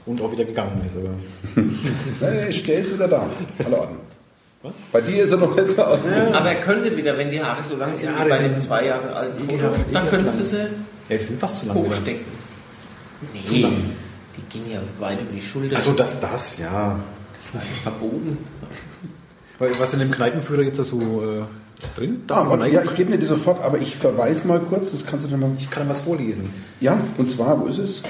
Und 0.07 0.21
auch 0.23 0.33
wieder 0.33 0.45
gegangen 0.45 0.81
ist, 0.87 0.97
aber. 0.97 1.11
der 2.21 2.49
ist, 2.49 2.67
der 2.67 2.79
ist 2.79 2.95
wieder 2.95 3.09
da. 3.09 3.27
Alle 3.65 3.79
Ordnung. 3.79 4.01
Was? 4.63 4.77
Bei 4.91 5.01
dir 5.01 5.23
ist 5.23 5.31
er 5.31 5.37
noch 5.39 5.55
nicht 5.55 5.69
so 5.69 5.83
aus. 5.85 6.03
Aber 6.05 6.49
er 6.49 6.61
könnte 6.63 6.97
wieder, 6.97 7.17
wenn 7.17 7.31
die 7.31 7.41
Haare 7.43 7.63
so 7.63 7.77
lang 7.77 7.95
sind 7.95 8.11
Ja, 8.17 8.25
wie 8.25 8.29
bei 8.29 8.39
dem 8.39 8.59
zwei 8.59 8.87
Jahre 8.87 9.15
alten 9.15 9.39
Foto, 9.41 9.55
Ekelhaft, 9.55 9.81
dann 9.93 10.09
könntest 10.11 10.41
du 10.41 10.45
sie 10.45 10.57
Ja, 11.09 11.17
die 11.17 11.17
sind 11.17 11.39
fast 11.41 11.61
zu 11.61 11.67
lang. 11.67 11.77
hochstecken. 11.77 12.25
Zu 13.45 13.53
Nee, 13.53 13.63
lang. 13.63 13.73
die 14.37 14.59
gehen 14.59 14.71
ja 14.73 14.81
weit 14.99 15.21
über 15.21 15.33
die 15.33 15.43
Schulter. 15.43 15.77
Achso, 15.77 15.93
das, 15.93 16.19
das, 16.21 16.59
ja. 16.59 16.99
das 17.53 17.55
war 17.55 17.61
verboten. 17.83 18.39
Weil, 19.59 19.79
Was 19.79 19.93
in 19.93 19.99
dem 20.01 20.11
Kneipenführer 20.11 20.63
jetzt 20.63 20.79
da 20.79 20.85
so 20.85 20.99
äh, 21.23 21.43
drin? 21.99 22.23
Ah, 22.29 22.45
man 22.45 22.63
und, 22.63 22.73
ja, 22.73 22.83
ich 22.85 22.95
gebe 22.95 23.11
mir 23.11 23.19
die 23.19 23.27
sofort, 23.27 23.63
aber 23.65 23.79
ich 23.79 23.97
verweise 23.97 24.47
mal 24.47 24.61
kurz, 24.61 24.93
das 24.93 25.05
kannst 25.07 25.27
du 25.27 25.31
dann 25.31 25.41
mal. 25.41 25.51
ich 25.59 25.69
kann 25.71 25.89
was 25.89 26.01
vorlesen. 26.01 26.49
Ja, 26.81 27.01
und 27.17 27.29
zwar, 27.29 27.61
wo 27.61 27.67
ist 27.67 27.79
es? 27.79 28.03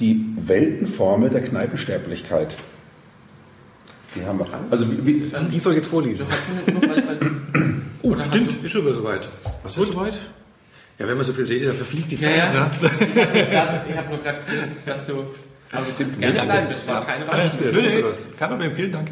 Die 0.00 0.26
Weltenformel 0.36 1.30
der 1.30 1.42
Kneipensterblichkeit. 1.42 2.54
Die 4.14 4.24
haben 4.26 4.38
wir. 4.38 4.46
Also, 4.70 4.90
wie, 4.92 5.06
wie, 5.06 5.32
Die 5.50 5.58
soll 5.58 5.72
ich 5.72 5.76
jetzt 5.78 5.88
vorlesen. 5.88 6.26
Oh, 8.02 8.14
stimmt, 8.28 8.62
ist 8.62 8.70
schon 8.70 8.82
wieder 8.84 8.94
soweit. 8.94 9.26
Was 9.62 9.76
ist 9.78 9.92
soweit? 9.92 10.14
Ja, 10.98 11.06
wenn 11.08 11.16
man 11.16 11.24
so 11.24 11.32
viel 11.32 11.44
redet, 11.44 11.68
dann 11.68 11.76
verfliegt 11.76 12.10
die 12.12 12.16
Ja, 12.16 12.20
Zeit. 12.20 12.36
ja. 12.36 12.52
Ne? 12.52 12.70
Ich 13.88 13.96
habe 13.96 14.08
nur 14.10 14.18
gerade 14.22 14.38
gesehen, 14.38 14.64
dass 14.86 15.06
du. 15.06 15.24
Aber 15.72 15.86
stimmt 15.86 16.20
gerne 16.20 16.32
bleiben, 16.42 16.66
das 16.70 16.86
war 16.86 17.04
keine 17.04 17.24
Kein 17.26 18.48
Problem, 18.50 18.74
vielen 18.74 18.92
Dank. 18.92 19.10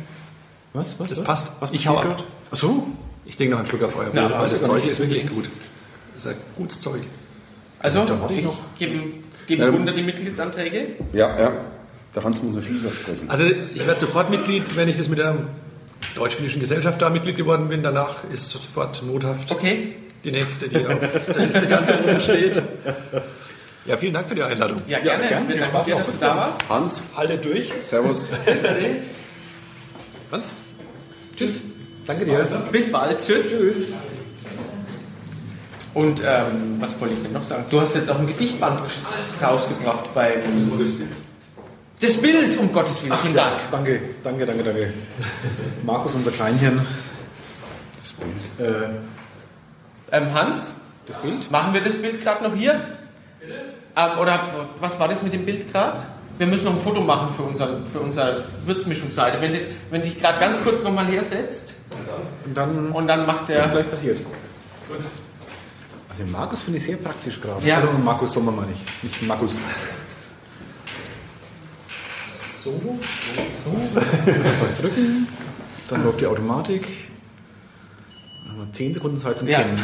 Was? 0.72 0.98
Was? 0.98 1.08
Das 1.08 1.18
was? 1.18 1.24
passt. 1.24 1.52
Was 1.60 1.70
ich 1.70 1.84
passiert 1.84 1.96
hau 1.96 2.08
gerade? 2.08 2.22
ab. 2.22 2.24
Achso. 2.50 2.86
Ich 3.26 3.36
denke 3.36 3.52
noch 3.52 3.58
einen 3.60 3.66
Schluck 3.68 3.82
auf 3.84 3.96
euer 3.96 4.10
Bier, 4.10 4.30
weil 4.30 4.48
das 4.48 4.62
Zeug 4.62 4.84
ist 4.86 5.00
wirklich 5.00 5.26
gut. 5.28 5.48
Das 6.14 6.24
ist 6.26 6.30
ein 6.30 6.36
gutes 6.56 6.80
Zeug. 6.80 7.00
Also, 7.78 8.04
ich 8.30 8.44
noch. 8.44 8.56
gebe 8.78 9.02
gebe 9.46 9.62
Ähm. 9.64 9.74
runter 9.74 9.92
die 9.92 10.02
Mitgliedsanträge. 10.02 10.94
ja, 11.12 11.38
ja. 11.40 11.52
Der 12.14 12.22
Hans 12.22 12.40
muss 12.42 12.54
einen 12.54 12.64
Schließer 12.64 12.90
sprechen. 12.90 13.28
Also 13.28 13.44
ich 13.44 13.84
werde 13.86 13.98
sofort 13.98 14.30
Mitglied, 14.30 14.76
wenn 14.76 14.88
ich 14.88 14.96
das 14.96 15.08
mit 15.08 15.18
der 15.18 15.36
Deutsch-Finnischen 16.14 16.60
Gesellschaft 16.60 17.02
da 17.02 17.10
Mitglied 17.10 17.36
geworden 17.36 17.68
bin. 17.68 17.82
Danach 17.82 18.22
ist 18.32 18.50
sofort 18.50 19.02
Nothaft 19.02 19.50
Okay. 19.50 19.96
die 20.22 20.30
nächste, 20.30 20.68
die 20.68 20.86
auf 20.86 20.98
der 21.34 21.46
Liste 21.46 21.66
ganz 21.66 21.90
oben 21.90 22.20
steht. 22.20 22.62
Ja, 23.86 23.96
vielen 23.98 24.14
Dank 24.14 24.28
für 24.28 24.34
die 24.34 24.42
Einladung. 24.42 24.80
Ja, 24.86 24.98
gerne. 25.00 25.28
gerne. 25.28 25.48
Wir 25.48 25.56
Viel 25.56 25.64
Spaß 25.64 25.84
dir, 25.84 25.94
noch. 25.96 26.04
dass 26.04 26.12
du 26.12 26.18
da 26.20 26.36
warst. 26.36 26.68
Hans, 26.70 27.02
Haltet 27.16 27.44
durch. 27.44 27.72
Servus. 27.82 28.30
Hans? 30.32 30.52
Tschüss. 31.36 31.62
Danke 32.06 32.24
dir. 32.24 32.44
Bis 32.72 32.90
bald. 32.90 33.20
Tschüss. 33.24 33.50
Tschüss. 33.50 33.92
Und 35.92 36.20
ähm, 36.24 36.76
was 36.80 36.98
wollte 37.00 37.14
ich 37.14 37.22
denn 37.22 37.32
noch 37.32 37.44
sagen? 37.44 37.64
Du 37.70 37.80
hast 37.80 37.94
jetzt 37.94 38.10
auch 38.10 38.18
ein 38.18 38.26
Gedichtband 38.26 38.80
rausgebracht 39.40 40.12
bei 40.14 40.38
Das 42.00 42.14
Bild, 42.14 42.58
um 42.58 42.72
Gottes 42.72 43.02
Willen. 43.02 43.14
Vielen 43.22 43.34
Dank. 43.34 43.60
Danke, 43.70 44.00
danke, 44.24 44.44
danke, 44.46 44.64
danke. 44.64 44.92
Markus, 45.84 46.14
unser 46.14 46.32
Kleinhirn. 46.32 46.80
Das 47.96 48.12
Bild. 48.14 48.68
Äh, 48.74 48.88
Ähm, 50.10 50.32
Hans, 50.34 50.74
das 51.06 51.16
Bild? 51.18 51.50
machen 51.50 51.74
wir 51.74 51.80
das 51.80 51.94
Bild 51.94 52.20
gerade 52.22 52.42
noch 52.44 52.54
hier? 52.54 52.80
Ähm, 53.96 54.18
oder 54.18 54.66
was 54.80 54.98
war 54.98 55.08
das 55.08 55.22
mit 55.22 55.32
dem 55.32 55.44
Bild 55.44 55.70
gerade? 55.72 56.00
Wir 56.36 56.46
müssen 56.48 56.64
noch 56.64 56.72
ein 56.74 56.80
Foto 56.80 57.00
machen 57.00 57.30
für, 57.32 57.42
unser, 57.42 57.84
für 57.84 58.00
unsere 58.00 58.42
Würzmischungsseite. 58.66 59.40
Wenn, 59.40 59.52
du- 59.52 59.66
wenn 59.90 60.02
dich 60.02 60.18
gerade 60.20 60.38
ganz 60.40 60.56
kurz 60.64 60.82
nochmal 60.82 61.06
hersetzt 61.06 61.74
Und 62.44 62.56
dann 62.56 62.90
und 62.90 63.06
dann 63.06 63.24
macht 63.24 63.42
ist 63.42 63.48
der. 63.50 63.68
gleich 63.68 63.88
passiert. 63.90 64.18
Also 66.08 66.22
den 66.24 66.32
Markus 66.32 66.62
finde 66.62 66.78
ich 66.78 66.84
sehr 66.84 66.96
praktisch 66.96 67.40
gerade. 67.40 67.64
Ja. 67.66 67.76
Also 67.76 67.92
Markus 67.92 68.32
Sommer 68.32 68.50
meine 68.52 68.72
ich, 68.72 69.02
nicht 69.04 69.22
Markus. 69.28 69.60
So, 72.62 72.70
so, 72.72 72.98
so. 73.64 74.00
Einfach 74.30 74.80
drücken, 74.80 75.28
dann 75.88 76.04
läuft 76.04 76.20
die 76.20 76.26
Automatik. 76.26 76.86
Dann 78.46 78.52
haben 78.56 78.66
wir 78.66 78.72
10 78.72 78.94
Sekunden 78.94 79.18
Zeit 79.18 79.38
zum 79.38 79.48
Ja. 79.48 79.58
Kennen. 79.62 79.78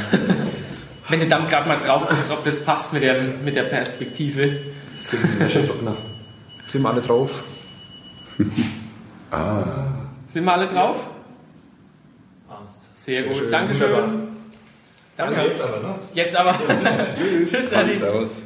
Wenn 1.11 1.20
du 1.20 1.26
dann 1.26 1.48
gerade 1.48 1.68
mal 1.68 1.80
drauf 1.80 2.06
guckst, 2.08 2.30
ob 2.30 2.44
das 2.44 2.64
passt 2.64 2.92
mit 2.92 3.02
der, 3.02 3.20
mit 3.20 3.56
der 3.56 3.64
Perspektive. 3.64 4.61
Sind 4.96 6.82
wir 6.82 6.90
alle 6.90 7.00
drauf? 7.00 7.42
Sind 10.28 10.44
wir 10.44 10.52
alle 10.52 10.68
drauf? 10.68 11.04
Sehr, 12.94 13.24
gut, 13.24 13.36
schön, 13.36 13.50
Dankeschön. 13.50 13.88
wunderbar. 13.88 14.11
Danke. 15.16 15.40
Jetzt 15.42 15.62
aber, 15.62 15.80
ne? 15.80 15.94
Jetzt 16.14 16.36
aber. 16.36 16.54
Tschüss, 17.16 17.72
Adi. 17.72 17.94
Servus. 17.94 18.42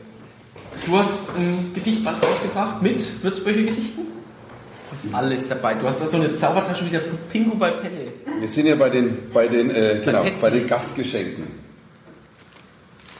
Du 0.87 0.99
hast 0.99 1.37
ein 1.37 1.73
Gedichtband 1.75 2.17
rausgebracht 2.25 2.83
mit 2.83 3.23
Würzburger-Gedichten? 3.23 4.03
Du 4.05 5.11
hast 5.11 5.15
alles 5.15 5.49
dabei. 5.49 5.75
Du 5.75 5.87
hast 5.87 6.01
da 6.01 6.07
so 6.07 6.17
eine 6.17 6.35
Zaubertasche 6.35 6.87
wie 6.87 6.91
der 6.91 7.01
Pingu 7.31 7.57
bei 7.57 7.73
Pelle. 7.73 8.13
Wir 8.41 8.49
sind 8.49 8.67
ja 8.67 8.75
bei 8.75 8.89
den, 8.91 9.31
bei 9.33 9.49
den, 9.49 9.71
äh, 9.71 10.01
genau, 10.05 10.25
bei 10.41 10.51
den 10.51 10.67
Gastgeschenken. 10.67 11.64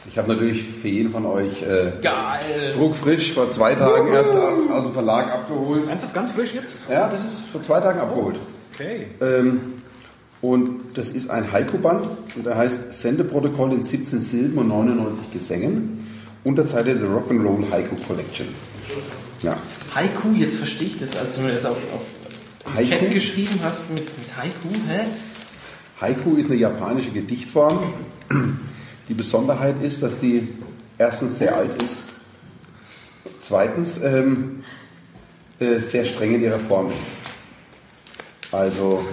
Ich 0.09 0.19
habe 0.19 0.29
natürlich 0.35 0.63
für 0.63 0.89
jeden 0.89 1.11
von 1.11 1.25
euch 1.27 1.63
äh, 1.63 1.93
Geil. 2.03 2.73
druckfrisch 2.75 3.33
vor 3.33 3.51
zwei 3.51 3.75
Tagen 3.75 4.09
erst 4.13 4.35
au- 4.35 4.71
aus 4.73 4.85
dem 4.85 4.93
Verlag 4.93 5.31
abgeholt. 5.33 5.89
Ganz, 5.89 6.13
ganz 6.13 6.31
frisch 6.33 6.55
jetzt? 6.55 6.89
Ja, 6.91 7.09
das 7.09 7.25
ist 7.25 7.47
vor 7.51 7.63
zwei 7.63 7.81
Tagen 7.81 8.01
abgeholt. 8.01 8.37
Okay. 8.75 9.07
Ähm, 9.21 9.61
und 10.43 10.71
das 10.99 11.11
ist 11.11 11.31
ein 11.31 11.51
Haiku-Band 11.51 12.07
und 12.37 12.45
der 12.47 12.57
heißt 12.57 12.93
Sendeprotokoll 12.93 13.73
in 13.73 13.83
17 13.83 14.21
Silben 14.21 14.59
und 14.59 14.69
99 14.69 15.33
Gesängen. 15.33 16.07
Unterzeile 16.45 16.95
The 16.97 17.07
Rock'n'Roll 17.07 17.71
Haiku 17.73 17.97
Collection. 18.07 18.47
Ja, 19.43 19.57
Haiku, 19.95 20.29
jetzt 20.37 20.59
verstehe 20.59 20.89
ich 20.89 20.99
das, 21.01 21.17
als 21.17 21.37
du 21.37 21.41
mir 21.43 21.53
das 21.53 21.65
auf, 21.65 21.79
auf 21.95 22.75
Haiku? 22.77 22.91
Chat 22.91 23.13
geschrieben 23.15 23.59
hast 23.63 23.89
mit, 23.91 24.05
mit 24.19 24.37
Haiku, 24.37 24.69
hä? 24.89 25.01
Haiku 26.03 26.37
ist 26.37 26.51
eine 26.51 26.61
japanische 26.61 27.11
Gedichtform. 27.11 27.79
Die 29.09 29.15
Besonderheit 29.15 29.83
ist, 29.83 30.03
dass 30.03 30.21
die 30.21 30.49
erstens 30.99 31.39
sehr 31.39 31.57
alt 31.57 31.83
ist, 31.83 32.05
zweitens 33.41 34.03
ähm, 34.03 34.65
äh, 35.59 35.79
sehr 35.79 36.05
streng 36.05 36.35
in 36.35 36.43
ihrer 36.43 36.59
Form 36.59 36.89
ist. 36.91 38.53
Also, 38.53 39.05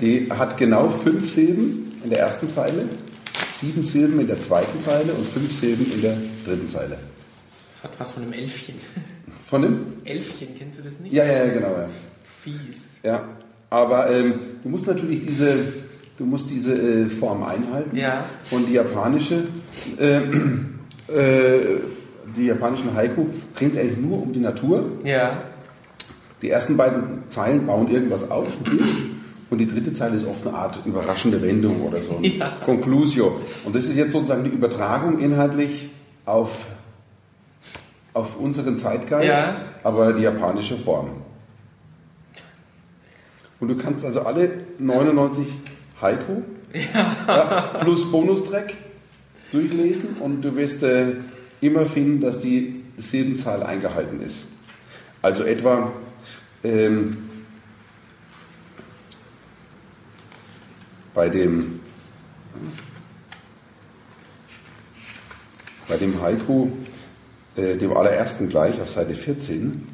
die 0.00 0.28
hat 0.30 0.56
genau 0.58 0.90
fünf 0.90 1.30
Silben 1.30 1.92
in 2.02 2.10
der 2.10 2.20
ersten 2.20 2.50
Zeile, 2.50 2.88
sieben 3.48 3.82
Silben 3.82 4.20
in 4.20 4.26
der 4.26 4.40
zweiten 4.40 4.78
Zeile 4.78 5.12
und 5.14 5.26
fünf 5.26 5.52
Silben 5.52 5.90
in 5.92 6.02
der 6.02 6.16
dritten 6.44 6.68
Zeile. 6.68 6.98
Das 7.56 7.84
hat 7.84 7.92
was 7.98 8.10
von 8.12 8.24
einem 8.24 8.32
Elfchen. 8.32 8.74
Von 9.46 9.62
dem? 9.62 9.86
Elfchen, 10.04 10.48
kennst 10.58 10.78
du 10.78 10.82
das 10.82 10.98
nicht? 11.00 11.12
Ja, 11.12 11.24
ja, 11.24 11.44
ja, 11.44 11.52
genau. 11.52 11.68
Ja. 11.68 11.88
Fies. 12.42 12.94
Ja, 13.02 13.24
aber 13.70 14.10
ähm, 14.10 14.34
du 14.62 14.68
musst 14.68 14.86
natürlich 14.86 15.24
diese, 15.26 15.56
du 16.18 16.24
musst 16.24 16.50
diese 16.50 16.74
äh, 16.74 17.06
Form 17.08 17.42
einhalten. 17.42 17.96
Ja. 17.96 18.24
Und 18.50 18.68
die 18.68 18.74
japanische, 18.74 19.44
äh, 19.98 20.18
äh, 21.12 21.80
die 22.36 22.46
japanischen 22.46 22.94
Haiku 22.94 23.26
drehen 23.56 23.70
sich 23.70 23.80
eigentlich 23.80 23.98
nur 23.98 24.22
um 24.22 24.32
die 24.32 24.40
Natur. 24.40 24.84
Ja. 25.04 25.42
Die 26.42 26.50
ersten 26.50 26.76
beiden 26.76 27.22
Zeilen 27.28 27.66
bauen 27.66 27.88
irgendwas 27.90 28.30
auf 28.30 28.58
und 29.50 29.58
die 29.58 29.66
dritte 29.66 29.92
Zeile 29.92 30.16
ist 30.16 30.26
oft 30.26 30.46
eine 30.46 30.56
Art 30.56 30.78
überraschende 30.84 31.40
Wendung 31.40 31.80
oder 31.82 31.98
so. 32.02 32.18
Ja. 32.22 32.58
Conclusio. 32.64 33.40
Und 33.64 33.74
das 33.74 33.86
ist 33.86 33.96
jetzt 33.96 34.12
sozusagen 34.12 34.44
die 34.44 34.50
Übertragung 34.50 35.18
inhaltlich 35.20 35.90
auf, 36.26 36.66
auf 38.12 38.38
unseren 38.38 38.78
Zeitgeist, 38.78 39.28
Ja. 39.36 39.54
aber 39.82 40.12
die 40.12 40.22
japanische 40.22 40.76
Form. 40.76 41.10
Und 43.60 43.68
du 43.68 43.76
kannst 43.76 44.04
also 44.04 44.22
alle 44.22 44.50
99 44.78 45.46
Haiku 46.04 46.42
ja, 46.74 47.78
plus 47.80 48.10
Bonustrack 48.12 48.74
durchlesen 49.50 50.16
und 50.20 50.42
du 50.42 50.54
wirst 50.54 50.82
äh, 50.82 51.14
immer 51.60 51.86
finden, 51.86 52.20
dass 52.20 52.40
die 52.40 52.84
Silbenzahl 52.98 53.62
eingehalten 53.62 54.20
ist. 54.20 54.48
Also 55.22 55.44
etwa 55.44 55.92
ähm, 56.62 57.16
bei 61.14 61.30
dem 61.30 61.80
bei 65.88 65.96
dem 65.96 66.20
Haiku, 66.20 66.68
äh, 67.56 67.76
dem 67.76 67.92
allerersten 67.96 68.48
gleich 68.48 68.80
auf 68.80 68.90
Seite 68.90 69.14
14, 69.14 69.86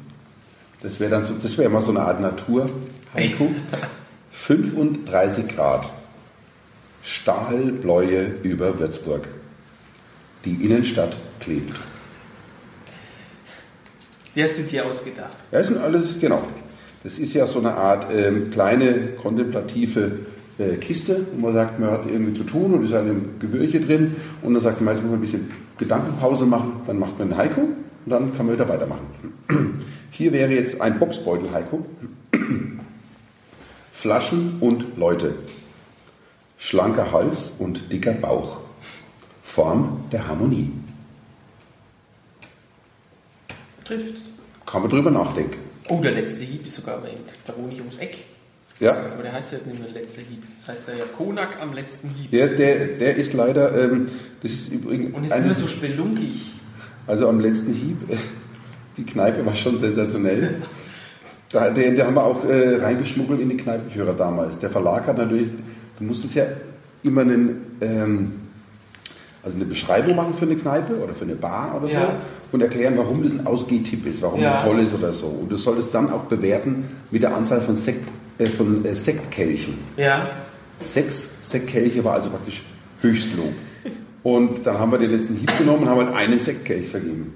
das 0.81 0.99
wäre 0.99 1.11
dann 1.11 1.23
so, 1.23 1.33
das 1.33 1.57
wäre 1.57 1.69
immer 1.69 1.81
so 1.81 1.91
eine 1.91 2.01
Art 2.01 2.19
Natur-Haiku. 2.19 3.49
35 4.31 5.47
Grad. 5.49 5.89
Stahlbläue 7.03 8.35
über 8.43 8.79
Würzburg. 8.79 9.27
Die 10.45 10.65
Innenstadt 10.65 11.15
klebt. 11.39 11.75
Die 14.35 14.43
hast 14.43 14.57
du 14.57 14.63
dir 14.63 14.85
ausgedacht. 14.85 15.35
Ja, 15.51 15.59
das 15.59 15.67
sind 15.67 15.77
alles, 15.79 16.19
genau. 16.19 16.43
Das 17.03 17.17
ist 17.17 17.33
ja 17.33 17.47
so 17.47 17.59
eine 17.59 17.73
Art 17.73 18.07
ähm, 18.13 18.51
kleine 18.51 19.13
kontemplative 19.21 20.19
äh, 20.57 20.75
Kiste, 20.77 21.25
wo 21.33 21.47
man 21.47 21.53
sagt, 21.53 21.79
man 21.79 21.91
hat 21.91 22.05
irgendwie 22.05 22.33
zu 22.33 22.43
tun 22.43 22.73
und 22.73 22.83
ist 22.83 22.93
eine 22.93 23.15
Gewürche 23.39 23.79
drin 23.79 24.15
und 24.41 24.53
dann 24.53 24.61
sagt 24.61 24.81
man, 24.81 24.93
jetzt 24.93 25.03
muss 25.03 25.11
man 25.11 25.19
ein 25.19 25.21
bisschen 25.21 25.51
Gedankenpause 25.77 26.45
machen, 26.45 26.81
dann 26.85 26.99
macht 26.99 27.17
man 27.17 27.33
ein 27.33 27.37
Haiku 27.37 27.61
und 27.61 27.75
dann 28.05 28.35
kann 28.37 28.45
man 28.45 28.55
wieder 28.55 28.69
weitermachen. 28.69 29.07
Hier 30.11 30.31
wäre 30.31 30.53
jetzt 30.53 30.79
ein 30.79 30.99
Boxbeutel-Haiku. 30.99 31.79
Flaschen 33.91 34.57
und 34.59 34.97
Leute. 34.97 35.35
Schlanker 36.63 37.11
Hals 37.11 37.55
und 37.57 37.91
dicker 37.91 38.11
Bauch. 38.13 38.57
Form 39.41 40.03
der 40.11 40.27
Harmonie. 40.27 40.71
Trifft's. 43.83 44.29
Kann 44.67 44.81
man 44.81 44.91
drüber 44.91 45.09
nachdenken. 45.09 45.57
Oh, 45.89 45.99
der 46.01 46.11
letzte 46.11 46.43
Hieb 46.45 46.65
ist 46.65 46.75
sogar 46.75 46.97
erwähnt. 46.97 47.33
Da 47.47 47.53
wohne 47.57 47.73
ich 47.73 47.79
ums 47.79 47.97
Eck. 47.97 48.23
Ja, 48.79 49.11
Aber 49.13 49.23
der 49.23 49.33
heißt 49.33 49.53
ja 49.53 49.57
nicht 49.65 49.79
mehr 49.79 49.89
letzter 49.89 50.21
Hieb. 50.21 50.43
Das 50.59 50.75
heißt 50.77 50.89
ja 50.89 51.05
Konak 51.17 51.59
am 51.59 51.73
letzten 51.73 52.09
Hieb. 52.09 52.29
der, 52.29 52.47
der, 52.49 52.87
der 52.97 53.15
ist 53.15 53.33
leider, 53.33 53.75
ähm, 53.83 54.09
das 54.43 54.51
ist 54.51 54.71
übrigens, 54.71 55.15
Und 55.15 55.25
ist 55.25 55.35
immer 55.35 55.53
so 55.55 55.67
spelunkig. 55.67 56.53
also 57.07 57.27
am 57.27 57.39
letzten 57.39 57.73
Hieb, 57.73 58.09
äh, 58.11 58.17
die 58.97 59.03
Kneipe 59.03 59.43
war 59.45 59.55
schon 59.55 59.77
sensationell. 59.79 60.61
Da, 61.51 61.71
den, 61.71 61.95
den 61.95 62.05
haben 62.05 62.15
wir 62.15 62.23
auch 62.23 62.45
äh, 62.45 62.77
reingeschmuggelt 62.77 63.41
in 63.41 63.49
den 63.49 63.57
Kneipenführer 63.57 64.13
damals. 64.13 64.59
Der 64.59 64.69
Verlag 64.69 65.05
hat 65.07 65.17
natürlich, 65.17 65.49
du 66.01 66.07
musstest 66.07 66.35
ja 66.35 66.43
immer 67.03 67.21
einen, 67.21 67.77
ähm, 67.81 68.31
also 69.43 69.55
eine 69.55 69.65
Beschreibung 69.65 70.15
machen 70.15 70.33
für 70.33 70.45
eine 70.45 70.55
Kneipe 70.55 70.95
oder 70.97 71.13
für 71.13 71.25
eine 71.25 71.35
Bar 71.35 71.75
oder 71.77 71.87
so 71.87 71.93
Ja. 71.93 72.21
und 72.51 72.61
erklären, 72.61 72.93
warum 72.97 73.23
das 73.23 73.31
ein 73.33 73.45
Ausgehtipp 73.47 74.05
ist, 74.05 74.21
warum 74.21 74.41
Ja. 74.41 74.51
das 74.51 74.63
toll 74.63 74.79
ist 74.79 74.93
oder 74.93 75.13
so. 75.13 75.27
Und 75.27 75.51
du 75.51 75.57
solltest 75.57 75.93
dann 75.95 76.11
auch 76.11 76.23
bewerten 76.25 76.85
mit 77.09 77.23
der 77.23 77.35
Anzahl 77.35 77.61
von, 77.61 77.75
Sekt, 77.75 78.07
äh, 78.37 78.45
von 78.45 78.83
äh, 78.85 78.95
Sektkelchen. 78.95 79.75
Ja. 79.97 80.27
Sechs 80.79 81.37
Sektkelche 81.41 82.03
war 82.03 82.13
also 82.13 82.29
praktisch 82.29 82.63
Höchstlob. 83.01 83.53
Und 84.23 84.65
dann 84.65 84.77
haben 84.77 84.91
wir 84.91 84.99
den 84.99 85.09
letzten 85.11 85.35
Hieb 85.35 85.57
genommen 85.57 85.83
und 85.83 85.89
haben 85.89 86.05
halt 86.05 86.15
einen 86.15 86.37
Sektkelch 86.39 86.87
vergeben. 86.87 87.33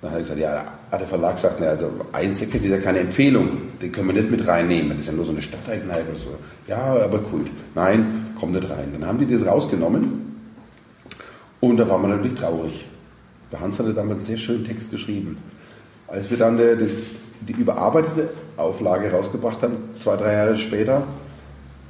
Dann 0.00 0.10
hat 0.10 0.18
er 0.18 0.22
gesagt, 0.22 0.40
ja, 0.40 0.64
hat 0.94 1.00
der 1.00 1.08
Verlag 1.08 1.36
gesagt, 1.36 1.56
na, 1.60 1.66
also 1.66 1.90
ein 2.12 2.32
Sektkelch 2.32 2.64
ist 2.64 2.70
ja 2.70 2.78
keine 2.78 3.00
Empfehlung, 3.00 3.62
den 3.80 3.92
können 3.92 4.08
wir 4.08 4.14
nicht 4.14 4.30
mit 4.30 4.46
reinnehmen, 4.46 4.90
das 4.90 5.00
ist 5.00 5.06
ja 5.08 5.12
nur 5.12 5.24
so 5.24 5.32
eine 5.32 5.42
Stadtteilkneipe 5.42 6.10
oder 6.10 6.18
so. 6.18 6.28
Ja, 6.66 6.82
aber 6.82 7.18
Kult. 7.18 7.50
Nein, 7.74 8.34
kommt 8.38 8.54
nicht 8.54 8.68
rein. 8.70 8.92
Dann 8.92 9.06
haben 9.06 9.18
die 9.18 9.26
das 9.26 9.46
rausgenommen 9.46 10.36
und 11.60 11.76
da 11.76 11.88
waren 11.88 12.02
wir 12.02 12.08
natürlich 12.08 12.34
traurig. 12.34 12.86
Der 13.52 13.60
Hans 13.60 13.78
hatte 13.78 13.94
damals 13.94 14.18
einen 14.18 14.26
sehr 14.26 14.38
schönen 14.38 14.64
Text 14.64 14.90
geschrieben. 14.90 15.38
Als 16.08 16.30
wir 16.30 16.36
dann 16.36 16.58
äh, 16.58 16.76
das, 16.76 17.06
die 17.40 17.52
überarbeitete 17.52 18.30
Auflage 18.56 19.10
rausgebracht 19.10 19.62
haben, 19.62 19.76
zwei, 19.98 20.16
drei 20.16 20.32
Jahre 20.32 20.56
später, 20.56 21.06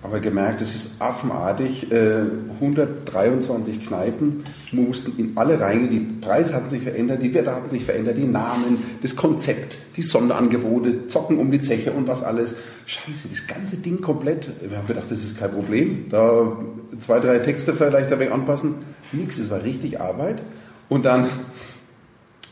haben 0.05 0.13
wir 0.13 0.21
gemerkt, 0.21 0.61
es 0.61 0.75
ist 0.75 1.01
affenartig. 1.01 1.91
Äh, 1.91 2.25
123 2.61 3.87
Kneipen 3.87 4.45
mussten 4.71 5.19
in 5.19 5.35
alle 5.35 5.59
reingehen. 5.59 5.91
Die 5.91 6.27
Preise 6.27 6.53
hatten 6.53 6.69
sich 6.69 6.83
verändert, 6.83 7.23
die 7.23 7.33
Werte 7.33 7.55
hatten 7.55 7.71
sich 7.71 7.87
verändert, 7.87 8.19
die 8.19 8.27
Namen, 8.27 8.77
das 9.01 9.17
Konzept, 9.17 9.79
die 9.97 10.03
Sonderangebote, 10.03 11.07
Zocken 11.07 11.39
um 11.39 11.51
die 11.51 11.61
Zeche 11.61 11.93
und 11.93 12.07
was 12.07 12.23
alles. 12.23 12.55
Scheiße, 12.85 13.29
das 13.31 13.47
ganze 13.47 13.79
Ding 13.79 14.03
komplett. 14.03 14.51
Wir 14.69 14.77
haben 14.77 14.87
gedacht, 14.87 15.07
das 15.09 15.25
ist 15.25 15.39
kein 15.39 15.53
Problem. 15.53 16.05
Da 16.11 16.55
zwei, 17.01 17.19
drei 17.19 17.39
Texte 17.39 17.73
vielleicht 17.73 18.13
ein 18.13 18.19
wenig 18.19 18.35
anpassen. 18.35 18.75
Nix, 19.13 19.39
es 19.39 19.49
war 19.49 19.63
richtig 19.63 20.03
Arbeit. 20.03 20.43
Und 20.91 21.07
dann 21.07 21.29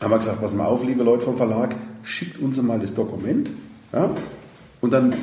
haben 0.01 0.09
wir 0.09 0.17
gesagt, 0.17 0.41
pass 0.41 0.55
mal 0.55 0.65
auf, 0.65 0.83
liebe 0.83 1.03
Leute 1.03 1.21
vom 1.21 1.37
Verlag, 1.37 1.75
schickt 2.01 2.39
uns 2.39 2.59
mal 2.59 2.79
das 2.79 2.95
Dokument. 2.95 3.51
Ja? 3.93 4.09
Und 4.81 4.91
dann 4.91 5.13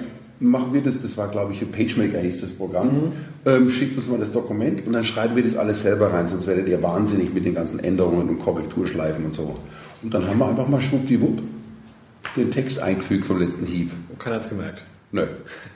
machen 0.40 0.72
wir 0.72 0.80
das, 0.80 1.02
das 1.02 1.16
war 1.16 1.28
glaube 1.28 1.52
ich 1.52 1.62
ein 1.62 1.70
PageMaker 1.70 2.18
hieß 2.18 2.40
das 2.40 2.50
Programm, 2.50 3.12
ähm, 3.44 3.70
schickt 3.70 3.96
uns 3.96 4.08
mal 4.08 4.18
das 4.18 4.32
Dokument 4.32 4.86
und 4.86 4.94
dann 4.94 5.04
schreiben 5.04 5.36
wir 5.36 5.42
das 5.42 5.56
alles 5.56 5.82
selber 5.82 6.12
rein, 6.12 6.26
sonst 6.26 6.46
werdet 6.46 6.66
ihr 6.68 6.82
wahnsinnig 6.82 7.32
mit 7.32 7.44
den 7.44 7.54
ganzen 7.54 7.78
Änderungen 7.78 8.28
und 8.28 8.40
Korrekturschleifen 8.40 9.26
und 9.26 9.34
so. 9.34 9.56
Und 10.02 10.14
dann 10.14 10.26
haben 10.26 10.38
wir 10.38 10.48
einfach 10.48 10.66
mal 10.66 10.80
schwuppdiwupp 10.80 11.42
den 12.36 12.50
Text 12.50 12.80
eingefügt 12.80 13.26
vom 13.26 13.38
letzten 13.38 13.66
Hieb. 13.66 13.90
Keiner 14.18 14.36
hat 14.36 14.44
es 14.44 14.48
gemerkt. 14.48 14.82
Nö. 15.12 15.26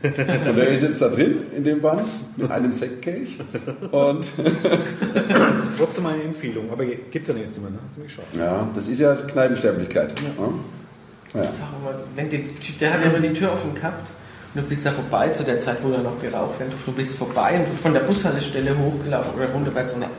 Und 0.03 0.57
der 0.57 0.69
ist 0.69 0.83
jetzt 0.83 1.03
da 1.03 1.09
drin 1.09 1.39
in 1.57 1.65
dem 1.65 1.81
Band 1.81 2.03
mit 2.37 2.51
einem 2.51 2.73
Sektkelch 2.73 3.39
und 3.91 4.25
Trotzdem 5.77 6.07
eine 6.07 6.23
Empfehlung, 6.23 6.71
aber 6.71 6.85
gibt 6.85 7.17
es 7.17 7.29
ja 7.29 7.35
nicht 7.35 7.61
mehr, 7.61 7.71
ne? 7.71 7.79
Ziemlich 7.93 8.13
schade. 8.13 8.29
ja, 8.39 8.69
das 8.73 8.87
ist 8.87 9.01
ja 9.01 9.15
Kneipensterblichkeit. 9.15 10.15
Ja. 10.21 11.41
Ja. 11.41 11.51
Sag 11.51 11.83
mal, 11.83 11.97
wenn 12.15 12.29
die, 12.29 12.45
der 12.81 12.93
hat 12.93 13.05
ja 13.05 13.11
immer 13.11 13.19
die 13.19 13.33
Tür 13.33 13.53
offen 13.53 13.75
gehabt 13.75 14.09
und 14.55 14.63
du 14.63 14.69
bist 14.69 14.87
da 14.87 14.93
vorbei 14.93 15.29
zu 15.31 15.43
der 15.43 15.59
Zeit, 15.59 15.79
wo 15.83 15.91
er 15.91 16.03
noch 16.03 16.21
geraucht 16.21 16.61
hat. 16.61 16.69
Du 16.87 16.93
bist 16.93 17.17
vorbei 17.17 17.59
und 17.69 17.79
von 17.79 17.93
der 17.93 18.01
Bushaltestelle 18.01 18.77
hochgelaufen 18.79 19.35
oder 19.35 19.49
runter 19.51 19.71
bei 19.73 19.87
so 19.87 19.97
einer. 19.97 20.11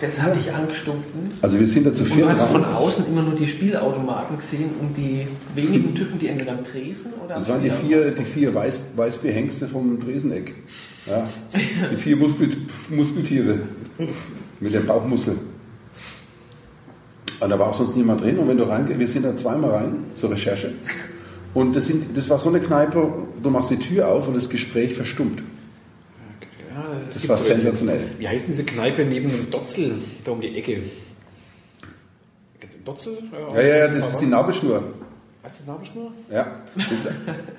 Das 0.00 0.20
hat 0.20 0.36
dich 0.36 0.52
angestunken. 0.52 1.30
Also 1.40 1.58
wir 1.58 1.68
sind 1.68 1.86
da 1.86 1.92
zu 1.92 2.02
Und 2.02 2.10
du 2.10 2.14
viert 2.16 2.28
hast 2.28 2.42
dran. 2.42 2.50
von 2.50 2.64
außen 2.64 3.06
immer 3.06 3.22
nur 3.22 3.36
die 3.36 3.46
Spielautomaten 3.46 4.36
gesehen 4.36 4.70
und 4.80 4.96
die 4.96 5.26
wenigen 5.54 5.94
Typen, 5.94 6.18
die 6.18 6.28
entweder 6.28 6.52
am 6.52 6.64
Tresen 6.64 7.12
oder 7.24 7.36
Das 7.36 7.48
waren 7.48 7.62
die 7.62 7.70
vier, 7.70 8.10
die 8.10 8.24
vier 8.24 8.52
Weiß, 8.54 8.80
Weißbierhengste 8.96 9.68
vom 9.68 10.00
Dreseneck. 10.00 10.52
Ja. 11.06 11.26
Die 11.92 11.96
vier 11.96 12.16
Muskel, 12.16 12.48
Muskeltiere 12.90 13.60
mit 14.60 14.74
der 14.74 14.80
Bauchmuskel. 14.80 15.36
Und 17.40 17.50
da 17.50 17.58
war 17.58 17.68
auch 17.68 17.74
sonst 17.74 17.96
niemand 17.96 18.22
drin. 18.22 18.38
Und 18.38 18.48
wenn 18.48 18.58
du 18.58 18.64
reingehst, 18.64 18.98
wir 18.98 19.08
sind 19.08 19.24
da 19.24 19.34
zweimal 19.36 19.70
rein 19.70 19.96
zur 20.16 20.30
Recherche. 20.32 20.72
Und 21.54 21.74
das, 21.76 21.86
sind, 21.86 22.16
das 22.16 22.28
war 22.28 22.38
so 22.38 22.48
eine 22.48 22.60
Kneipe, 22.60 23.12
du 23.42 23.50
machst 23.50 23.70
die 23.70 23.78
Tür 23.78 24.08
auf 24.08 24.26
und 24.28 24.34
das 24.34 24.48
Gespräch 24.48 24.94
verstummt. 24.94 25.40
Ja, 26.74 26.86
das, 26.92 27.14
Das 27.14 27.28
war 27.28 27.36
so- 27.36 27.44
sensationell. 27.44 28.00
Wie 28.18 28.26
heißt 28.28 28.48
diese 28.48 28.64
Kneipe 28.64 29.04
neben 29.04 29.30
dem 29.30 29.50
Dotzel, 29.50 29.94
da 30.24 30.32
um 30.32 30.40
die 30.40 30.56
Ecke? 30.56 30.82
Du 32.60 32.66
den 32.66 32.84
Dotzel? 32.84 33.18
Ja, 33.52 33.60
ja, 33.60 33.76
ja, 33.76 33.88
das 33.88 34.10
ist 34.10 34.18
die 34.20 34.26
Nabelschnur. 34.26 34.82
Ist 35.46 35.60
das 35.60 35.66
Nabelschnur? 35.66 36.10
Ja, 36.30 36.62
das 36.74 37.08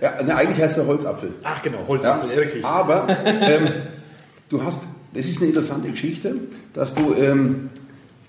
ja 0.02 0.24
ne, 0.24 0.36
eigentlich 0.36 0.60
heißt 0.62 0.78
der 0.78 0.88
Holzapfel. 0.88 1.32
Ach 1.44 1.62
genau, 1.62 1.88
Holzapfel, 1.88 2.32
ja, 2.32 2.42
richtig. 2.42 2.66
aber 2.66 3.08
ähm, 3.26 3.68
du 4.50 4.64
hast, 4.64 4.84
das 5.14 5.26
ist 5.28 5.38
eine 5.38 5.48
interessante 5.50 5.90
Geschichte, 5.90 6.36
dass 6.74 6.96
du 6.96 7.14
ähm, 7.14 7.70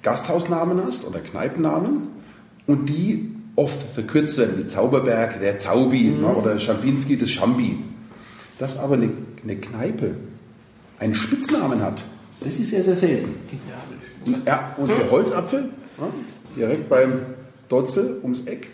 Gasthausnamen 0.02 0.84
hast 0.84 1.06
oder 1.08 1.20
Kneipennamen 1.20 2.08
und 2.66 2.86
die 2.88 3.32
oft 3.56 3.82
verkürzt 3.90 4.38
werden, 4.38 4.58
wie 4.58 4.66
Zauberberg, 4.66 5.40
der 5.40 5.58
Zaubi 5.58 6.10
ne, 6.10 6.26
oder 6.28 6.58
Schambinski, 6.58 7.16
das 7.16 7.30
Schambi. 7.30 7.78
Dass 8.58 8.78
aber 8.78 8.94
eine, 8.94 9.10
eine 9.42 9.56
Kneipe 9.56 10.14
einen 10.98 11.14
Spitznamen 11.14 11.82
hat, 11.82 12.04
das 12.40 12.54
ist 12.58 12.70
sehr, 12.70 12.82
sehr 12.82 12.96
selten. 12.96 13.34
Und, 14.24 14.46
ja, 14.46 14.74
und 14.76 14.88
der 14.88 15.10
Holzapfel, 15.10 15.70
ja, 15.98 16.08
direkt 16.54 16.88
beim 16.88 17.20
Dotzel 17.68 18.18
ums 18.22 18.46
Eck, 18.46 18.68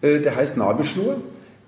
äh, 0.00 0.20
der 0.20 0.36
heißt 0.36 0.56
Nabelschnur, 0.56 1.16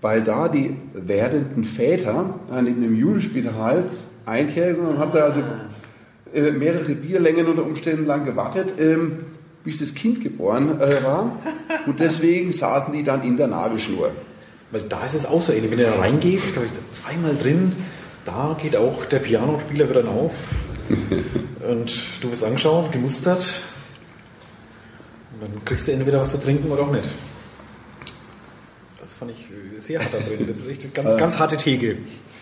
weil 0.01 0.23
da 0.23 0.49
die 0.49 0.77
werdenden 0.95 1.64
Väter 1.64 2.41
äh, 2.53 2.62
neben 2.62 2.83
dem 2.83 2.97
Judenspital 2.97 3.85
einkehren 4.27 4.87
und 4.87 4.99
hat 4.99 5.14
da 5.14 5.25
also 5.25 5.41
äh, 6.33 6.51
mehrere 6.53 6.95
Bierlängen 6.95 7.47
unter 7.47 7.64
Umständen 7.64 8.07
lang 8.07 8.25
gewartet, 8.25 8.75
ähm, 8.79 9.21
bis 9.65 9.79
das 9.79 9.95
Kind 9.95 10.23
geboren 10.23 10.81
äh, 10.81 11.03
war. 11.05 11.39
Und 11.87 12.01
deswegen 12.01 12.53
saßen 12.53 12.93
die 12.93 13.03
dann 13.03 13.23
in 13.23 13.37
der 13.37 13.47
Nabelschnur. 13.47 14.13
Weil 14.71 14.83
da 14.83 15.05
ist 15.05 15.15
es 15.15 15.27
auch 15.27 15.43
so 15.43 15.53
ähnlich. 15.53 15.71
Wenn 15.71 15.79
du 15.79 15.85
da 15.85 15.99
reingehst, 15.99 16.53
glaube 16.53 16.69
ich, 16.69 16.95
zweimal 16.95 17.35
drin, 17.35 17.73
da 18.25 18.57
geht 18.61 18.77
auch 18.77 19.05
der 19.05 19.19
Pianospieler 19.19 19.91
wieder 19.91 20.09
auf. 20.09 20.33
und 21.69 22.01
du 22.21 22.31
wirst 22.31 22.45
angeschaut, 22.45 22.93
gemustert. 22.93 23.63
Und 25.35 25.43
dann 25.43 25.65
kriegst 25.65 25.89
du 25.89 25.93
entweder 25.93 26.21
was 26.21 26.31
zu 26.31 26.39
trinken 26.39 26.71
oder 26.71 26.83
auch 26.83 26.93
nicht. 26.93 27.09
Das 29.01 29.15
fand 29.15 29.33
ich 29.33 29.47
äh, 29.51 29.81
sehr 29.81 30.01
hart 30.01 30.15
da 30.15 30.19
drin. 30.19 30.47
Das 30.47 30.59
ist 30.59 30.69
echt 30.69 30.83
eine 30.85 30.93
ganz, 30.93 31.17
ganz 31.19 31.39
harte 31.39 31.57
Theke. 31.57 31.99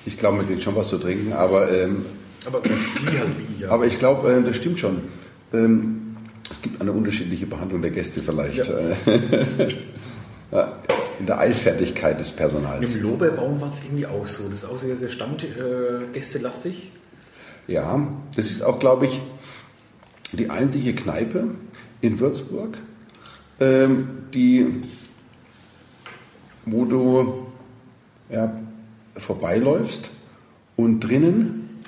Ich 0.07 0.17
glaube, 0.17 0.39
man 0.39 0.47
kriegt 0.47 0.63
schon 0.63 0.77
was 0.77 0.89
zu 0.89 0.99
trinken, 0.99 1.33
aber, 1.33 1.71
ähm, 1.71 2.05
Aber 2.47 2.63
sie 2.65 3.07
halt 3.19 3.31
wie, 3.39 3.63
ja. 3.63 3.71
aber 3.71 3.87
ich 3.87 3.99
glaube, 3.99 4.33
äh, 4.33 4.43
das 4.43 4.57
stimmt 4.57 4.81
schon. 4.81 5.03
Ähm, 5.53 6.08
es 6.51 6.63
gibt 6.63 6.81
eine 6.81 6.93
unterschiedliche 6.93 7.47
Behandlung 7.47 7.83
der 7.83 7.91
Gäste 7.91 8.23
vielleicht. 8.23 8.67
Ja. 10.51 10.73
In 11.19 11.27
der 11.27 11.39
Eilfertigkeit 11.39 12.19
des 12.19 12.31
Personals. 12.31 12.93
Dem 12.93 13.03
Lorbeerbaum 13.03 13.61
war 13.61 13.73
es 13.73 13.85
irgendwie 13.85 14.07
auch 14.07 14.27
so. 14.27 14.45
Das 14.45 14.63
ist 14.63 14.65
auch 14.65 14.79
sehr, 14.79 14.97
sehr 14.97 15.09
stammgästelastig. 15.09 16.93
Ja, 17.67 18.07
das 18.37 18.51
ist 18.51 18.63
auch, 18.63 18.79
glaube 18.79 19.07
ich, 19.07 19.21
die 20.33 20.49
einzige 20.49 20.95
Kneipe 20.95 21.49
in 22.01 22.21
Würzburg, 22.21 22.79
ähm, 23.59 24.09
die, 24.33 24.83
wo 26.65 26.85
du 26.85 27.47
ja, 28.31 28.57
vorbeiläufst 29.17 30.11
und 30.77 31.01
drinnen 31.01 31.83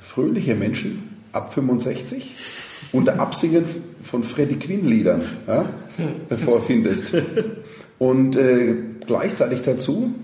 fröhliche 0.00 0.54
Menschen 0.54 1.16
ab 1.32 1.54
65 1.54 2.34
unter 2.92 3.18
Absingen 3.20 3.64
von 4.02 4.24
Freddie 4.24 4.56
Quinn 4.58 4.84
Liedern 4.86 5.22
ja, 5.46 5.68
vorfindest. 6.44 7.12
Und 7.98 8.36
äh, 8.36 8.76
gleichzeitig 9.06 9.62
dazu 9.62 10.14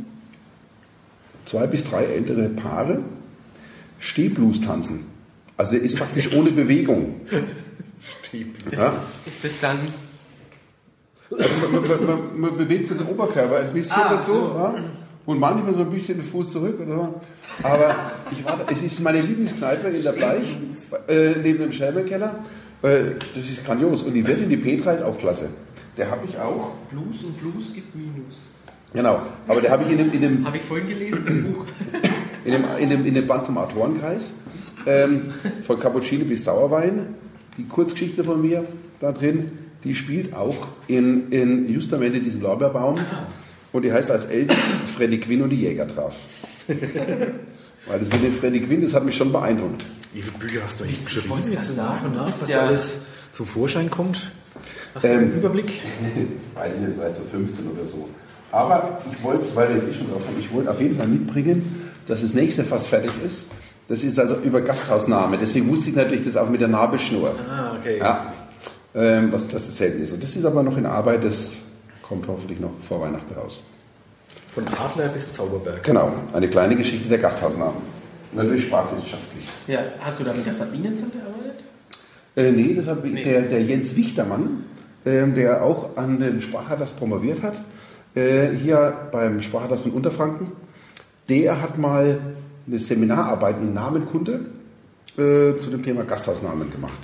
zwei 1.46 1.66
bis 1.66 1.84
drei 1.84 2.04
ältere 2.04 2.48
Paare 2.48 3.00
Stehblues 3.98 4.60
tanzen. 4.60 5.06
Also 5.56 5.72
der 5.72 5.82
ist 5.82 5.96
praktisch 5.96 6.32
ohne 6.34 6.50
Bewegung. 6.50 7.20
Das, 8.70 8.78
Ja. 8.78 9.02
Ist 9.26 9.44
das 9.44 9.52
dann. 9.60 9.78
Also 11.30 11.48
man, 11.72 11.88
man, 11.88 12.06
man, 12.06 12.40
man 12.40 12.56
bewegt 12.58 12.90
den 12.90 13.00
Oberkörper 13.06 13.58
ein 13.60 13.72
bisschen 13.72 13.96
Ah, 13.96 14.16
dazu 14.16 14.32
so. 14.32 14.54
ja? 14.58 14.74
Und 15.26 15.38
manchmal 15.38 15.74
so 15.74 15.80
ein 15.80 15.90
bisschen 15.90 16.18
den 16.18 16.24
Fuß 16.24 16.52
zurück. 16.52 16.80
Oder? 16.80 16.96
so. 16.96 17.14
Aber 17.62 17.94
ich 18.30 18.44
war, 18.44 18.60
es 18.70 18.82
ist 18.82 19.00
meine 19.00 19.20
Lieblingskneipe 19.20 19.88
in 19.88 20.02
der 20.02 20.12
Bleich, 20.12 20.56
äh, 21.08 21.34
neben 21.42 21.58
dem 21.58 21.72
Schnellbeerkeller. 21.72 22.36
Äh, 22.82 23.14
das 23.34 23.48
ist 23.50 23.64
grandios. 23.64 24.02
Und 24.02 24.14
die 24.14 24.26
Wirtin, 24.26 24.48
die 24.48 24.56
Petra, 24.56 24.92
ist 24.92 25.02
auch 25.02 25.16
klasse. 25.18 25.50
Der 25.96 26.10
habe 26.10 26.26
ich 26.28 26.38
auch. 26.38 26.72
Blues 26.90 27.22
und 27.24 27.38
Blues 27.38 27.72
gibt 27.72 27.94
Minus. 27.94 28.50
Genau. 28.92 29.22
Aber 29.46 29.60
der 29.60 29.70
habe 29.70 29.84
ich 29.84 29.90
in 29.90 29.98
dem, 29.98 30.12
in 30.12 30.20
dem 30.20 30.46
Habe 30.46 30.56
ich 30.56 30.62
vorhin 30.62 30.88
gelesen 30.88 31.24
im 31.26 31.52
Buch. 31.52 31.66
in 32.44 32.52
dem, 32.52 32.64
in 32.78 32.90
dem, 32.90 33.06
in 33.06 33.14
dem 33.14 33.26
Band 33.26 33.44
vom 33.44 33.58
Autorenkreis, 33.58 34.34
ähm, 34.86 35.22
von 35.66 35.78
Cappuccino 35.78 36.24
bis 36.24 36.44
Sauerwein, 36.44 37.14
die 37.56 37.66
Kurzgeschichte 37.66 38.24
von 38.24 38.42
mir 38.42 38.64
da 39.00 39.12
drin, 39.12 39.52
die 39.84 39.94
spielt 39.94 40.34
auch 40.34 40.68
in, 40.88 41.30
in 41.30 41.68
Justamente 41.68 42.20
diesem 42.20 42.42
Lorbeerbaum 42.42 42.98
und 43.72 43.82
die 43.82 43.92
heißt 43.92 44.10
als 44.10 44.26
Elvis 44.26 44.56
Freddy 44.94 45.18
Quinn 45.20 45.42
und 45.42 45.50
die 45.50 45.56
Jäger 45.60 45.86
traf. 45.86 46.14
Weil 47.86 47.98
das 47.98 48.08
mit 48.10 48.22
dem 48.22 48.32
Freddy 48.32 48.60
Quinn, 48.60 48.82
das 48.82 48.94
hat 48.94 49.04
mich 49.04 49.16
schon 49.16 49.32
beeindruckt. 49.32 49.84
Wie 50.12 50.22
viele 50.22 50.38
Bücher 50.38 50.60
hast 50.64 50.78
du 50.80 50.84
eigentlich 50.84 50.98
Ich 51.00 51.04
geschrieben? 51.06 51.42
so 51.42 51.52
gerade 51.52 51.72
nach 51.74 52.04
und 52.04 52.14
nach, 52.14 52.32
was 52.40 52.48
ja- 52.48 52.58
da 52.58 52.66
alles 52.68 53.00
zum 53.32 53.46
Vorschein 53.46 53.90
kommt? 53.90 54.30
Hast 54.94 55.04
du 55.04 55.08
Ähm, 55.08 55.18
einen 55.18 55.32
Überblick? 55.38 55.66
Weiß 56.54 56.74
ich 56.74 56.80
nicht, 56.80 56.90
es 56.92 56.98
war 56.98 57.06
jetzt 57.06 57.16
so 57.18 57.24
15 57.24 57.66
oder 57.74 57.86
so. 57.86 58.08
Aber 58.52 59.00
ich 59.10 59.22
wollte 59.24 59.42
es, 59.42 59.56
weil 59.56 59.70
wir 59.70 59.76
jetzt 59.76 59.88
eh 59.88 59.94
schon 59.98 60.10
drauf 60.10 60.20
haben, 60.26 60.38
ich 60.38 60.52
wollte 60.52 60.70
auf 60.70 60.80
jeden 60.80 60.94
Fall 60.94 61.08
mitbringen, 61.08 61.90
dass 62.06 62.20
das 62.20 62.34
nächste 62.34 62.62
fast 62.64 62.88
fertig 62.88 63.10
ist. 63.24 63.46
Das 63.88 64.04
ist 64.04 64.18
also 64.18 64.36
über 64.44 64.60
Gasthausname. 64.60 65.38
Deswegen 65.38 65.68
wusste 65.68 65.90
ich 65.90 65.96
natürlich 65.96 66.24
das 66.24 66.36
auch 66.36 66.48
mit 66.50 66.60
der 66.60 66.68
Nabelschnur. 66.68 67.34
Ah, 67.48 67.74
okay. 67.78 67.98
Ja, 67.98 68.32
ähm, 68.94 69.32
was 69.32 69.48
das 69.48 69.74
selten 69.76 70.02
ist. 70.02 70.12
Und 70.12 70.22
das 70.22 70.36
ist 70.36 70.44
aber 70.44 70.62
noch 70.62 70.76
in 70.76 70.84
Arbeit, 70.86 71.24
das 71.24 71.56
kommt 72.12 72.28
hoffentlich 72.28 72.60
noch 72.60 72.72
vor 72.86 73.00
Weihnachten 73.00 73.32
raus. 73.34 73.62
Von 74.54 74.64
Adler 74.68 75.08
bis 75.08 75.32
Zauberberg. 75.32 75.82
Genau, 75.82 76.12
eine 76.34 76.46
kleine 76.46 76.76
Geschichte 76.76 77.08
der 77.08 77.16
Gasthausnamen. 77.16 77.80
Natürlich 78.32 78.64
sprachwissenschaftlich. 78.64 79.46
Ja, 79.66 79.80
hast 79.98 80.20
du 80.20 80.24
da 80.24 80.34
mit 80.34 80.44
der 80.44 80.52
Sabine 80.52 80.92
zusammengearbeitet? 80.92 81.64
Äh, 82.36 82.50
nee, 82.50 82.74
das 82.74 82.86
hat 82.86 83.02
Nee. 83.02 83.22
Der, 83.22 83.42
der 83.42 83.62
Jens 83.62 83.96
Wichtermann, 83.96 84.64
ähm, 85.06 85.34
der 85.34 85.62
auch 85.62 85.96
an 85.96 86.20
dem 86.20 86.42
Sprachatlas 86.42 86.92
promoviert 86.92 87.42
hat, 87.42 87.54
äh, 88.14 88.50
hier 88.50 89.08
beim 89.10 89.40
Sprachatlas 89.40 89.80
von 89.80 89.92
Unterfranken, 89.92 90.52
der 91.30 91.62
hat 91.62 91.78
mal 91.78 92.20
eine 92.66 92.78
Seminararbeit 92.78 93.56
in 93.58 93.72
Namenkunde 93.72 94.46
äh, 95.16 95.56
zu 95.56 95.70
dem 95.70 95.82
Thema 95.82 96.04
Gasthausnamen 96.04 96.70
gemacht. 96.70 96.98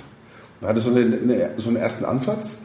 Da 0.61 0.67
hatte 0.67 0.81
so, 0.81 0.91
eine, 0.91 0.99
eine, 1.01 1.51
so 1.57 1.69
einen 1.69 1.77
ersten 1.77 2.05
Ansatz 2.05 2.59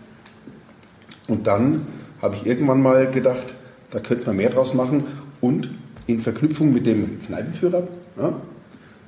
und 1.26 1.46
dann 1.46 1.86
habe 2.24 2.36
ich 2.36 2.46
irgendwann 2.46 2.80
mal 2.80 3.10
gedacht, 3.10 3.54
da 3.90 4.00
könnte 4.00 4.26
man 4.26 4.36
mehr 4.36 4.48
draus 4.48 4.72
machen 4.72 5.04
und 5.42 5.68
in 6.06 6.22
Verknüpfung 6.22 6.72
mit 6.72 6.86
dem 6.86 7.20
Kneipenführer 7.26 7.86
ja, 8.18 8.32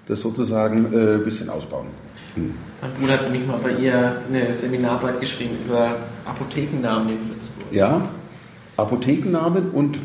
das 0.07 0.21
sozusagen 0.21 0.93
äh, 0.93 1.14
ein 1.14 1.25
bisschen 1.25 1.49
ausbauen. 1.49 1.87
Mein 2.37 2.93
Bruder 3.01 3.14
hat 3.14 3.23
nämlich 3.23 3.47
mal 3.47 3.59
bei 3.59 3.71
ihr 3.71 4.21
eine 4.29 4.53
Seminararbeit 4.53 5.19
geschrieben 5.21 5.57
über 5.64 5.97
Apothekennamen 6.27 7.09
in 7.09 7.29
Würzburg. 7.31 7.73
Ja, 7.73 8.03
Apothekennamen 8.77 9.71
und 9.71 9.99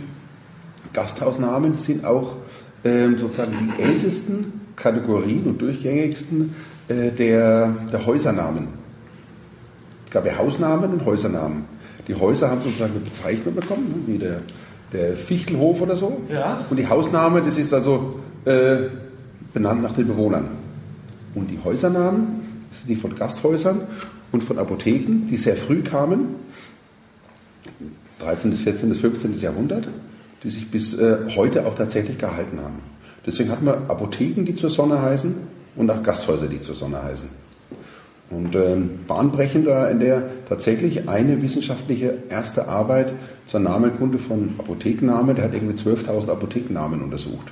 Gasthausnamen 0.93 1.76
sind 1.76 2.05
auch 2.05 2.38
ähm, 2.86 3.18
sozusagen 3.18 3.74
die 3.78 3.84
ältesten 3.84 4.62
Kategorien 4.78 5.45
und 5.47 5.62
durchgängigsten 5.62 6.55
äh, 6.88 7.12
der, 7.12 7.76
der 7.91 8.05
Häusernamen. 8.05 8.70
Es 10.05 10.12
gab 10.12 10.26
ja 10.26 10.38
Hausnamen 10.38 10.93
und 10.93 11.05
Häusernamen. 11.05 11.66
Die 12.08 12.16
Häuser 12.16 12.49
haben 12.49 12.62
sozusagen 12.62 12.93
eine 12.93 13.02
Bezeichnung 13.02 13.56
bekommen, 13.56 14.06
ne, 14.08 14.14
wie 14.14 14.18
der, 14.18 14.41
der 14.91 15.16
Fichtelhof 15.16 15.82
oder 15.82 15.95
so. 15.95 16.22
Ja. 16.30 16.66
Und 16.70 16.78
die 16.78 16.88
Hausname, 16.88 17.41
das 17.41 17.58
ist 17.58 17.74
also 17.74 18.20
äh, 18.45 18.78
benannt 19.54 19.82
nach 19.84 19.93
den 19.93 20.08
Bewohnern. 20.08 20.49
Und 21.36 21.49
die 21.49 21.60
Häusernamen, 21.64 22.41
das 22.70 22.80
sind 22.80 22.89
die 22.89 22.95
von 22.95 23.16
Gasthäusern 23.16 23.82
und 24.32 24.43
von 24.43 24.58
Apotheken, 24.58 25.28
die 25.30 25.38
sehr 25.38 25.56
früh 25.56 25.82
kamen, 25.82 26.36
13., 28.20 28.54
14., 28.54 28.93
15. 28.93 29.39
Jahrhundert, 29.39 29.88
die 30.43 30.49
sich 30.49 30.70
bis 30.70 30.97
äh, 30.97 31.18
heute 31.36 31.66
auch 31.66 31.76
tatsächlich 31.76 32.18
gehalten 32.18 32.60
haben. 32.60 32.80
Deswegen 33.26 33.52
hat 33.52 33.62
man 33.62 33.76
Apotheken, 33.88 34.45
die 34.45 34.56
zur 34.56 34.70
Sonne 34.70 35.02
heißen, 35.02 35.36
und 35.76 35.89
auch 35.89 36.04
Gasthäuser, 36.04 36.47
die 36.47 36.62
zur 36.62 36.76
Sonne 36.76 37.02
heißen. 37.02 37.30
Und 38.32 38.55
ähm, 38.55 38.99
bahnbrechender 39.07 39.89
in 39.91 39.99
der 39.99 40.23
tatsächlich 40.47 41.09
eine 41.09 41.41
wissenschaftliche 41.41 42.17
erste 42.29 42.69
Arbeit 42.69 43.11
zur 43.45 43.59
Namenkunde 43.59 44.17
von 44.17 44.55
Apothekennamen, 44.57 45.36
der 45.36 45.45
hat 45.45 45.53
irgendwie 45.53 45.75
12.000 45.75 46.29
Apothekennamen 46.29 47.01
untersucht. 47.01 47.51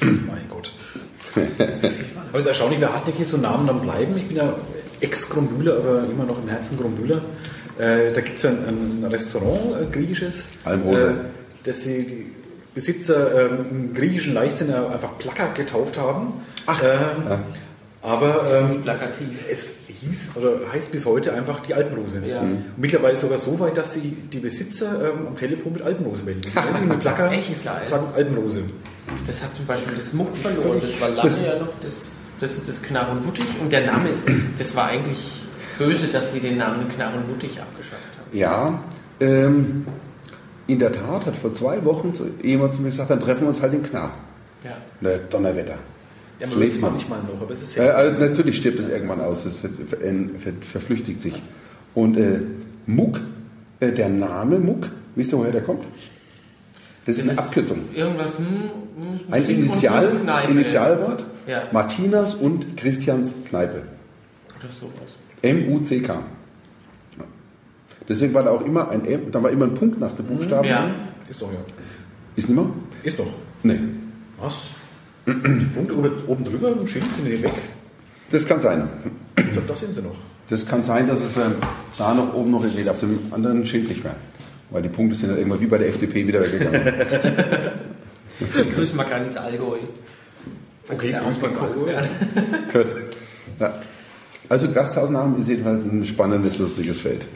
Mein 0.00 0.48
Gott. 0.48 0.72
aber 1.34 1.52
es 2.32 2.40
ist 2.40 2.46
erstaunlich, 2.46 2.80
wie 2.80 2.86
hartnäckig 2.86 3.26
so 3.26 3.36
Namen 3.36 3.66
dann 3.68 3.80
bleiben. 3.80 4.16
Ich 4.16 4.26
bin 4.26 4.36
ja 4.36 4.54
Ex-Grombühler, 5.00 5.76
aber 5.76 6.04
immer 6.10 6.24
noch 6.24 6.42
im 6.42 6.48
Herzen 6.48 6.76
Grombühler. 6.76 7.22
Äh, 7.78 8.12
da 8.12 8.20
gibt 8.20 8.38
es 8.38 8.46
ein, 8.46 8.56
ein 8.66 9.04
Restaurant, 9.08 9.76
ein 9.80 9.92
griechisches, 9.92 10.48
Almrose. 10.64 11.10
äh, 11.10 11.14
das 11.62 11.80
die, 11.84 12.04
die 12.04 12.26
Besitzer 12.74 13.50
ähm, 13.50 13.66
im 13.70 13.94
griechischen 13.94 14.34
Leichtsinn 14.34 14.74
einfach 14.74 15.16
Plaka 15.18 15.46
getauft 15.54 15.96
haben. 15.96 16.32
Ach, 16.66 16.82
ähm, 16.82 17.28
ja. 17.28 17.38
Aber 18.00 18.40
ähm, 18.52 18.84
es 19.50 19.72
hieß 19.88 20.30
oder 20.36 20.60
heißt 20.72 20.92
bis 20.92 21.04
heute 21.04 21.32
einfach 21.32 21.60
die 21.60 21.74
Alpenrose. 21.74 22.22
Ja. 22.24 22.40
Und 22.40 22.62
mittlerweile 22.76 23.16
sogar 23.16 23.38
so 23.38 23.58
weit, 23.58 23.76
dass 23.76 23.94
die, 23.94 24.10
die 24.32 24.38
Besitzer 24.38 25.10
ähm, 25.12 25.26
am 25.28 25.36
Telefon 25.36 25.72
mit 25.72 25.82
Alpenrose 25.82 26.22
melden. 26.22 26.42
Sie 26.42 26.86
mit 26.86 27.02
geil. 27.04 27.42
sagen 27.86 28.06
Alpenrose. 28.14 28.62
Das 29.26 29.42
hat 29.42 29.52
zum 29.54 29.66
Beispiel 29.66 29.96
das 29.96 30.12
Muck 30.12 30.36
verloren. 30.36 30.80
Das 30.80 31.00
war 31.00 31.08
lange 31.08 31.22
Das- 31.22 31.44
ja 31.46 31.58
noch 31.58 31.68
das, 31.82 31.94
das, 32.40 32.64
das 32.64 32.82
Knarr 32.82 33.10
und 33.10 33.26
Wuttig. 33.26 33.46
Und 33.60 33.72
der 33.72 33.86
Name 33.86 34.10
ist, 34.10 34.22
das 34.58 34.76
war 34.76 34.86
eigentlich 34.86 35.42
böse, 35.76 36.06
dass 36.06 36.32
sie 36.32 36.40
den 36.40 36.56
Namen 36.58 36.88
Knarr 36.94 37.14
und 37.16 37.28
Wuttig 37.34 37.60
abgeschafft 37.60 38.02
haben. 38.16 38.36
Ja, 38.38 38.80
ähm, 39.20 39.86
in 40.68 40.78
der 40.78 40.92
Tat 40.92 41.26
hat 41.26 41.34
vor 41.34 41.52
zwei 41.52 41.84
Wochen 41.84 42.12
jemand 42.42 42.74
zu 42.74 42.82
mir 42.82 42.90
gesagt, 42.90 43.10
dann 43.10 43.18
treffen 43.20 43.40
wir 43.42 43.48
uns 43.48 43.60
halt 43.62 43.74
im 43.74 43.82
Knarr. 43.82 44.12
Ja. 44.62 44.70
Ne, 45.00 45.18
Donnerwetter. 45.30 45.78
Ja, 46.38 46.46
Das 46.46 46.50
man 46.52 46.60
lebt 46.60 46.72
lebt 46.74 46.82
man. 46.82 46.92
manchmal 46.92 47.18
noch, 47.22 47.40
aber 47.42 47.50
es 47.52 47.62
ist 47.62 47.76
Äh, 47.76 47.86
ja. 47.86 47.92
also 47.94 48.20
natürlich 48.24 48.56
stirbt 48.56 48.78
es 48.78 48.88
irgendwann 48.88 49.20
aus, 49.20 49.44
es 49.44 49.56
ver, 49.56 49.70
ver, 49.84 49.98
ver, 50.38 50.52
verflüchtigt 50.60 51.20
sich. 51.20 51.42
Und 51.94 52.16
äh, 52.16 52.40
Muck, 52.86 53.20
äh, 53.80 53.90
der 53.92 54.08
Name 54.08 54.58
Muck, 54.58 54.88
wisst 55.16 55.32
ihr, 55.32 55.38
woher 55.38 55.50
der 55.52 55.62
kommt? 55.62 55.82
Das 57.06 57.16
ist 57.16 57.22
eine 57.22 57.32
Das 57.34 57.38
ist- 57.40 57.48
Abkürzung. 57.48 57.78
Irgendwas, 57.94 58.38
hm, 58.38 58.44
hm, 58.46 59.20
Ein 59.32 59.48
Initial, 59.48 60.16
Kneipe. 60.22 60.50
Initialwort. 60.52 61.24
Ja. 61.46 61.62
Martinas 61.72 62.34
und 62.34 62.76
Christians 62.76 63.32
Kneipe. 63.48 63.82
Oder 64.58 64.70
sowas. 64.70 65.14
M-U-C-K. 65.42 66.22
Deswegen 68.08 68.32
war 68.34 68.42
da 68.42 68.50
auch 68.50 68.64
immer 68.64 68.88
ein 68.90 69.04
M, 69.04 69.30
da 69.30 69.42
war 69.42 69.50
immer 69.50 69.66
ein 69.66 69.74
Punkt 69.74 69.98
nach 70.00 70.12
dem 70.12 70.26
Buchstaben. 70.26 70.66
Ja. 70.68 70.90
Ist 71.28 71.42
doch, 71.42 71.52
ja. 71.52 71.58
Ist 72.36 72.48
nicht 72.48 72.56
mehr? 72.56 72.70
Ist 73.02 73.18
doch. 73.18 73.26
Nee. 73.62 73.78
Was? 74.40 74.54
Die 75.28 75.64
Punkte 75.74 75.96
oben, 75.96 76.10
oben 76.26 76.44
drüber 76.44 76.72
im 76.72 76.86
Schild 76.86 77.04
sind 77.14 77.26
die 77.26 77.42
weg. 77.42 77.52
Das 78.30 78.46
kann 78.46 78.60
sein. 78.60 78.88
Ich 79.36 79.52
glaube, 79.52 79.68
da 79.68 79.76
sind 79.76 79.94
sie 79.94 80.02
noch. 80.02 80.16
Das 80.48 80.66
kann 80.66 80.82
sein, 80.82 81.06
dass 81.06 81.20
es 81.20 81.36
ähm, 81.36 81.56
da 81.98 82.14
noch 82.14 82.32
oben 82.34 82.50
noch 82.50 82.66
steht, 82.66 82.88
auf 82.88 83.00
dem 83.00 83.18
anderen 83.30 83.66
Schild 83.66 83.88
nicht 83.88 84.02
mehr. 84.02 84.16
Weil 84.70 84.82
die 84.82 84.88
Punkte 84.88 85.14
sind 85.14 85.30
dann 85.30 85.38
irgendwann 85.38 85.60
wie 85.60 85.66
bei 85.66 85.78
der 85.78 85.88
FDP 85.88 86.26
wieder 86.26 86.40
weggegangen. 86.40 86.80
Grüßen 88.74 88.96
wir 88.96 89.04
gerade 89.04 89.24
ins 89.26 89.36
Allgäu. 89.36 89.78
Okay, 90.90 91.10
Ja, 91.10 91.22
grüß 91.22 91.40
mal 91.40 91.50
auch 91.50 91.62
Allgäu. 91.62 91.92
Ja. 91.92 92.02
Gut. 92.72 92.94
Ja. 93.60 93.74
Also 94.48 94.70
Gasthausnamen 94.70 95.38
ist 95.38 95.48
jedenfalls 95.48 95.84
ein 95.84 96.04
spannendes, 96.06 96.58
lustiges 96.58 97.00
Feld. 97.00 97.26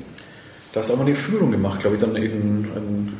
Da 0.72 0.80
hast 0.80 0.88
du 0.88 0.94
auch 0.94 0.98
mal 0.98 1.06
eine 1.06 1.14
Führung 1.14 1.50
gemacht, 1.50 1.80
glaube 1.80 1.96
ich, 1.96 2.02
dann 2.02 2.16
eben. 2.16 3.18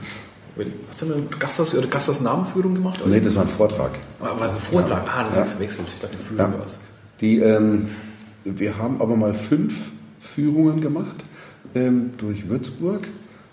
Hast 0.89 1.03
du 1.03 1.07
eine 1.15 1.23
Gasthaus- 1.39 1.75
oder 1.75 1.87
Gasthausnamenführung 1.87 2.75
gemacht? 2.75 3.01
Nee, 3.07 3.21
das 3.21 3.35
war 3.35 3.43
ein 3.43 3.49
Vortrag. 3.49 3.93
Ah, 4.21 4.39
war 4.39 4.47
das 4.47 4.57
ein 4.57 4.61
Vortrag? 4.61 5.07
Ja. 5.07 5.13
Ah, 5.13 5.25
das 5.25 5.35
Ja. 5.37 5.43
ist 5.45 5.55
gewechselt. 5.59 5.89
Ich 5.95 6.01
dachte, 6.01 6.15
eine 6.17 6.23
Führung 6.25 6.53
Ja. 6.53 6.59
war 6.59 6.67
es. 6.67 6.79
Die, 7.21 7.39
ähm, 7.39 7.89
wir 8.45 8.77
haben 8.79 9.01
aber 9.01 9.17
mal 9.17 9.33
fünf 9.35 9.91
Führungen 10.21 10.81
gemacht 10.81 11.17
ähm, 11.75 12.11
durch 12.19 12.49
Würzburg. 12.49 13.03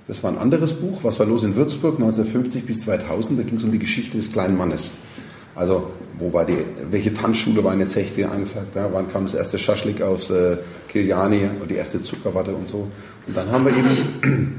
Das 0.07 0.23
war 0.23 0.31
ein 0.31 0.37
anderes 0.37 0.73
Buch, 0.73 0.99
Was 1.03 1.19
war 1.19 1.27
los 1.27 1.43
in 1.43 1.55
Würzburg 1.55 1.95
1950 1.95 2.65
bis 2.65 2.81
2000. 2.81 3.39
Da 3.39 3.43
ging 3.43 3.57
es 3.57 3.63
um 3.63 3.71
die 3.71 3.79
Geschichte 3.79 4.17
des 4.17 4.31
kleinen 4.33 4.57
Mannes. 4.57 4.97
Also, 5.55 5.91
wo 6.17 6.33
war 6.33 6.45
die, 6.45 6.57
welche 6.89 7.13
Tanzschule 7.13 7.63
war 7.63 7.71
in 7.73 7.79
den 7.79 7.87
60ern 7.87 8.29
angesagt? 8.29 8.75
Ja, 8.75 8.89
wann 8.91 9.09
kam 9.11 9.23
das 9.23 9.35
erste 9.35 9.57
Schaschlik 9.57 10.01
aus 10.01 10.29
äh, 10.31 10.57
Kiliani 10.89 11.47
und 11.61 11.69
die 11.69 11.75
erste 11.75 12.01
Zuckerwatte 12.03 12.53
und 12.55 12.67
so. 12.67 12.87
Und 13.27 13.37
dann 13.37 13.49
haben 13.51 13.65
wir 13.65 13.71
eben, 13.77 14.55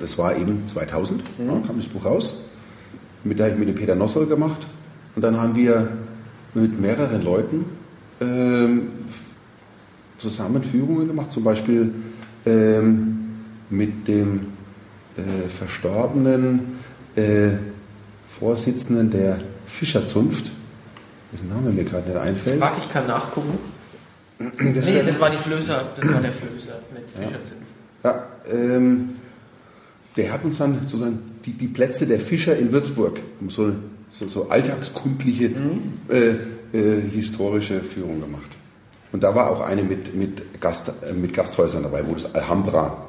das 0.00 0.18
war 0.18 0.36
eben 0.36 0.66
2000, 0.66 1.22
ja, 1.38 1.60
kam 1.66 1.76
das 1.76 1.88
Buch 1.88 2.04
raus. 2.04 2.38
Mit 3.22 3.38
der 3.38 3.46
habe 3.46 3.54
ich 3.54 3.58
mit 3.58 3.68
dem 3.68 3.74
Peter 3.74 3.94
Nossel 3.94 4.26
gemacht. 4.26 4.66
Und 5.16 5.22
dann 5.22 5.40
haben 5.40 5.56
wir 5.56 5.88
mit 6.54 6.80
mehreren 6.80 7.22
Leuten 7.22 7.64
ähm, 8.20 8.88
Zusammenführungen 10.18 11.06
gemacht, 11.08 11.32
zum 11.32 11.44
Beispiel 11.44 11.94
ähm, 12.46 13.44
mit 13.70 14.08
dem 14.08 14.46
äh, 15.16 15.48
verstorbenen 15.48 16.78
äh, 17.16 17.50
Vorsitzenden 18.28 19.10
der 19.10 19.40
Fischerzunft, 19.66 20.50
dessen 21.32 21.48
Name 21.48 21.70
mir 21.70 21.84
gerade 21.84 22.08
nicht 22.08 22.18
einfällt. 22.18 22.60
Warte, 22.60 22.80
ich 22.80 22.92
kann 22.92 23.06
nachgucken. 23.06 23.58
Das 24.38 24.86
nee, 24.86 25.02
das 25.02 25.20
war 25.20 25.30
die 25.30 25.36
Flößer, 25.36 25.84
das 25.96 26.08
war 26.12 26.20
der 26.20 26.32
Flößer 26.32 26.80
mit 26.92 27.08
Fischerzünft. 27.10 27.72
Ja, 28.02 28.26
ähm, 28.50 29.13
der 30.16 30.32
hat 30.32 30.44
uns 30.44 30.58
dann 30.58 30.78
sozusagen 30.82 31.18
die, 31.44 31.52
die 31.52 31.68
Plätze 31.68 32.06
der 32.06 32.20
Fischer 32.20 32.56
in 32.56 32.72
Würzburg, 32.72 33.20
um 33.40 33.50
so, 33.50 33.72
so, 34.10 34.26
so 34.28 34.48
alltagskundliche 34.48 35.50
äh, 36.08 36.36
äh, 36.72 37.00
historische 37.10 37.80
Führung 37.80 38.20
gemacht. 38.20 38.50
Und 39.12 39.22
da 39.22 39.34
war 39.34 39.50
auch 39.50 39.60
eine 39.60 39.82
mit, 39.82 40.14
mit, 40.14 40.60
Gast, 40.60 40.88
äh, 41.08 41.12
mit 41.12 41.32
Gasthäusern 41.34 41.82
dabei, 41.84 42.06
wo 42.06 42.14
das 42.14 42.34
Alhambra, 42.34 43.06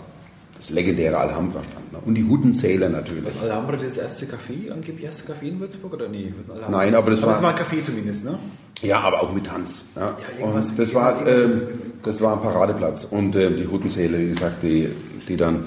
das 0.57 0.69
legendäre 0.69 1.17
Alhambra 1.17 1.61
stand. 1.63 1.91
Ne? 1.93 1.99
Und 2.05 2.15
die 2.15 2.23
Huttenzähler 2.27 2.89
natürlich. 2.89 3.23
Das 3.25 3.39
Alhambra 3.41 3.75
das 3.75 3.97
erste 3.97 4.25
Café, 4.25 4.71
angeblich 4.71 5.05
erste 5.05 5.31
Café 5.31 5.47
in 5.49 5.59
Würzburg 5.59 5.93
oder 5.93 6.07
nee? 6.07 6.33
Nein, 6.69 6.93
aber 6.95 7.11
das 7.11 7.21
war- 7.23 7.33
das 7.33 7.41
war 7.41 7.51
ein 7.51 7.57
Café 7.57 7.83
zumindest, 7.83 8.23
ne? 8.25 8.37
Ja, 8.81 8.99
aber 8.99 9.21
auch 9.23 9.33
mit 9.33 9.45
Tanz. 9.47 9.85
Ja. 9.95 10.15
irgendwas- 10.39 10.71
und 10.71 10.79
das 10.79 10.93
war, 10.93 11.25
irgendwas- 11.25 11.43
ähm, 11.43 11.61
das 12.03 12.21
war 12.21 12.33
ein 12.35 12.41
Paradeplatz. 12.41 13.05
Und 13.09 13.35
ähm, 13.35 13.57
die 13.57 13.67
Huttensäle, 13.67 14.19
wie 14.19 14.29
gesagt, 14.29 14.61
die, 14.63 14.89
die 15.27 15.37
dann 15.37 15.63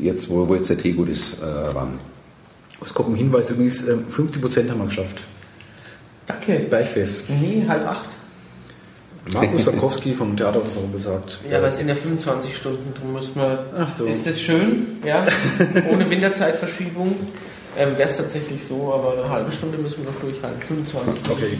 jetzt, 0.00 0.28
wo, 0.30 0.48
wo 0.48 0.54
jetzt 0.54 0.70
der 0.70 0.78
Teegut 0.78 1.08
ist, 1.08 1.38
äh, 1.42 1.74
waren. 1.74 1.98
Es 2.84 2.94
kommt 2.94 3.10
ein 3.10 3.16
Hinweis 3.16 3.50
übrigens, 3.50 3.86
ähm, 3.88 4.04
50% 4.08 4.70
haben 4.70 4.78
wir 4.78 4.86
geschafft. 4.86 5.20
Danke. 6.26 6.58
Bergfest. 6.70 7.24
Nee, 7.28 7.64
halb 7.66 7.86
acht. 7.86 8.06
Markus 9.32 9.64
Sarkowski 9.66 10.14
vom 10.14 10.34
Theaterensemble 10.36 10.98
sagt. 11.00 11.40
Ja, 11.50 11.58
aber 11.58 11.66
es 11.68 11.78
sind 11.78 11.88
ja 11.88 11.94
25 11.94 12.56
Stunden, 12.56 12.94
darum 12.94 13.12
müssen 13.12 13.34
wir. 13.36 13.64
Ach 13.76 13.90
so. 13.90 14.06
Ist 14.06 14.26
das 14.26 14.40
schön? 14.40 14.86
Ja. 15.04 15.26
Ohne 15.90 16.08
Winterzeitverschiebung 16.08 17.14
ähm, 17.76 17.98
wäre 17.98 18.08
es 18.08 18.16
tatsächlich 18.16 18.64
so, 18.64 18.92
aber 18.94 19.12
eine 19.22 19.28
halbe 19.28 19.52
Stunde 19.52 19.76
müssen 19.76 20.04
wir 20.04 20.12
noch 20.12 20.20
durchhalten. 20.20 20.62
25. 20.62 21.30
Okay. 21.30 21.58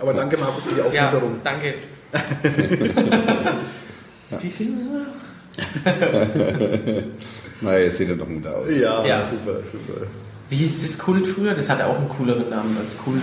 Aber 0.00 0.14
danke 0.14 0.36
Markus 0.36 0.64
für 0.64 0.74
die 0.74 0.94
Ja, 0.96 1.06
Aufmunterung. 1.08 1.38
danke. 1.44 1.74
Wie 4.40 4.48
viel 4.50 4.70
müssen 4.70 4.92
wir? 4.94 5.06
Naja, 7.60 7.84
ihr 7.84 7.90
seht 7.90 8.08
ja 8.10 8.14
doch 8.14 8.28
munter 8.28 8.54
aus. 8.56 8.66
Ja, 8.70 9.04
Ja. 9.04 9.24
super, 9.24 9.54
super. 9.70 10.06
Wie 10.50 10.56
hieß 10.56 10.82
das 10.82 10.98
Kult 10.98 11.26
früher? 11.26 11.54
Das 11.54 11.68
hatte 11.70 11.86
auch 11.86 11.96
einen 11.98 12.08
cooleren 12.08 12.48
Namen 12.50 12.76
als 12.82 12.96
Kult. 12.98 13.22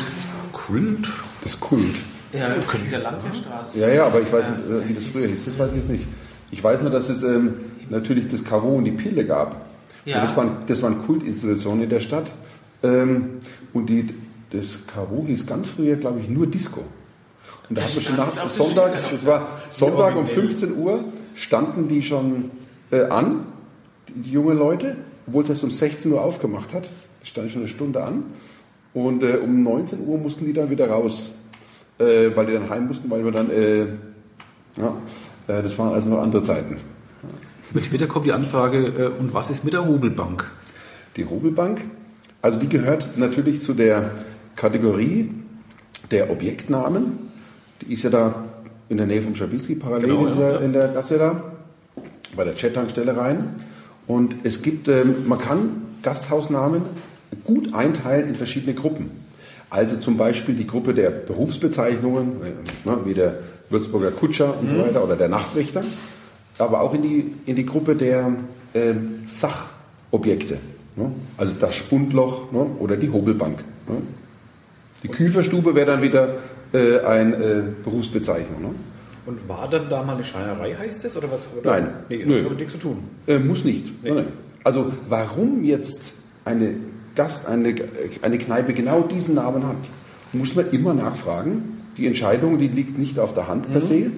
Kult? 0.51 1.07
Das 1.43 1.59
Kult. 1.59 1.95
Ja, 2.33 2.47
der 2.91 2.99
Landwehrstraße. 2.99 3.79
Ja, 3.79 3.89
ja, 3.89 4.05
aber 4.07 4.21
ich 4.21 4.31
weiß 4.31 4.45
nicht, 4.49 4.59
äh, 4.69 4.89
wie 4.89 4.93
das 4.93 5.05
früher 5.05 5.27
hieß. 5.27 5.45
Das 5.45 5.59
weiß 5.59 5.69
ich 5.71 5.77
jetzt 5.77 5.89
nicht. 5.89 6.05
Ich 6.51 6.63
weiß 6.63 6.81
nur, 6.81 6.89
dass 6.89 7.09
es 7.09 7.21
ähm, 7.23 7.53
natürlich 7.89 8.27
das 8.27 8.43
Kavo 8.43 8.69
und 8.69 8.85
die 8.85 8.91
Pille 8.91 9.25
gab. 9.25 9.65
Ja. 10.05 10.15
Und 10.17 10.23
das 10.23 10.35
waren, 10.35 10.57
das 10.67 10.81
waren 10.81 11.05
Kultinstitutionen 11.05 11.83
in 11.83 11.89
der 11.89 11.99
Stadt. 11.99 12.31
Ähm, 12.81 13.39
und 13.71 13.85
die, 13.87 14.13
das 14.51 14.79
Kavo 14.87 15.25
hieß 15.27 15.45
ganz 15.45 15.67
früher, 15.67 15.95
glaube 15.95 16.19
ich, 16.21 16.27
nur 16.29 16.47
Disco. 16.47 16.81
Und 17.69 17.77
da 17.77 17.83
hat 17.83 17.93
man 17.95 18.03
schon 18.03 18.15
nach 18.17 18.49
Sonntag, 18.49 18.93
das 18.93 19.25
war 19.25 19.47
Sonntag 19.69 20.15
um 20.15 20.25
15 20.27 20.75
Uhr, 20.75 21.03
standen 21.35 21.87
die 21.87 22.01
schon 22.01 22.51
äh, 22.91 23.03
an, 23.05 23.45
die, 24.07 24.31
jungen 24.31 24.57
Leute, 24.57 24.97
obwohl 25.27 25.43
es 25.43 25.49
erst 25.49 25.63
um 25.63 25.71
16 25.71 26.11
Uhr 26.11 26.21
aufgemacht 26.21 26.73
hat. 26.73 26.89
Stand 27.23 27.51
schon 27.51 27.61
eine 27.61 27.69
Stunde 27.69 28.03
an. 28.03 28.25
Und 28.93 29.23
äh, 29.23 29.37
um 29.37 29.63
19 29.63 30.05
Uhr 30.05 30.17
mussten 30.17 30.45
die 30.45 30.53
dann 30.53 30.69
wieder 30.69 30.89
raus, 30.89 31.31
äh, 31.97 32.29
weil 32.35 32.45
die 32.45 32.53
dann 32.53 32.69
heim 32.69 32.87
mussten, 32.87 33.09
weil 33.09 33.23
wir 33.23 33.31
dann, 33.31 33.49
äh, 33.49 33.85
ja, 34.77 34.97
äh, 35.47 35.63
das 35.63 35.77
waren 35.79 35.93
also 35.93 36.09
noch 36.09 36.21
andere 36.21 36.43
Zeiten. 36.43 36.77
Über 37.71 37.81
Twitter 37.81 38.05
kommt 38.05 38.27
die 38.27 38.33
Anfrage, 38.33 38.85
äh, 38.85 39.19
und 39.19 39.33
was 39.33 39.49
ist 39.49 39.63
mit 39.63 39.73
der 39.73 39.87
Hobelbank? 39.87 40.51
Die 41.17 41.25
Hobelbank, 41.25 41.83
also 42.41 42.59
die 42.59 42.69
gehört 42.69 43.17
natürlich 43.17 43.61
zu 43.61 43.73
der 43.73 44.11
Kategorie 44.55 45.31
der 46.11 46.29
Objektnamen. 46.29 47.31
Die 47.81 47.93
ist 47.93 48.03
ja 48.03 48.09
da 48.09 48.45
in 48.93 48.97
der 48.97 49.07
Nähe 49.07 49.21
vom 49.21 49.35
Schabinski 49.35 49.75
parallel 49.75 50.07
Genau, 50.07 50.25
in, 50.27 50.37
der, 50.37 50.51
ja. 50.51 50.57
in 50.59 50.73
der 50.73 50.87
Gasse 50.89 51.17
da, 51.17 51.43
bei 52.35 52.43
der 52.43 52.55
Chat-Tankstelle 52.55 53.17
rein. 53.17 53.55
Und 54.07 54.35
es 54.43 54.61
gibt, 54.61 54.87
ähm, 54.87 55.27
man 55.27 55.39
kann 55.39 55.81
Gasthausnamen 56.03 56.83
gut 57.43 57.73
einteilen 57.73 58.29
in 58.29 58.35
verschiedene 58.35 58.73
Gruppen. 58.73 59.11
Also 59.69 59.97
zum 59.97 60.17
Beispiel 60.17 60.53
die 60.55 60.67
Gruppe 60.67 60.93
der 60.93 61.09
Berufsbezeichnungen, 61.09 62.33
äh, 62.43 62.89
ne, 62.89 62.97
wie 63.05 63.13
der 63.13 63.35
Würzburger 63.69 64.11
Kutscher 64.11 64.53
und 64.59 64.71
Mhm. 64.71 64.77
so 64.77 64.83
weiter 64.83 65.03
oder 65.03 65.15
der 65.15 65.29
Nachtwächter, 65.29 65.83
aber 66.59 66.81
auch 66.81 66.93
in 66.93 67.01
die, 67.01 67.33
in 67.47 67.55
die 67.55 67.65
Gruppe 67.65 67.95
der 67.95 68.31
ähm, 68.75 69.23
Sachobjekte. 69.25 70.59
Ne? 70.95 71.11
Also 71.37 71.53
das 71.59 71.73
Spundloch 71.75 72.51
ne? 72.51 72.65
oder 72.79 72.97
die 72.97 73.09
Hobelbank. 73.09 73.57
Ne? 73.87 73.95
Die 75.01 75.07
Küferstube 75.07 75.73
wäre 75.75 75.87
dann 75.87 76.01
wieder 76.03 76.37
äh, 76.73 76.99
eine 77.01 77.35
äh, 77.35 77.63
Berufsbezeichnung. 77.83 78.61
Ne? 78.61 78.69
Und 79.25 79.47
war 79.47 79.69
dann 79.69 79.89
da 79.89 80.03
mal 80.03 80.15
eine 80.15 80.23
Schreinerei, 80.23 80.75
heißt 80.75 81.05
das? 81.05 81.15
Oder 81.15 81.31
was? 81.31 81.47
Oder? 81.57 81.71
Nein. 81.71 81.89
Nee, 82.09 82.25
Nö. 82.25 82.43
hat 82.43 82.49
mit 82.49 82.59
nichts 82.59 82.73
zu 82.73 82.79
tun. 82.79 83.03
Äh, 83.27 83.39
muss 83.39 83.63
nicht. 83.63 84.03
Nein, 84.03 84.15
nein. 84.15 84.27
Also 84.63 84.91
warum 85.07 85.63
jetzt 85.63 86.13
eine 86.45 86.75
Gast, 87.15 87.47
eine, 87.47 87.75
eine 88.21 88.37
Kneipe 88.37 88.73
genau 88.73 89.01
diesen 89.01 89.35
Namen 89.35 89.67
hat, 89.67 89.77
muss 90.33 90.55
man 90.55 90.69
immer 90.71 90.93
nachfragen. 90.93 91.81
Die 91.97 92.07
Entscheidung, 92.07 92.57
die 92.57 92.67
liegt 92.67 92.97
nicht 92.97 93.19
auf 93.19 93.33
der 93.33 93.47
Hand 93.47 93.71
per 93.71 93.81
se. 93.81 94.11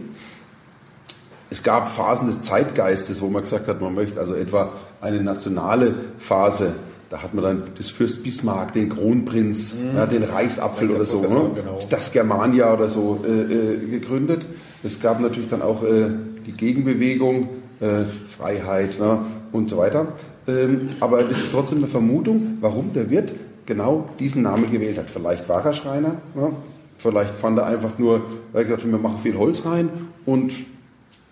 Es 1.49 1.61
gab 1.61 1.89
Phasen 1.89 2.25
des 2.25 2.41
Zeitgeistes, 2.41 3.21
wo 3.21 3.27
man 3.27 3.41
gesagt 3.41 3.67
hat, 3.67 3.81
man 3.81 3.93
möchte 3.93 4.19
also 4.19 4.33
etwa 4.33 4.73
eine 5.01 5.21
nationale 5.21 5.93
Phase. 6.17 6.73
Da 7.09 7.21
hat 7.21 7.33
man 7.33 7.43
dann 7.43 7.63
das 7.77 7.89
Fürst 7.89 8.23
Bismarck, 8.23 8.73
den 8.73 8.89
Kronprinz, 8.89 9.75
ja, 9.95 10.05
den 10.05 10.23
Reichsapfel 10.23 10.89
oder 10.89 11.05
so, 11.05 11.21
ne? 11.21 11.51
genau. 11.55 11.79
das 11.89 12.11
Germania 12.11 12.73
oder 12.73 12.89
so 12.89 13.23
äh, 13.25 13.29
äh, 13.29 13.77
gegründet. 13.89 14.45
Es 14.83 14.99
gab 14.99 15.19
natürlich 15.19 15.49
dann 15.49 15.61
auch 15.61 15.83
äh, 15.83 16.09
die 16.45 16.51
Gegenbewegung, 16.51 17.49
äh, 17.79 18.03
Freiheit 18.27 18.99
ne? 18.99 19.19
und 19.51 19.69
so 19.69 19.77
weiter. 19.77 20.07
Ähm, 20.47 20.89
aber 20.99 21.23
das 21.23 21.39
ist 21.43 21.51
trotzdem 21.51 21.79
eine 21.79 21.87
Vermutung, 21.87 22.57
warum 22.61 22.93
der 22.93 23.09
Wirt 23.09 23.33
genau 23.65 24.09
diesen 24.19 24.43
Namen 24.43 24.71
gewählt 24.71 24.97
hat. 24.97 25.09
Vielleicht 25.09 25.47
war 25.49 25.65
er 25.65 25.73
Schreiner, 25.73 26.15
ja? 26.35 26.51
vielleicht 26.97 27.35
fand 27.35 27.57
er 27.57 27.65
einfach 27.65 27.97
nur, 27.97 28.21
er 28.53 28.59
hat 28.59 28.67
gesagt, 28.67 28.89
wir 28.89 28.97
machen 28.97 29.17
viel 29.17 29.37
Holz 29.37 29.65
rein 29.65 29.89
und 30.25 30.53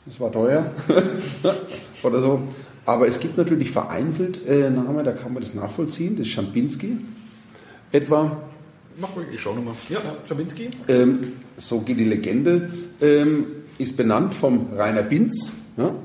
es 0.10 0.20
war 0.20 0.32
teuer 0.32 0.66
oder 2.04 2.22
so. 2.22 2.42
Aber 2.86 3.08
es 3.08 3.20
gibt 3.20 3.38
natürlich 3.38 3.72
vereinzelt 3.72 4.46
äh, 4.46 4.70
Namen, 4.70 5.04
da 5.06 5.12
kann 5.14 5.34
man 5.34 5.42
das 5.42 5.54
nachvollziehen. 5.54 6.18
Das 6.18 6.28
ist 6.28 6.34
Schampinski 6.34 6.98
etwa. 7.94 8.42
Mach 9.00 9.16
mal, 9.16 9.26
ich 9.32 9.40
schau 9.40 9.54
nochmal. 9.54 9.74
Ja, 9.90 10.00
Schabinski. 10.28 10.70
Ähm, 10.88 11.20
so 11.58 11.80
geht 11.80 11.98
die 11.98 12.04
Legende, 12.04 12.72
ähm, 13.02 13.46
ist 13.78 13.96
benannt 13.96 14.36
vom 14.36 14.74
Rainer 14.76 15.04
Binz, 15.04 15.54
ja, 15.78 15.96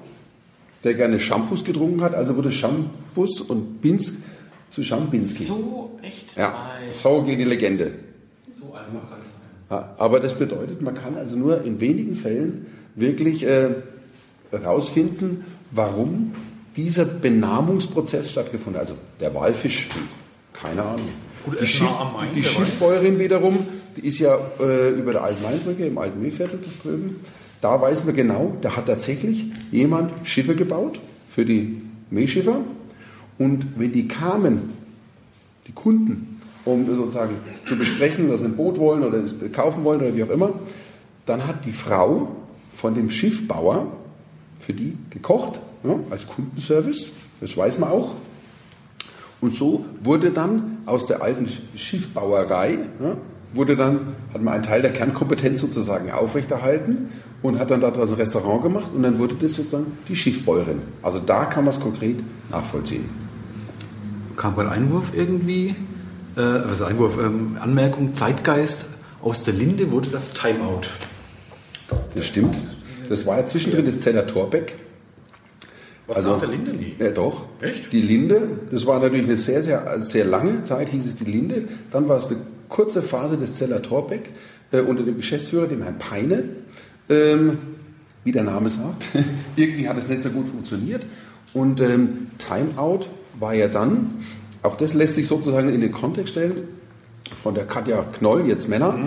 der 0.85 0.95
gerne 0.95 1.19
Shampoos 1.19 1.65
getrunken 1.65 2.03
hat, 2.03 2.15
also 2.15 2.37
wurde 2.37 2.53
Shampoos 2.53 3.41
und 3.41 3.81
Binz 3.81 4.15
zu 4.71 4.85
Schampinski. 4.85 5.45
So 5.45 5.99
echt? 6.03 6.37
Ja, 6.37 6.71
so 6.93 7.23
geht 7.23 7.39
die 7.39 7.45
Legende. 7.45 7.93
So 8.55 8.73
einfach 8.73 9.11
kann 9.11 9.21
es 9.21 9.29
sein. 9.29 9.39
Ja, 9.71 9.95
aber 9.99 10.21
das 10.21 10.39
bedeutet, 10.39 10.81
man 10.81 10.95
kann 10.95 11.17
also 11.17 11.37
nur 11.37 11.63
in 11.63 11.81
wenigen 11.81 12.15
Fällen 12.15 12.67
wirklich 12.95 13.45
äh, 13.45 13.71
herausfinden, 14.51 15.45
warum 15.73 16.35
dieser 16.79 17.05
Benamungsprozess 17.05 18.31
stattgefunden 18.31 18.81
hat. 18.81 18.89
Also 18.89 19.01
der 19.21 19.35
Walfisch, 19.35 19.89
keine 20.53 20.85
Ahnung. 20.85 21.09
Gut, 21.45 21.61
die, 21.61 21.67
Schiff, 21.67 21.91
Main, 22.13 22.33
die 22.33 22.45
wer 22.45 22.51
weiß. 22.51 22.57
Schiffbäuerin 22.57 23.19
wiederum, 23.19 23.59
die 23.97 24.07
ist 24.07 24.21
ja 24.21 24.39
äh, 24.61 24.91
über 24.91 25.13
der 25.13 25.25
Alten 25.25 25.43
Mainbrücke 25.43 25.87
im 25.87 25.99
Alten 25.99 26.23
Meerviertel 26.23 26.61
drüben. 26.83 27.17
Da 27.61 27.81
weiß 27.81 28.05
man 28.05 28.15
genau, 28.15 28.57
da 28.61 28.77
hat 28.77 28.87
tatsächlich 28.87 29.47
jemand 29.73 30.13
Schiffe 30.23 30.55
gebaut 30.55 31.01
für 31.29 31.45
die 31.45 31.83
Meerschiffer. 32.11 32.59
Und 33.39 33.67
wenn 33.77 33.91
die 33.91 34.07
kamen, 34.07 34.73
die 35.67 35.73
Kunden, 35.73 36.41
um 36.65 36.87
sozusagen 36.87 37.35
zu 37.67 37.75
besprechen, 37.77 38.31
dass 38.31 38.41
sie 38.41 38.47
ein 38.47 38.57
Boot 38.57 38.79
wollen 38.79 39.03
oder 39.03 39.19
es 39.19 39.35
kaufen 39.53 39.83
wollen 39.83 40.01
oder 40.01 40.15
wie 40.15 40.23
auch 40.23 40.31
immer, 40.31 40.53
dann 41.27 41.45
hat 41.47 41.65
die 41.65 41.73
Frau 41.73 42.29
von 42.73 42.95
dem 42.95 43.11
Schiffbauer 43.11 43.93
für 44.61 44.75
die 44.75 44.97
gekocht, 45.11 45.59
ja, 45.85 45.99
als 46.11 46.27
Kundenservice, 46.27 47.13
das 47.41 47.57
weiß 47.57 47.79
man 47.79 47.91
auch. 47.91 48.15
Und 49.41 49.55
so 49.55 49.85
wurde 50.03 50.31
dann 50.31 50.79
aus 50.87 51.07
der 51.07 51.23
alten 51.23 51.49
Schiffbauerei, 51.77 52.79
ja, 53.01 53.17
wurde 53.55 53.77
dann, 53.77 54.15
hat 54.33 54.43
man 54.43 54.55
einen 54.55 54.63
Teil 54.63 54.83
der 54.83 54.93
Kernkompetenz 54.93 55.61
sozusagen 55.61 56.11
aufrechterhalten 56.11 57.09
und 57.43 57.59
hat 57.59 57.71
dann 57.71 57.81
daraus 57.81 58.11
ein 58.11 58.17
Restaurant 58.17 58.63
gemacht 58.63 58.91
und 58.95 59.03
dann 59.03 59.19
wurde 59.19 59.37
das 59.37 59.55
sozusagen 59.55 59.87
die 60.09 60.17
Schiffbäuerin. 60.17 60.83
Also 61.03 61.19
da 61.19 61.45
kann 61.45 61.65
man 61.65 61.73
es 61.73 61.81
konkret 61.81 62.19
nachvollziehen. 62.51 63.09
Kam 64.37 64.55
bei 64.55 64.69
Einwurf 64.69 65.13
irgendwie, 65.15 65.69
äh, 65.69 65.77
was 66.37 66.81
ist 66.81 66.83
Einwurf, 66.83 67.19
ähm, 67.19 67.57
Anmerkung, 67.61 68.15
Zeitgeist, 68.15 68.87
aus 69.23 69.43
der 69.43 69.55
Linde 69.55 69.91
wurde 69.91 70.09
das 70.11 70.33
Timeout. 70.33 70.83
Das 72.15 72.27
stimmt. 72.27 72.57
Das 73.09 73.27
war 73.27 73.39
ja 73.39 73.47
zwischendrin 73.47 73.87
das 73.87 73.99
Zeller 73.99 74.27
Torbeck. 74.27 74.77
Was 76.09 76.17
Also- 76.19 76.31
nach 76.31 76.39
der 76.41 76.49
Linde 76.49 76.73
liegt. 76.73 77.01
Ja, 77.01 77.11
doch. 77.11 77.45
Echt? 77.61 77.93
Die 77.93 78.01
Linde, 78.01 78.59
das 78.71 78.85
war 78.87 78.99
natürlich 78.99 79.25
eine 79.27 79.37
sehr, 79.37 79.63
sehr, 79.63 80.01
sehr 80.01 80.25
lange 80.25 80.65
Zeit, 80.65 80.89
hieß 80.89 81.07
es 81.07 81.17
die 81.17 81.31
Linde. 81.31 81.65
Dann 81.93 82.09
war 82.09 82.17
es 82.17 82.29
eine 82.29 82.39
kurze 82.69 83.03
Phase 83.03 83.37
des 83.37 83.55
Zeller 83.55 83.81
Torbeck 83.83 84.31
äh, 84.73 84.81
unter 84.81 85.03
dem 85.05 85.17
Geschäftsführer, 85.17 85.67
dem 85.67 85.83
Herrn 85.83 85.99
Peine. 85.99 86.45
Ähm, 87.11 87.59
wie 88.25 88.33
der 88.33 88.43
Name 88.45 88.69
sagt, 88.69 89.05
irgendwie 89.57 89.89
hat 89.89 89.97
es 89.99 90.09
nicht 90.09 90.23
so 90.23 90.31
gut 90.31 90.49
funktioniert. 90.49 91.07
Und 91.55 91.81
ähm, 91.81 92.29
Timeout 92.39 93.07
war 93.39 93.55
ja 93.55 93.69
dann, 93.69 94.15
auch 94.63 94.77
das 94.77 94.95
lässt 94.95 95.15
sich 95.15 95.27
sozusagen 95.27 95.69
in 95.69 95.81
den 95.81 95.93
Kontext 95.93 96.33
stellen, 96.33 96.69
von 97.35 97.55
der 97.55 97.65
Katja 97.67 98.03
Knoll, 98.19 98.47
jetzt 98.47 98.69
Männer, 98.69 98.99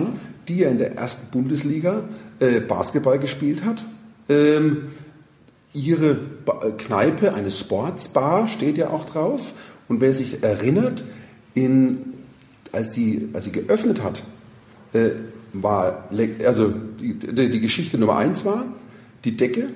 die 0.48 0.58
ja 0.58 0.68
in 0.68 0.78
der 0.78 0.96
ersten 0.96 1.30
Bundesliga 1.30 2.04
äh, 2.40 2.60
Basketball 2.60 3.18
gespielt 3.18 3.64
hat. 3.64 3.84
Ähm, 4.28 4.88
ihre 5.74 6.10
äh, 6.10 6.70
Kneipe, 6.76 7.34
eine 7.34 7.50
Sportsbar, 7.50 8.48
steht 8.48 8.78
ja 8.78 8.90
auch 8.90 9.06
drauf. 9.06 9.54
Und 9.88 10.00
wer 10.00 10.14
sich 10.14 10.42
erinnert, 10.42 11.04
in, 11.54 11.98
als, 12.72 12.92
die, 12.92 13.28
als 13.32 13.44
sie 13.44 13.52
geöffnet 13.52 14.02
hat, 14.02 14.22
äh, 14.92 15.10
war, 15.52 16.08
also 16.46 16.72
die, 17.00 17.14
die, 17.14 17.60
Geschichte 17.60 17.98
Nummer 17.98 18.16
eins 18.16 18.44
war, 18.44 18.64
die 19.24 19.36
Decke 19.36 19.68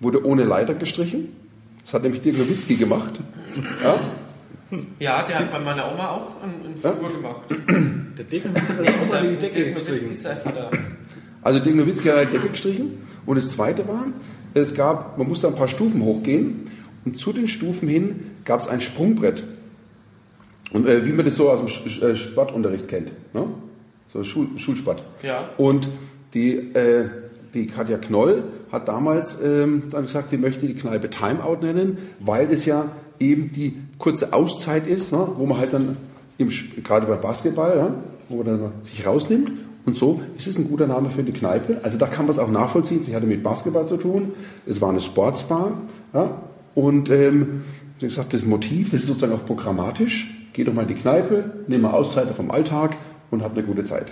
wurde 0.00 0.24
ohne 0.24 0.44
Leiter 0.44 0.74
gestrichen. 0.74 1.28
Das 1.82 1.94
hat 1.94 2.02
nämlich 2.02 2.20
Dirk 2.22 2.38
Nowitzki 2.38 2.74
gemacht. 2.76 3.20
Ja? 3.82 4.00
Ja, 4.98 5.22
der 5.24 5.40
hat 5.40 5.50
bei 5.50 5.58
meiner 5.58 5.92
Oma 5.92 6.08
auch 6.10 6.42
einen, 6.42 6.66
einen 6.66 6.74
Ja? 6.82 6.92
Flur 6.92 7.10
gemacht. 7.10 7.42
Der 8.18 8.24
Decken 8.24 8.54
hat 8.54 8.62
Nee, 8.80 8.88
auch 8.88 8.96
mal 8.98 9.08
sein, 9.08 9.30
die 9.30 9.36
Decke 9.36 9.64
Dirk 9.64 9.74
Nowitzki 9.74 10.08
gestrichen. 10.08 10.52
Also 11.42 11.60
Dirk 11.60 11.76
Nowitzki 11.76 12.08
hat 12.08 12.28
die 12.28 12.32
Decke 12.32 12.48
gestrichen. 12.50 12.98
Und 13.26 13.36
das 13.36 13.50
Zweite 13.52 13.86
war, 13.86 14.06
es 14.54 14.74
gab, 14.74 15.18
man 15.18 15.28
musste 15.28 15.48
ein 15.48 15.54
paar 15.54 15.68
Stufen 15.68 16.04
hochgehen 16.04 16.66
und 17.04 17.16
zu 17.16 17.32
den 17.32 17.48
Stufen 17.48 17.88
hin 17.88 18.26
gab 18.44 18.60
es 18.60 18.68
ein 18.68 18.80
Sprungbrett. 18.80 19.44
Und 20.72 20.86
äh, 20.86 21.04
wie 21.04 21.12
man 21.12 21.24
das 21.24 21.36
so 21.36 21.50
aus 21.50 21.60
dem 21.60 22.08
äh, 22.08 22.16
Sportunterricht 22.16 22.88
kennt. 22.88 23.12
Ne? 23.32 23.46
So 24.12 24.24
Schul 24.24 24.48
Schulsport. 24.56 25.02
Ja. 25.22 25.50
Und 25.56 25.88
die, 26.34 26.52
äh, 26.52 27.08
die 27.54 27.66
Katja 27.66 27.98
Knoll 27.98 28.44
hat 28.70 28.88
damals 28.88 29.40
ähm, 29.42 29.84
dann 29.90 30.04
gesagt, 30.04 30.30
sie 30.30 30.36
möchte 30.36 30.66
die 30.66 30.74
Kneipe 30.74 31.10
Timeout 31.10 31.58
nennen, 31.62 31.98
weil 32.20 32.46
das 32.46 32.64
ja 32.66 32.86
eben 33.18 33.52
die 33.52 33.76
kurze 33.98 34.32
Auszeit 34.32 34.86
ist, 34.86 35.12
ne? 35.12 35.28
wo 35.34 35.46
man 35.46 35.58
halt 35.58 35.72
dann 35.72 35.96
im, 36.38 36.50
gerade 36.82 37.06
beim 37.06 37.20
Basketball, 37.20 37.76
ja? 37.76 37.94
wo 38.28 38.36
man 38.42 38.46
dann 38.46 38.72
sich 38.82 39.04
rausnimmt. 39.06 39.52
Und 39.86 39.96
so 39.96 40.20
ist 40.36 40.46
es 40.46 40.58
ein 40.58 40.68
guter 40.68 40.86
Name 40.86 41.10
für 41.10 41.20
eine 41.20 41.32
Kneipe. 41.32 41.80
Also 41.82 41.98
da 41.98 42.06
kann 42.06 42.26
man 42.26 42.30
es 42.30 42.38
auch 42.38 42.50
nachvollziehen. 42.50 43.02
Sie 43.02 43.14
hatte 43.16 43.26
mit 43.26 43.42
Basketball 43.42 43.86
zu 43.86 43.96
tun. 43.96 44.32
Es 44.66 44.80
war 44.80 44.90
eine 44.90 45.00
Sportsbar. 45.00 45.72
Ja? 46.12 46.42
Und 46.74 47.10
ähm, 47.10 47.62
wie 47.98 48.06
gesagt, 48.06 48.34
das 48.34 48.44
Motiv, 48.44 48.90
das 48.90 49.00
ist 49.00 49.06
sozusagen 49.06 49.32
auch 49.32 49.44
programmatisch. 49.44 50.48
Geh 50.52 50.64
doch 50.64 50.74
mal 50.74 50.82
in 50.82 50.88
die 50.88 50.94
Kneipe, 50.94 51.52
nimm 51.68 51.82
mal 51.82 51.92
Auszeit 51.92 52.28
vom 52.34 52.50
Alltag 52.50 52.96
und 53.30 53.42
hab 53.42 53.52
eine 53.52 53.62
gute 53.62 53.84
Zeit. 53.84 54.06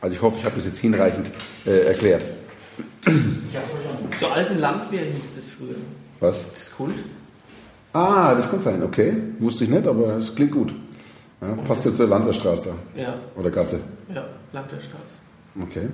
Also 0.00 0.14
ich 0.14 0.22
hoffe, 0.22 0.38
ich 0.38 0.44
habe 0.44 0.56
das 0.56 0.64
jetzt 0.64 0.78
hinreichend 0.78 1.30
äh, 1.66 1.86
erklärt. 1.86 2.22
Zur 4.18 4.32
alten 4.32 4.58
Landwehr 4.58 5.04
hieß 5.04 5.24
das 5.36 5.50
früher. 5.50 5.76
Was? 6.20 6.46
Das 6.52 6.74
Kult. 6.74 6.94
Ah, 7.92 8.34
das 8.34 8.50
kann 8.50 8.60
sein, 8.60 8.82
okay. 8.82 9.14
Wusste 9.38 9.64
ich 9.64 9.70
nicht, 9.70 9.86
aber 9.86 10.16
es 10.16 10.34
klingt 10.34 10.52
gut. 10.52 10.74
Ja, 11.46 11.54
passt 11.64 11.84
jetzt 11.84 11.96
zur 11.96 12.08
Landwehrstraße. 12.08 12.72
Ja, 12.96 13.14
Oder 13.36 13.50
Gasse. 13.50 13.80
ja, 14.14 14.24
Landwehrstraße. 14.52 15.14
Okay. 15.62 15.88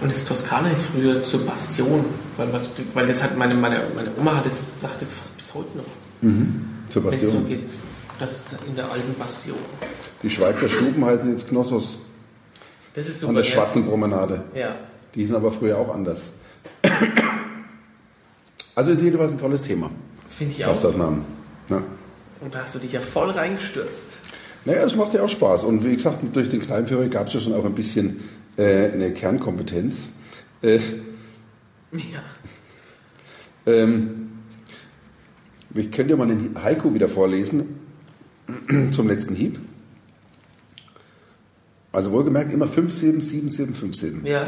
Und 0.00 0.10
das 0.10 0.24
Toskana 0.24 0.70
ist 0.70 0.82
früher 0.86 1.22
zur 1.22 1.46
Bastion, 1.46 2.04
weil, 2.36 2.52
was, 2.52 2.68
weil 2.94 3.06
das 3.06 3.22
hat 3.22 3.36
meine, 3.38 3.54
meine, 3.54 3.86
meine 3.94 4.10
Oma 4.18 4.36
hat 4.36 4.46
das, 4.46 4.80
sagt 4.80 5.00
das 5.00 5.12
fast 5.12 5.36
bis 5.36 5.54
heute 5.54 5.78
noch, 5.78 5.84
Zur 6.88 7.04
wenn 7.04 7.10
es 7.10 7.20
so 7.20 7.26
Bastion. 7.26 7.48
geht. 7.48 7.70
Das 8.18 8.32
ist 8.32 8.42
in 8.66 8.74
der 8.74 8.90
alten 8.90 9.14
Bastion. 9.18 9.56
Die 10.22 10.30
Schweizer 10.30 10.68
Stuben 10.68 11.04
heißen 11.04 11.30
jetzt 11.30 11.48
Knossos 11.48 11.98
Das 12.94 13.08
ist 13.08 13.20
super. 13.20 13.30
an 13.30 13.36
der? 13.36 13.42
Schwarzen 13.44 13.86
Promenade. 13.86 14.42
Ja. 14.54 14.76
Die 15.14 15.20
hießen 15.20 15.36
aber 15.36 15.52
früher 15.52 15.78
auch 15.78 15.94
anders. 15.94 16.30
Also 18.74 18.90
ist 18.92 19.02
jedenfalls 19.02 19.32
ein 19.32 19.38
tolles 19.38 19.62
Thema, 19.62 19.90
Finde 20.30 20.52
ich 20.54 20.64
auch. 20.64 20.80
das 20.80 20.96
Namen. 20.96 21.24
Ja. 21.68 21.82
Und 22.42 22.54
da 22.54 22.62
hast 22.62 22.74
du 22.74 22.78
dich 22.78 22.92
ja 22.92 23.00
voll 23.00 23.30
reingestürzt. 23.30 24.06
Naja, 24.64 24.82
es 24.84 24.94
macht 24.96 25.14
ja 25.14 25.22
auch 25.22 25.28
Spaß. 25.28 25.64
Und 25.64 25.84
wie 25.84 25.94
gesagt, 25.94 26.18
durch 26.34 26.48
den 26.48 26.60
Kleinführer 26.60 27.06
gab 27.08 27.28
es 27.28 27.34
ja 27.34 27.40
schon 27.40 27.52
auch 27.54 27.64
ein 27.64 27.74
bisschen 27.74 28.20
äh, 28.56 28.90
eine 28.92 29.12
Kernkompetenz. 29.12 30.08
Äh, 30.62 30.78
Ja. 31.92 32.22
ähm, 33.66 34.30
ich 35.74 35.90
könnte 35.90 36.12
dir 36.12 36.16
mal 36.16 36.26
den 36.28 36.62
Haiku 36.62 36.92
wieder 36.94 37.08
vorlesen 37.08 37.80
zum 38.92 39.08
letzten 39.08 39.34
Hieb. 39.34 39.58
Also 41.92 42.12
wohlgemerkt 42.12 42.52
immer 42.52 42.68
5 42.68 42.92
Silben, 42.92 43.20
7 43.20 43.48
Silben, 43.48 43.74
5 43.74 43.94
Silben. 43.94 44.26
Ja. 44.26 44.46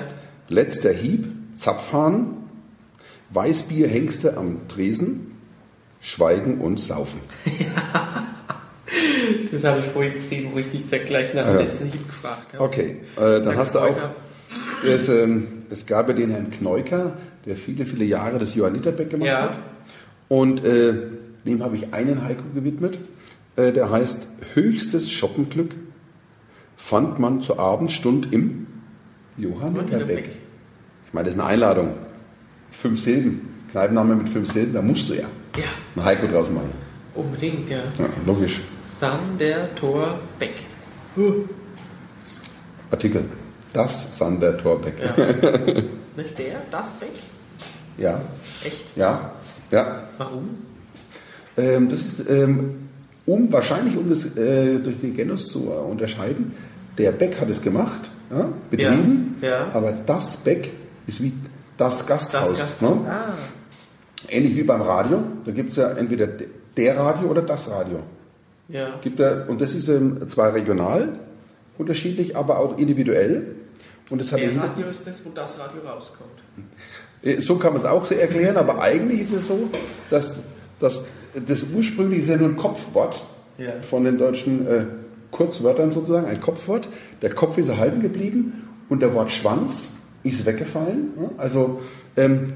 Letzter 0.49 0.93
Hieb, 0.93 1.29
Zapfhahn, 1.55 2.37
Weißbier, 3.31 3.89
Hengste 3.89 4.37
am 4.37 4.67
Tresen, 4.69 5.34
Schweigen 6.05 6.59
und 6.61 6.79
Saufen. 6.79 7.21
Das 9.51 9.65
habe 9.65 9.81
ich 9.81 9.87
vorhin 9.87 10.15
gesehen, 10.15 10.51
wo 10.53 10.59
ich 10.59 10.71
dich 10.71 10.83
da 10.89 10.99
gleich 10.99 11.33
nach 11.35 11.45
dem 11.47 11.55
Ja. 11.55 11.61
letzten 11.63 11.87
Hieb 11.87 12.07
gefragt 12.07 12.53
habe. 12.53 12.63
Okay, 12.63 12.99
äh, 13.17 13.41
dann 13.41 13.57
hast 13.57 13.75
du 13.75 13.79
auch, 13.81 13.97
es, 14.85 15.09
ähm, 15.09 15.49
es 15.71 15.87
gab 15.87 16.09
ja 16.09 16.15
den 16.15 16.31
Herrn 16.31 16.51
Kneuker, 16.51 17.17
der 17.47 17.57
viele, 17.57 17.87
viele 17.87 18.05
Jahre 18.05 18.39
das 18.39 18.55
Johanniterbeck 18.55 19.11
gemacht 19.11 19.27
Ja. 19.29 19.43
hat. 19.43 19.59
Und 20.29 20.65
äh, 20.65 20.95
dem 21.47 21.63
habe 21.65 21.77
ich 21.77 21.93
einen 21.95 22.23
Haiku 22.25 22.43
gewidmet, 22.55 22.99
äh, 23.57 23.73
der 23.73 23.91
heißt 23.91 24.29
Höchstes 24.55 25.11
Schoppenglück 25.11 25.71
fand 26.77 27.19
man 27.19 27.41
zur 27.41 27.59
Abendstund 27.59 28.33
im 28.33 28.67
Johanniterbeck. 29.39 30.29
Ich 31.07 31.15
meine, 31.15 31.27
das 31.27 31.37
ist 31.37 31.41
eine 31.41 31.49
Einladung. 31.49 31.95
Fünf 32.71 33.01
Silben, 33.01 33.41
Kneipenname 33.73 34.15
mit 34.17 34.29
fünf 34.29 34.53
Silben, 34.53 34.75
da 34.75 34.83
musst 34.83 35.09
du 35.09 35.15
ja 35.15 35.25
Ja, 35.57 35.65
ein 35.97 36.05
Haiku 36.05 36.27
draus 36.27 36.51
machen. 36.51 36.71
unbedingt, 37.15 37.71
ja. 37.71 37.79
Ja, 37.99 38.07
logisch. 38.27 38.63
Sander 38.83 39.75
Tor 39.77 40.19
Beck. 40.39 40.55
Artikel. 42.91 43.25
Das 43.73 44.19
Sander 44.19 44.57
Torbeck. 44.57 44.95
Ja. 45.01 45.17
Nicht 46.17 46.39
der? 46.39 46.61
Das 46.71 46.93
Beck? 46.95 47.11
ja. 47.99 48.21
Echt? 48.65 48.97
Ja, 48.97 49.33
ja. 49.71 50.05
Warum? 50.19 50.51
Ähm, 51.57 51.89
das 51.89 52.05
ist 52.05 52.29
ähm, 52.31 52.89
um, 53.27 53.53
wahrscheinlich, 53.53 53.97
um 53.97 54.09
das 54.09 54.37
äh, 54.37 54.79
durch 54.79 55.01
den 55.01 55.15
Genus 55.17 55.49
zu 55.49 55.71
äh, 55.71 55.75
unterscheiden. 55.75 56.55
Der 56.99 57.11
Beck 57.13 57.41
hat 57.41 57.51
es 57.51 57.61
gemacht, 57.61 58.11
ja, 58.31 58.49
betrieben, 58.71 59.37
Ja, 59.41 59.49
ja. 59.49 59.71
aber 59.75 59.93
das 59.93 60.37
Beck 60.39 60.71
ist 61.07 61.21
wie 61.23 61.33
das 61.77 62.07
Gasthaus. 62.07 62.51
Das 62.51 62.59
Gast. 62.59 62.83
Ne? 62.83 63.01
Ah, 63.09 63.33
Ähnlich 64.35 64.57
wie 64.57 64.63
beim 64.65 64.83
Radio. 64.83 65.23
Da 65.45 65.53
gibt 65.53 65.71
es 65.71 65.77
ja 65.77 65.91
entweder 65.93 66.29
der 66.77 66.97
Radio 66.99 67.29
oder 67.31 67.43
das 67.43 67.71
Radio. 67.71 68.01
ja. 68.69 68.99
Gibt 69.01 69.19
ja, 69.19 69.45
und 69.47 69.61
das 69.61 69.75
ist 69.75 69.89
ähm, 69.89 70.27
zwar 70.29 70.55
regional 70.55 71.21
unterschiedlich, 71.79 72.37
aber 72.37 72.59
auch 72.59 72.79
individuell. 72.79 73.55
Und 74.11 74.21
das 74.21 74.33
hat 74.33 74.41
Der 74.41 74.57
Radio 74.57 74.87
ist 74.89 75.07
das, 75.07 75.25
wo 75.25 75.31
das 75.31 75.59
Radio 75.59 75.81
rauskommt. 75.89 77.43
So 77.43 77.57
kann 77.57 77.71
man 77.73 77.77
es 77.79 77.85
auch 77.87 78.05
so 78.05 78.15
erklären, 78.15 78.57
aber 78.57 78.81
eigentlich 78.83 79.23
ist 79.23 79.33
es 79.33 79.47
so, 79.47 79.71
dass, 80.11 80.43
dass 80.79 81.05
das 81.47 81.65
ursprünglich 81.75 82.21
ist 82.21 82.29
ja 82.29 82.37
nur 82.37 82.49
ein 82.51 82.57
Kopfwort 82.57 83.23
Ja. 83.57 83.81
von 83.81 84.05
den 84.05 84.19
deutschen 84.19 84.67
äh, 84.67 84.85
Kurzwörtern 85.31 85.91
sozusagen, 85.91 86.27
ein 86.27 86.41
Kopfwort. 86.41 86.89
Der 87.23 87.31
Kopf 87.35 87.57
ist 87.59 87.69
erhalten 87.69 88.01
geblieben 88.03 88.69
und 88.89 89.01
der 89.01 89.15
Wort 89.15 89.31
Schwanz 89.31 89.95
ist 90.23 90.45
weggefallen. 90.45 91.13
Ja? 91.21 91.31
Also 91.39 91.81
ähm, 92.17 92.53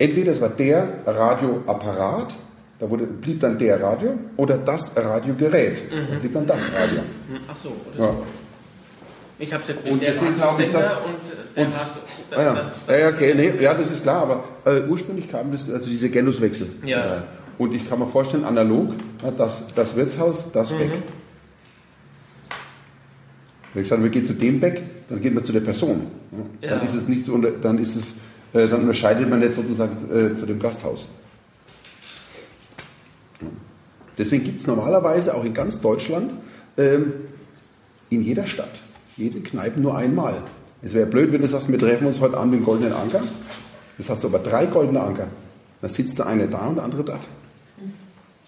entweder 0.00 0.32
es 0.32 0.40
war 0.40 0.48
der 0.48 0.88
Radioapparat, 1.06 2.34
da 2.80 2.90
wurde, 2.90 3.04
blieb 3.04 3.38
dann 3.40 3.56
der 3.58 3.80
Radio, 3.80 4.14
oder 4.36 4.58
das 4.58 4.96
Radiogerät, 4.96 5.82
da 5.90 6.18
blieb 6.18 6.32
dann 6.34 6.46
das 6.46 6.62
Radio. 6.74 7.02
Ach 7.46 7.54
so, 7.62 7.68
oder 7.94 8.04
Ja. 8.06 8.12
so. 8.12 8.22
Ich 9.38 9.52
habe 9.54 9.62
jetzt 9.66 9.88
Und 9.88 10.02
deswegen 10.02 10.34
glaube 10.36 10.62
ich, 10.64 10.70
dass- 10.70 10.96
und 11.56 11.64
und- 11.64 11.74
Ah, 12.32 12.42
ja. 12.42 12.54
das, 12.54 13.00
ja, 13.00 13.08
okay, 13.08 13.34
nee, 13.34 13.52
ja, 13.60 13.74
das 13.74 13.90
ist 13.90 14.02
klar, 14.04 14.22
aber 14.22 14.44
äh, 14.64 14.82
ursprünglich 14.88 15.28
kam 15.30 15.50
das, 15.50 15.68
also 15.70 15.90
diese 15.90 16.08
Genuswechsel. 16.10 16.68
Ja. 16.86 17.24
Und 17.58 17.74
ich 17.74 17.88
kann 17.88 17.98
mir 17.98 18.06
vorstellen, 18.06 18.44
analog, 18.44 18.90
das, 19.36 19.64
das 19.74 19.96
Wirtshaus, 19.96 20.44
das 20.52 20.78
weg. 20.78 20.90
Wenn 23.74 23.82
ich 23.82 23.88
sage, 23.88 24.02
wir 24.02 24.10
gehen 24.10 24.24
zu 24.24 24.34
dem 24.34 24.60
weg, 24.62 24.82
dann 25.08 25.20
geht 25.20 25.34
man 25.34 25.44
zu 25.44 25.52
der 25.52 25.60
Person. 25.60 26.06
Ja. 26.60 26.70
Dann 26.76 26.84
ist 26.84 26.94
es 26.94 27.08
nicht 27.08 27.24
so, 27.24 27.36
dann 27.38 27.78
ist 27.78 27.96
es, 27.96 28.14
äh, 28.52 28.66
dann 28.66 28.82
unterscheidet 28.82 29.28
man 29.28 29.40
nicht 29.40 29.54
sozusagen 29.54 29.96
äh, 30.10 30.34
zu 30.34 30.46
dem 30.46 30.58
Gasthaus. 30.58 31.08
Deswegen 34.18 34.44
gibt 34.44 34.60
es 34.60 34.66
normalerweise 34.66 35.34
auch 35.34 35.44
in 35.44 35.54
ganz 35.54 35.80
Deutschland 35.80 36.32
ähm, 36.76 37.12
in 38.10 38.22
jeder 38.22 38.46
Stadt, 38.46 38.82
jeden 39.16 39.42
Kneipen 39.42 39.82
nur 39.82 39.96
einmal. 39.96 40.34
Es 40.82 40.94
wäre 40.94 41.06
blöd, 41.06 41.32
wenn 41.32 41.40
du 41.40 41.48
sagst, 41.48 41.70
wir 41.70 41.78
treffen 41.78 42.06
uns 42.06 42.20
heute 42.20 42.36
Abend 42.36 42.54
im 42.54 42.64
Goldenen 42.64 42.92
Anker. 42.92 43.22
Das 43.98 44.10
hast 44.10 44.24
du 44.24 44.28
aber 44.28 44.38
drei 44.38 44.66
goldene 44.66 45.00
Anker. 45.00 45.28
Da 45.80 45.88
sitzt 45.88 46.18
der 46.18 46.26
eine 46.26 46.48
da 46.48 46.66
und 46.66 46.76
der 46.76 46.84
andere 46.84 47.04
dort. 47.04 47.28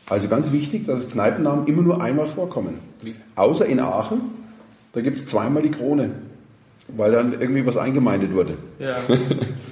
Also 0.09 0.29
ganz 0.29 0.53
wichtig, 0.53 0.87
dass 0.87 1.09
Kneipennamen 1.09 1.67
immer 1.67 1.83
nur 1.83 2.03
einmal 2.03 2.27
vorkommen. 2.27 2.79
Außer 3.37 3.67
in 3.67 3.81
Aachen, 3.81 4.21
da 4.93 5.01
gibt 5.01 5.17
es 5.17 5.27
zweimal 5.27 5.63
die 5.63 5.71
Krone, 5.71 6.11
weil 6.89 7.13
dann 7.13 7.33
irgendwie 7.33 7.65
was 7.65 7.77
eingemeindet 7.77 8.33
wurde. 8.33 8.57
ja. 8.79 8.97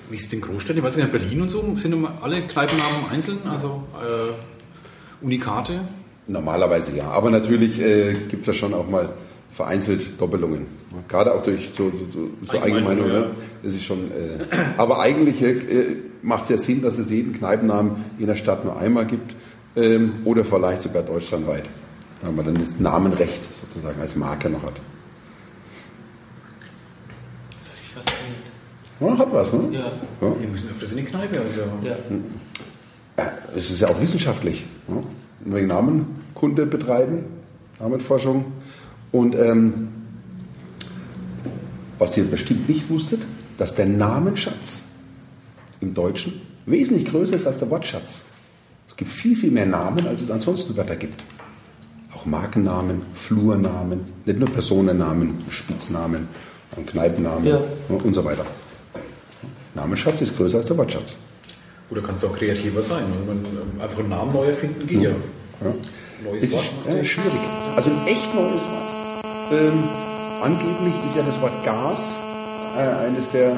Wie 0.09 0.17
ist 0.17 0.27
es 0.27 0.33
in 0.33 0.41
Großstädten? 0.41 0.79
Ich 0.79 0.85
weiß 0.85 0.97
nicht, 0.97 1.05
in 1.05 1.13
Berlin 1.13 1.43
und 1.43 1.51
so 1.51 1.63
sind 1.77 1.93
immer 1.93 2.19
alle 2.23 2.41
Kneipennamen 2.41 3.11
einzeln, 3.11 3.39
also 3.49 3.85
äh, 3.95 5.25
Unikate. 5.25 5.81
Normalerweise 6.27 6.97
ja, 6.97 7.09
aber 7.11 7.31
natürlich 7.31 7.81
äh, 7.81 8.15
gibt 8.29 8.43
es 8.43 8.47
ja 8.47 8.55
schon 8.55 8.75
auch 8.75 8.89
mal 8.89 9.09
vereinzelt 9.53 10.21
Doppelungen. 10.21 10.67
Gerade 11.09 11.35
auch 11.35 11.43
durch 11.43 11.71
so, 11.77 11.91
so, 11.91 12.31
so, 12.43 12.59
Allgemeinung, 12.59 12.89
Allgemeinung. 12.89 13.13
ja. 13.13 13.21
Ne? 13.21 13.27
Das 13.63 13.75
ist 13.75 13.85
schon, 13.85 14.11
äh, 14.11 14.39
aber 14.77 15.01
eigentlich 15.01 15.43
äh, 15.43 15.97
macht 16.23 16.45
es 16.45 16.51
ja 16.51 16.59
Sinn, 16.59 16.83
dass 16.83 16.99
es 16.99 17.11
jeden 17.11 17.33
Kneipennamen 17.33 18.05
in 18.19 18.27
der 18.27 18.37
Stadt 18.37 18.65
nur 18.65 18.79
einmal 18.79 19.07
gibt 19.07 19.35
ähm, 19.77 20.15
oder 20.25 20.45
vielleicht 20.45 20.83
sogar 20.83 21.03
deutschlandweit, 21.03 21.65
weil 22.23 22.33
man 22.33 22.47
dann 22.47 22.55
das 22.55 22.81
Namenrecht 22.81 23.49
sozusagen 23.61 24.01
als 24.01 24.17
Marke 24.17 24.49
noch 24.51 24.63
hat. 24.63 24.81
Völlig 27.65 27.91
faszinierend. 27.95 28.45
Ja, 29.01 29.18
hat 29.18 29.32
was, 29.32 29.53
ne? 29.53 29.68
Ja. 29.72 29.80
Ja. 30.20 30.40
Wir 30.40 30.48
müssen 30.48 30.68
öfters 30.68 30.92
in 30.92 30.98
die 30.98 31.05
Kneipe. 31.05 31.40
Also. 31.40 31.62
Ja. 31.82 31.96
Ja, 33.18 33.32
es 33.57 33.70
ist 33.70 33.80
ja 33.80 33.88
auch 33.88 34.01
wissenschaftlich. 34.01 34.64
Ja? 34.88 35.03
Wegen 35.53 35.66
Namenkunde 35.68 36.66
betreiben, 36.66 37.24
Namenforschung. 37.78 38.44
Und 39.12 39.34
ähm, 39.34 39.88
was 41.98 42.16
ihr 42.16 42.24
bestimmt 42.24 42.68
nicht 42.68 42.88
wusstet, 42.90 43.22
dass 43.57 43.74
der 43.74 43.86
Namensschatz 43.86 44.82
im 45.80 45.94
Deutschen 45.94 46.40
wesentlich 46.66 47.07
größer 47.07 47.36
ist 47.36 47.46
als 47.46 47.59
der 47.59 47.70
Wortschatz. 47.70 48.24
Es 48.88 48.96
gibt 48.96 49.11
viel, 49.11 49.34
viel 49.36 49.51
mehr 49.51 49.66
Namen, 49.66 50.07
als 50.07 50.20
es 50.20 50.30
ansonsten 50.30 50.76
Wörter 50.76 50.96
gibt. 50.96 51.22
Auch 52.14 52.26
Markennamen, 52.26 53.03
Flurnamen, 53.14 54.01
nicht 54.26 54.38
nur 54.38 54.48
Personennamen, 54.48 55.38
Spitznamen, 55.48 56.28
Kneipennamen 56.86 57.46
Ja. 57.46 57.61
und 57.88 58.14
so 58.14 58.24
weiter. 58.24 58.44
Namensschatz 59.75 60.21
ist 60.23 60.37
größer 60.37 60.59
als 60.59 60.66
der 60.66 60.77
Wortschatz. 60.79 61.16
Oder 61.91 62.03
kannst 62.03 62.23
du 62.23 62.29
auch 62.29 62.37
kreativer 62.37 62.83
sein. 62.83 63.05
Man, 63.27 63.39
ähm, 63.39 63.81
einfach 63.81 63.99
einen 63.99 64.11
Namen 64.11 64.33
neu 64.33 64.47
erfinden 64.47 64.87
geht 64.87 65.01
ja. 65.01 65.11
Ja. 65.11 65.75
Neues 66.25 66.45
Es 66.45 66.51
ist 66.51 66.55
Wort. 66.55 66.64
äh, 66.89 67.05
schwierig. 67.05 67.41
Also 67.77 67.91
ein 67.91 68.07
echt 68.07 68.35
neues 68.35 68.61
Wort. 68.62 69.25
Ähm, 69.53 69.83
angeblich 70.43 70.95
ist 71.07 71.16
ja 71.16 71.23
das 71.23 71.41
Wort 71.41 71.64
Gas 71.64 72.18
äh, 72.79 73.07
eines 73.07 73.31
der, 73.31 73.57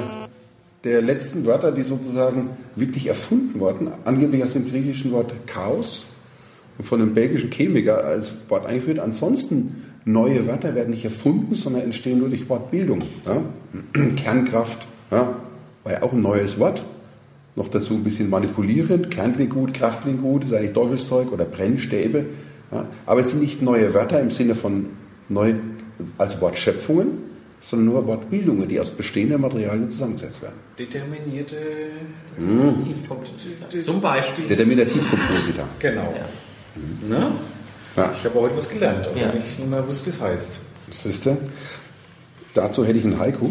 der 0.85 1.03
letzten 1.03 1.45
Wörter, 1.45 1.73
die 1.73 1.83
sozusagen 1.83 2.51
wirklich 2.77 3.07
erfunden 3.07 3.61
wurden. 3.61 3.89
Angeblich 4.05 4.43
aus 4.43 4.55
dem 4.55 4.69
griechischen 4.69 5.13
Wort 5.13 5.33
Chaos 5.47 6.07
und 6.79 6.87
von 6.87 7.03
einem 7.03 7.15
belgischen 7.15 7.51
Chemiker 7.51 8.03
als 8.05 8.33
Wort 8.49 8.65
eingeführt. 8.67 8.99
Ansonsten 8.99 9.83
neue 10.05 10.47
Wörter 10.47 10.75
werden 10.75 10.91
nicht 10.91 11.05
erfunden, 11.05 11.55
sondern 11.55 11.83
entstehen 11.83 12.19
nur 12.19 12.29
durch 12.31 12.49
Wortbildung. 12.49 13.01
Ja? 13.27 13.43
Kernkraft 14.17 14.87
ja? 15.11 15.35
War 15.85 15.93
ja 15.93 16.03
auch 16.03 16.13
ein 16.13 16.21
neues 16.23 16.59
Wort. 16.59 16.85
Noch 17.55 17.69
dazu 17.69 17.95
ein 17.95 18.05
bisschen 18.05 18.31
manipulierend, 18.31 19.11
Kern 19.11 19.35
klingt 19.35 19.51
gut, 19.53 19.75
Kraft 19.75 20.03
klingt 20.05 20.23
gut, 20.23 20.45
ist 20.45 20.55
eigentlich 20.55 20.73
Teufelszeug 20.73 21.33
oder 21.33 21.45
Brennstäbe. 21.45 22.25
Ja. 22.71 22.87
Aber 23.05 23.21
es 23.21 23.29
sind 23.31 23.41
nicht 23.43 23.61
neue 23.61 23.93
Wörter 23.93 24.21
im 24.21 24.31
Sinne 24.31 24.55
von 24.55 24.87
neu 25.29 25.55
als 26.17 26.41
Wortschöpfungen, 26.41 27.09
sondern 27.61 27.87
nur 27.93 28.07
Wortbildungen, 28.07 28.67
die 28.69 28.81
aus 28.81 28.91
bestehenden 28.91 29.41
Materialien 29.43 29.91
zusammengesetzt 29.91 30.41
werden. 30.41 30.55
Determinierte. 30.79 31.57
Zum 33.85 34.01
Beispiel. 34.01 34.47
Determinativkompositor. 34.47 35.65
Genau. 35.79 36.15
Ja. 36.17 36.27
Na? 37.09 37.33
Ja, 37.97 38.13
Ich 38.19 38.25
habe 38.25 38.41
heute 38.41 38.57
was 38.57 38.69
gelernt, 38.71 39.07
auch 39.07 39.15
Ja. 39.17 39.29
ich 39.39 39.59
nicht 39.59 39.69
mehr 39.71 39.87
wusste, 39.87 40.07
wie 40.07 40.11
es 40.11 40.21
heißt. 40.21 40.59
das 40.89 41.05
ist 41.07 41.27
der. 41.27 41.37
Dazu 42.55 42.85
hätte 42.85 42.99
ich 42.99 43.05
ein 43.05 43.19
Haiku. 43.19 43.51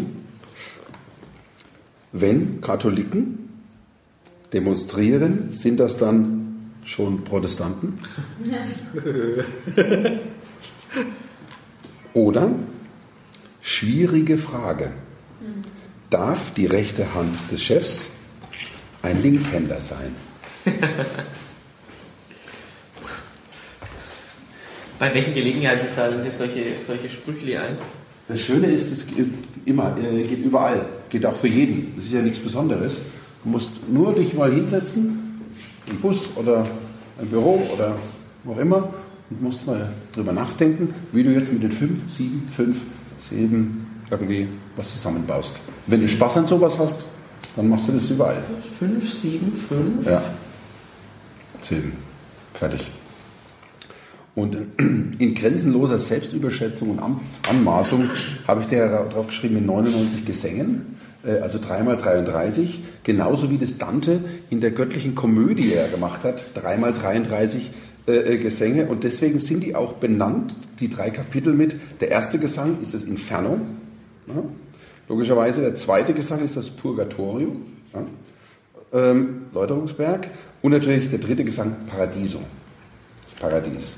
Wenn 2.12 2.60
Katholiken 2.60 3.48
demonstrieren, 4.52 5.52
sind 5.52 5.80
das 5.80 5.96
dann 5.96 6.72
schon 6.84 7.24
Protestanten? 7.24 7.98
Oder 12.14 12.50
schwierige 13.62 14.36
Frage. 14.36 14.92
Darf 16.10 16.52
die 16.52 16.66
rechte 16.66 17.14
Hand 17.14 17.34
des 17.50 17.62
Chefs 17.62 18.10
ein 19.00 19.22
Linkshänder 19.22 19.80
sein? 19.80 20.14
Bei 24.98 25.14
welchen 25.14 25.32
Gelegenheiten 25.32 25.88
fallen 25.88 26.22
dir 26.22 26.30
solche, 26.30 26.76
solche 26.76 27.08
Sprüchli 27.08 27.56
ein? 27.56 27.78
Das 28.28 28.40
Schöne 28.40 28.68
ist, 28.68 28.92
es 28.92 29.06
geht 29.06 29.28
immer, 29.64 29.96
äh, 29.98 30.22
geht 30.22 30.44
überall, 30.44 30.86
geht 31.10 31.26
auch 31.26 31.36
für 31.36 31.48
jeden. 31.48 31.94
Das 31.96 32.06
ist 32.06 32.12
ja 32.12 32.22
nichts 32.22 32.38
Besonderes. 32.38 33.02
Du 33.44 33.50
musst 33.50 33.88
nur 33.88 34.14
dich 34.14 34.34
mal 34.34 34.52
hinsetzen, 34.52 35.40
im 35.88 36.00
Bus 36.00 36.28
oder 36.36 36.64
im 37.20 37.28
Büro 37.28 37.62
oder 37.74 37.96
wo 38.44 38.52
auch 38.52 38.58
immer, 38.58 38.92
und 39.30 39.42
musst 39.42 39.66
mal 39.66 39.92
drüber 40.14 40.32
nachdenken, 40.32 40.94
wie 41.12 41.22
du 41.22 41.30
jetzt 41.32 41.52
mit 41.52 41.62
den 41.62 41.72
fünf, 41.72 42.10
sieben, 42.10 42.48
fünf, 42.54 42.82
sieben 43.30 43.86
irgendwie 44.10 44.48
was 44.76 44.92
zusammenbaust. 44.92 45.54
Wenn 45.86 46.00
du 46.00 46.08
Spaß 46.08 46.38
an 46.38 46.46
sowas 46.46 46.78
hast, 46.78 47.00
dann 47.56 47.68
machst 47.68 47.88
du 47.88 47.92
das 47.92 48.10
überall. 48.10 48.42
5, 48.78 49.12
7, 49.12 49.52
5. 49.52 50.06
Ja. 50.06 50.22
Silben. 51.60 51.92
Fertig. 52.54 52.80
Und 54.34 54.56
in 55.18 55.34
grenzenloser 55.34 55.98
Selbstüberschätzung 55.98 56.90
und 56.90 56.98
Amtsanmaßung 56.98 58.10
habe 58.46 58.62
ich 58.62 58.68
drauf 58.68 59.26
geschrieben 59.26 59.58
in 59.58 59.66
99 59.66 60.24
Gesängen, 60.24 60.96
äh, 61.24 61.38
also 61.38 61.58
3x33, 61.58 62.78
genauso 63.04 63.50
wie 63.50 63.58
das 63.58 63.78
Dante 63.78 64.20
in 64.50 64.60
der 64.60 64.70
göttlichen 64.70 65.14
Komödie 65.14 65.72
gemacht 65.92 66.24
hat, 66.24 66.42
3x33 66.56 67.58
äh, 68.06 68.12
äh, 68.12 68.38
Gesänge. 68.38 68.86
Und 68.86 69.04
deswegen 69.04 69.38
sind 69.38 69.62
die 69.62 69.74
auch 69.74 69.94
benannt, 69.94 70.54
die 70.80 70.88
drei 70.88 71.10
Kapitel 71.10 71.52
mit. 71.52 71.76
Der 72.00 72.10
erste 72.10 72.38
Gesang 72.38 72.78
ist 72.80 72.94
das 72.94 73.04
Inferno. 73.04 73.60
Logischerweise 75.08 75.60
der 75.60 75.74
zweite 75.74 76.14
Gesang 76.14 76.42
ist 76.42 76.56
das 76.56 76.70
Purgatorio. 76.70 77.56
Ja 77.92 78.06
ähm, 78.92 79.46
Läuterungsberg 79.52 80.30
und 80.60 80.72
natürlich 80.72 81.08
der 81.08 81.18
dritte 81.18 81.44
Gesang 81.44 81.74
Paradiso, 81.86 82.40
das 83.24 83.34
Paradies. 83.34 83.94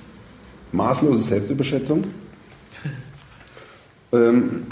Maßlose 0.74 1.22
Selbstüberschätzung. 1.22 2.02
ähm, 4.12 4.66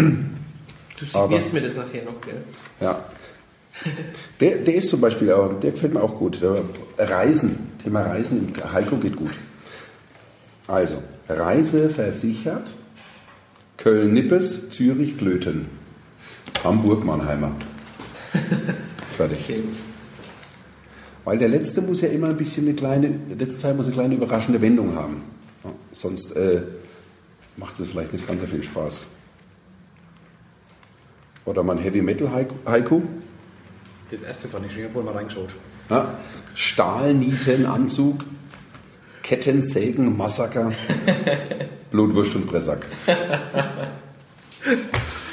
Du 0.99 1.07
Aber- 1.19 1.29
signierst 1.29 1.53
mir 1.53 1.61
das 1.63 1.75
nachher 1.77 2.05
noch, 2.05 2.21
gell? 2.21 2.43
ja. 2.81 2.99
Der, 4.39 4.59
der 4.59 4.75
ist 4.77 4.91
zum 4.91 5.01
Beispiel, 5.01 5.33
aber 5.33 5.55
der 5.55 5.73
gefällt 5.73 5.95
mir 5.95 6.03
auch 6.03 6.17
gut. 6.19 6.39
Reisen, 6.99 7.59
Thema 7.83 8.03
Reisen 8.03 8.55
im 8.55 8.73
Heiko 8.73 8.97
geht 8.99 9.17
gut. 9.17 9.33
Also, 10.69 11.03
Reise 11.29 11.89
versichert, 11.89 12.71
Köln-Nippes, 13.79 14.71
Zürich-Glöten, 14.71 15.67
Hamburg-Mannheimer. 16.63 17.53
Fertig. 19.11 19.39
Okay. 19.43 19.63
Weil 21.25 21.39
der 21.39 21.49
letzte 21.49 21.81
muss 21.81 22.03
ja 22.03 22.09
immer 22.09 22.29
ein 22.29 22.37
bisschen 22.37 22.67
eine 22.67 22.77
kleine, 22.77 23.11
der 23.11 23.39
letzte 23.39 23.63
Teil 23.63 23.75
muss 23.75 23.87
eine 23.87 23.95
kleine 23.95 24.15
überraschende 24.15 24.61
Wendung 24.61 24.95
haben. 24.95 25.23
Sonst 25.93 26.33
äh, 26.37 26.63
macht 27.57 27.79
es 27.81 27.91
vielleicht 27.91 28.13
nicht 28.13 28.27
ganz 28.27 28.41
so 28.41 28.47
viel 28.47 28.63
Spaß. 28.63 29.07
Oder 31.45 31.63
mein 31.63 31.79
Heavy 31.79 32.01
Metal 32.03 32.29
Haiku-. 32.67 33.03
Das 34.11 34.23
erste 34.23 34.49
fand 34.49 34.67
ich 34.67 34.73
schon, 34.73 34.81
ich 34.81 34.85
habe 34.87 34.93
vorhin 34.95 35.13
mal 35.13 35.19
reingeschaut. 35.19 35.51
Ja? 35.91 36.19
Stahlnietenanzug, 36.55 38.25
Kettensägen, 39.23 40.17
Massaker, 40.17 40.73
Blutwurst 41.91 42.35
und 42.37 42.47
Pressack. 42.47 42.85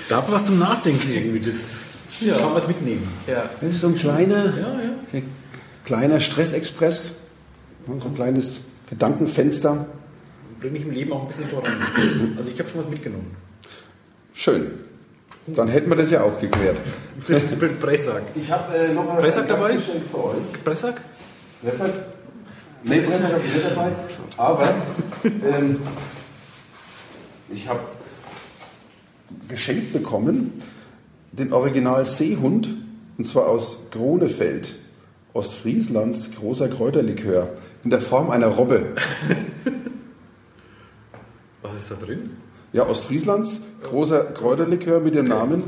Da 0.07 0.17
hat 0.17 0.23
man 0.27 0.33
was 0.33 0.45
zum 0.45 0.59
Nachdenken 0.59 1.11
irgendwie. 1.11 1.39
Das 1.39 1.85
Ja. 2.21 2.33
kann 2.33 2.45
man 2.45 2.55
was 2.55 2.67
mitnehmen. 2.67 3.07
Ja. 3.27 3.49
Das 3.61 3.71
ist 3.73 3.81
so 3.81 3.87
ein 3.87 3.95
kleiner, 3.95 4.45
Ja, 4.45 4.51
ja. 4.61 4.91
ein 5.13 5.23
kleiner 5.85 6.19
Stressexpress, 6.19 7.21
so 7.85 7.91
ein 8.07 8.15
kleines 8.15 8.61
Gedankenfenster. 8.89 9.85
Bringt 10.59 10.73
mich 10.73 10.83
im 10.83 10.91
Leben 10.91 11.13
auch 11.13 11.21
ein 11.21 11.27
bisschen 11.27 11.47
voran. 11.47 11.73
Also 12.37 12.51
ich 12.51 12.59
habe 12.59 12.69
schon 12.69 12.79
was 12.79 12.89
mitgenommen. 12.89 13.35
Schön. 14.33 14.71
Dann 15.47 15.67
hätten 15.67 15.89
wir 15.89 15.95
das 15.95 16.11
ja 16.11 16.23
auch 16.23 16.39
geklärt. 16.39 16.77
Pressack. 17.79 18.23
Ich 18.35 18.51
habe 18.51 18.75
äh, 18.77 18.93
noch 18.93 19.09
ein 19.09 19.17
Pressack 19.17 19.47
dabei? 19.47 19.73
Gastgeschenk 19.73 20.03
für 20.09 20.23
euch. 20.23 20.63
Pressack? 20.63 21.01
Pressack? 21.61 21.91
Nee, 22.83 23.01
Pressack 23.01 23.33
habe 23.33 23.41
ich 23.45 23.53
nicht 23.53 23.65
dabei. 23.65 23.91
Aber 24.37 24.69
ähm, 25.23 25.77
ich 27.49 27.67
habe 27.67 27.81
geschenkt 29.47 29.93
bekommen 29.93 30.61
den 31.31 31.53
Original 31.53 32.05
Seehund, 32.05 32.69
und 33.17 33.25
zwar 33.25 33.47
aus 33.47 33.87
Kronefeld, 33.91 34.75
Ostfrieslands 35.33 36.31
großer 36.39 36.67
Kräuterlikör, 36.67 37.49
in 37.83 37.89
der 37.89 38.01
Form 38.01 38.29
einer 38.29 38.47
Robbe. 38.47 38.87
Was 41.61 41.75
ist 41.75 41.91
da 41.91 41.95
drin? 41.95 42.31
Ja, 42.71 42.87
Ostfrieslands 42.87 43.61
großer 43.83 44.25
Kräuterlikör 44.25 44.99
mit 44.99 45.15
dem 45.15 45.27
Namen 45.27 45.63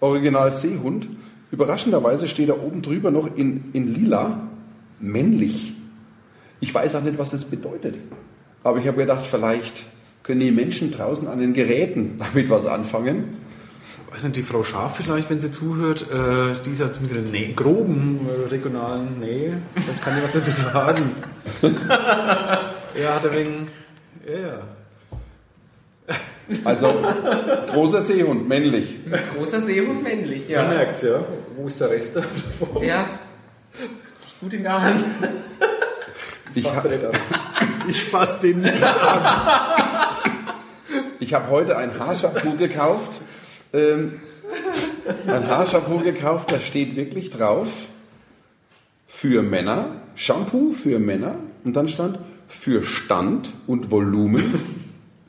Original 0.00 0.50
Seehund. 0.50 1.08
Überraschenderweise 1.50 2.28
steht 2.28 2.48
da 2.48 2.54
oben 2.54 2.82
drüber 2.82 3.10
noch 3.10 3.36
in, 3.36 3.70
in 3.72 3.92
lila 3.92 4.48
männlich. 4.98 5.74
Ich 6.60 6.74
weiß 6.74 6.94
auch 6.94 7.02
nicht, 7.02 7.18
was 7.18 7.30
das 7.30 7.44
bedeutet. 7.44 7.96
Aber 8.62 8.78
ich 8.78 8.86
habe 8.86 8.98
gedacht, 8.98 9.24
vielleicht 9.24 9.84
können 10.22 10.40
die 10.40 10.50
Menschen 10.50 10.90
draußen 10.90 11.28
an 11.28 11.40
den 11.40 11.52
Geräten 11.52 12.18
damit 12.32 12.50
was 12.50 12.66
anfangen. 12.66 13.36
Weiß 14.10 14.24
nicht, 14.24 14.36
die 14.36 14.42
Frau 14.42 14.64
Scharf 14.64 14.96
vielleicht, 14.96 15.30
wenn 15.30 15.38
sie 15.38 15.52
zuhört, 15.52 16.02
äh, 16.10 16.54
die 16.64 16.70
ist 16.70 16.80
halt 16.80 17.00
mit 17.00 17.12
einer 17.12 17.20
Nähe, 17.20 17.52
groben 17.52 18.26
äh, 18.26 18.48
regionalen 18.48 19.20
Nähe. 19.20 19.58
Vielleicht 19.74 20.02
kann 20.02 20.14
die 20.16 20.24
was 20.24 20.32
dazu 20.32 20.50
sagen. 20.50 21.02
ja, 21.62 23.14
hat 23.14 23.24
er 23.24 23.34
wegen. 23.34 23.68
Ja, 24.26 24.38
ja. 24.38 24.62
Also 26.64 26.94
großer 27.68 28.02
Seehund, 28.02 28.48
männlich. 28.48 28.96
Großer 29.36 29.60
Seehund 29.60 30.02
männlich, 30.02 30.48
Man 30.48 30.50
ja. 30.50 30.68
merkt's, 30.68 31.02
ja. 31.02 31.24
Wo 31.56 31.66
ist 31.68 31.80
der 31.80 31.90
Rest 31.90 32.16
davon? 32.16 32.82
Ja. 32.82 33.20
Gut 34.40 34.54
in 34.54 34.62
der 34.62 34.80
Hand. 34.80 35.04
Ich, 36.54 36.66
er 36.66 36.82
nicht 36.82 37.04
an. 37.04 37.12
Ich 37.88 38.04
fass 38.04 38.40
den 38.40 38.62
nicht 38.62 38.82
an. 38.82 39.36
ich 41.20 41.34
habe 41.34 41.48
heute 41.50 41.76
ein 41.76 41.98
Haarshampoo 41.98 42.56
gekauft. 42.56 43.20
Ähm, 43.72 44.20
ein 45.26 45.46
Haarshampoo 45.46 45.98
gekauft, 45.98 46.50
da 46.52 46.58
steht 46.58 46.96
wirklich 46.96 47.30
drauf 47.30 47.68
für 49.06 49.42
Männer, 49.42 50.02
Shampoo 50.14 50.72
für 50.72 50.98
Männer 50.98 51.36
und 51.64 51.74
dann 51.76 51.88
stand 51.88 52.18
für 52.48 52.82
Stand 52.82 53.52
und 53.66 53.90
Volumen 53.90 54.80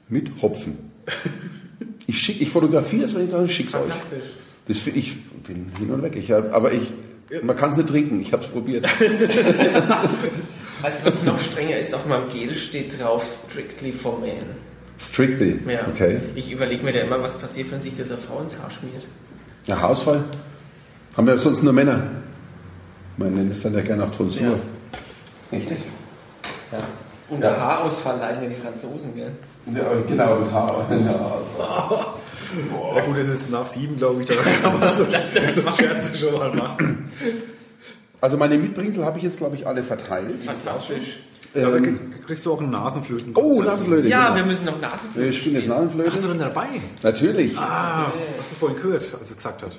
mit 0.10 0.42
Hopfen. 0.42 0.91
Ich, 2.08 2.22
schick, 2.22 2.42
ich 2.42 2.50
fotografiere 2.50 3.06
es, 3.06 3.16
wenn 3.16 3.24
ich 3.24 3.30
sage, 3.30 3.46
ich 3.46 3.56
schick's 3.56 3.74
euch. 3.74 3.90
Das, 4.68 4.86
ich 4.88 5.18
bin 5.44 5.72
hin 5.78 5.92
und 5.92 6.02
weg. 6.02 6.16
Ich 6.16 6.32
hab, 6.32 6.54
aber 6.54 6.74
ich, 6.74 6.92
man 7.42 7.56
kann 7.56 7.70
es 7.70 7.78
nicht 7.78 7.90
trinken. 7.90 8.20
Ich 8.20 8.34
habe 8.34 8.44
es 8.44 8.50
probiert. 8.50 8.86
Also 10.84 11.06
was 11.06 11.24
noch 11.24 11.40
strenger 11.40 11.78
ist, 11.78 11.94
auf 11.94 12.06
meinem 12.08 12.30
Gel 12.30 12.56
steht 12.56 13.00
drauf 13.00 13.24
Strictly 13.24 13.92
for 13.92 14.20
Men. 14.20 14.56
Strictly. 14.98 15.60
Ja. 15.68 15.88
Okay. 15.88 16.20
Ich 16.36 16.52
überlege 16.52 16.84
mir 16.84 16.94
da 16.94 17.02
immer, 17.02 17.22
was 17.22 17.38
passiert, 17.38 17.72
wenn 17.72 17.82
sich 17.82 17.94
eine 17.94 18.18
Frau 18.18 18.40
ins 18.40 18.58
Haar 18.58 18.72
schmiert. 18.72 19.06
Ja, 19.68 19.80
Haarausfall? 19.80 20.24
Haben 21.16 21.28
wir 21.28 21.38
sonst 21.38 21.64
nur 21.64 21.74
Männer? 21.74 22.10
Man 23.18 23.34
nennt 23.34 23.52
es 23.52 23.62
dann 23.62 23.74
ja 23.74 23.82
gerne 23.82 24.06
auch 24.06 24.12
Tonsur. 24.12 24.60
Ja. 25.52 25.58
Echt 25.58 25.70
nicht? 25.70 25.86
Ja. 26.72 26.80
Und 27.32 27.42
der 27.42 27.60
Haarausfall 27.60 28.20
leiden 28.20 28.44
ja 28.44 28.50
die 28.50 28.56
Franzosen, 28.56 29.16
gell? 29.16 29.32
Ja, 29.74 29.84
genau, 30.08 30.38
das 30.38 30.52
Haar. 30.52 30.86
Haarausfall. 30.90 32.16
Ja 32.96 33.02
gut, 33.06 33.18
es 33.18 33.30
ist 33.30 33.50
nach 33.52 33.66
sieben, 33.66 33.96
glaube 33.96 34.22
ich, 34.22 34.28
da 34.28 34.36
kann 34.36 34.80
man 34.80 34.90
so, 34.98 35.06
so 35.06 35.70
Scherze 35.70 36.18
schon 36.18 36.38
mal 36.38 36.54
machen. 36.54 37.10
Also 38.20 38.36
meine 38.38 38.58
Mitbringsel 38.58 39.06
habe 39.06 39.18
ich 39.18 39.24
jetzt, 39.24 39.38
glaube 39.38 39.56
ich, 39.56 39.66
alle 39.66 39.82
verteilt. 39.82 40.44
Fantastisch. 40.44 41.22
Ähm, 41.54 42.00
kriegst 42.26 42.46
du 42.46 42.54
auch 42.54 42.62
einen 42.62 42.72
Nasenflöten. 42.72 43.34
oh, 43.36 43.62
Nasenflöte. 43.62 44.08
Ja, 44.08 44.26
genau. 44.26 44.36
wir 44.38 44.46
müssen 44.46 44.66
noch 44.66 44.80
Nasenflöte 44.80 45.28
Wir 45.28 45.34
spielen 45.34 45.56
jetzt 45.56 45.68
Nasenflöte. 45.68 46.12
Hast 46.12 46.24
du 46.24 46.28
denn 46.30 46.40
dabei? 46.40 46.68
Natürlich. 47.04 47.58
Ah, 47.58 48.12
hast 48.40 48.52
du 48.52 48.56
vorhin 48.56 48.78
gehört, 48.82 49.04
als 49.20 49.30
er 49.32 49.36
gesagt 49.36 49.64
hat. 49.64 49.78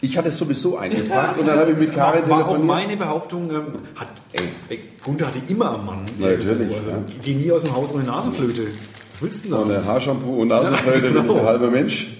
Ich 0.00 0.16
hatte 0.16 0.28
es 0.28 0.38
sowieso 0.38 0.78
eingetragen 0.78 1.40
und 1.40 1.46
dann 1.46 1.58
habe 1.58 1.72
ich 1.72 1.78
mit 1.78 1.94
Karin 1.94 2.22
War 2.30 2.38
auch 2.38 2.52
telefoniert. 2.56 2.64
meine 2.66 2.96
Behauptung, 2.96 3.50
ähm, 3.50 3.64
hat, 3.96 4.08
ey, 4.32 4.40
ey, 4.70 4.80
Gunther 5.04 5.26
hatte 5.26 5.40
immer 5.48 5.74
am 5.76 5.84
Mann. 5.84 6.06
Ja, 6.18 6.30
natürlich, 6.30 6.74
Also, 6.74 6.90
ja. 6.90 6.96
ich 7.08 7.20
geh 7.22 7.34
nie 7.34 7.52
aus 7.52 7.64
dem 7.64 7.74
Haus 7.76 7.92
ohne 7.92 8.04
Nasenflöte. 8.04 8.68
Was 9.12 9.20
willst 9.20 9.44
du 9.44 9.54
denn 9.54 9.68
da? 9.68 9.76
ein 9.78 9.84
Haarshampoo 9.84 10.40
und 10.40 10.48
Nasenflöte 10.48 10.94
Ja, 10.94 11.00
bin 11.12 11.16
ich 11.16 11.22
genau. 11.28 11.40
ein 11.40 11.44
halber 11.46 11.70
Mensch. 11.70 12.16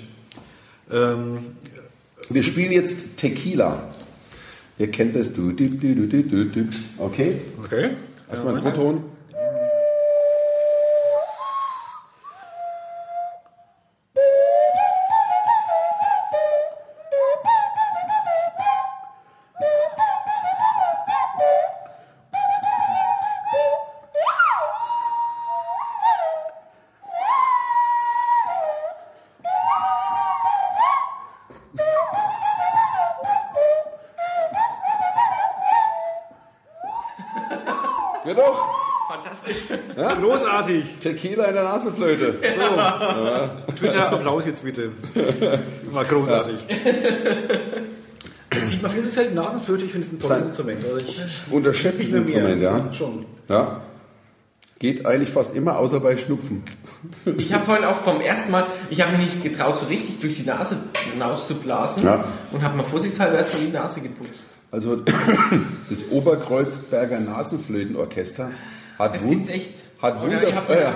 Ähm, 0.92 1.38
Wir 2.28 2.42
spielen 2.42 2.72
jetzt 2.72 3.16
Tequila. 3.16 3.82
Ihr 4.76 4.90
kennt 4.90 5.16
das. 5.16 5.32
Du, 5.32 5.53
du, 5.53 5.68
du, 5.70 5.94
du, 5.94 6.07
du, 6.07 6.22
du, 6.22 6.44
du. 6.46 6.68
Okay? 6.98 7.36
okay. 7.64 7.90
Erstmal 8.30 8.56
ein 8.56 8.62
Proton. 8.62 9.04
Ja 38.30 38.36
doch. 38.36 38.68
Fantastisch. 39.08 39.57
Großartig. 40.22 40.84
Tequila 41.00 41.46
in 41.46 41.54
der 41.54 41.64
Nasenflöte. 41.64 42.36
Twitter-Applaus 43.76 44.46
jetzt 44.46 44.62
bitte. 44.62 44.92
War 45.90 46.04
großartig. 46.04 46.54
Das 48.50 48.70
sieht 48.70 48.82
man 48.82 48.92
viel 48.92 49.04
zu 49.04 49.11
selten 49.11 49.34
Nasenflöte. 49.34 49.84
Ich 49.86 49.90
finde 49.90 50.07
es 50.07 50.12
ein 50.12 50.20
tolles 50.20 50.42
Instrument. 50.46 50.84
Also 50.84 50.98
ich 50.98 51.20
Unterschätztes 51.50 52.11
mehr. 52.12 52.20
Instrument, 52.20 52.62
ja. 52.62 52.92
Schon. 52.92 53.26
ja. 53.48 53.80
Geht 54.78 55.04
eigentlich 55.04 55.30
fast 55.30 55.54
immer, 55.57 55.76
außer 55.76 55.98
bei 56.00 56.16
Schnupfen. 56.16 56.62
Ich 57.36 57.52
habe 57.52 57.64
vorhin 57.64 57.84
auch 57.84 57.96
vom 57.96 58.20
ersten 58.20 58.50
Mal, 58.52 58.66
ich 58.90 59.00
habe 59.02 59.12
mich 59.16 59.22
nicht 59.26 59.42
getraut, 59.42 59.78
so 59.80 59.86
richtig 59.86 60.20
durch 60.20 60.36
die 60.36 60.44
Nase 60.44 60.76
hinauszublasen 61.12 62.04
Ja. 62.04 62.24
und 62.52 62.62
habe 62.62 62.76
mal 62.76 62.84
vorsichtshalber 62.84 63.38
erstmal 63.38 63.66
die 63.66 63.72
Nase 63.72 64.00
geputzt. 64.00 64.49
Also 64.71 64.97
das 65.91 66.09
Oberkreuzberger 66.11 67.21
Nasenflötenorchester 67.21 68.51
hat, 68.99 69.22
wun 69.25 69.47
hat, 70.01 70.22
wunderv- 70.22 70.68
äh, 70.71 70.92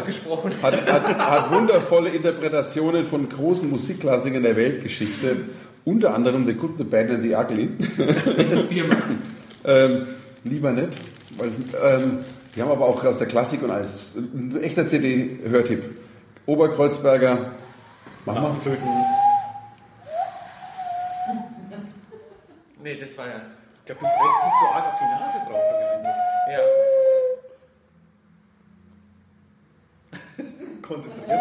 hat, 0.62 1.18
hat, 1.18 1.52
wundervolle 1.52 2.10
Interpretationen 2.10 3.04
von 3.04 3.28
großen 3.28 3.68
Musikklassikern 3.68 4.42
der 4.42 4.56
Weltgeschichte, 4.56 5.36
unter 5.84 6.14
anderem 6.14 6.46
The 6.46 6.54
Good, 6.54 6.78
The 6.78 6.84
Bad 6.84 7.10
and 7.10 7.22
The 7.22 7.34
Ugly. 7.34 7.70
Ähm, 9.66 10.08
lieber 10.44 10.72
nicht. 10.72 10.90
Weil 11.38 11.48
ähm, 11.82 12.18
die 12.54 12.60
haben 12.60 12.70
aber 12.70 12.84
auch 12.84 13.02
aus 13.02 13.16
der 13.16 13.26
Klassik 13.26 13.62
und 13.62 13.70
alles. 13.70 14.14
Ein 14.14 14.62
echter 14.62 14.86
CD-Hörtipp. 14.86 15.82
Oberkreuzberger. 16.44 17.52
Mach 18.26 18.34
mal. 18.34 18.42
Nasenflöten. 18.42 18.86
Nee, 22.82 22.98
das 23.00 23.16
war 23.16 23.28
ja. 23.28 23.40
Ich 23.86 23.86
glaube, 23.86 24.00
du 24.00 24.06
presst 24.06 24.40
sie 24.42 24.48
zu 24.60 24.64
arg 24.74 24.84
auf 24.86 24.98
die 24.98 25.04
Nase 25.04 25.38
drauf. 25.46 25.60
Ja. 26.48 26.60
Konzentriert. 30.80 31.40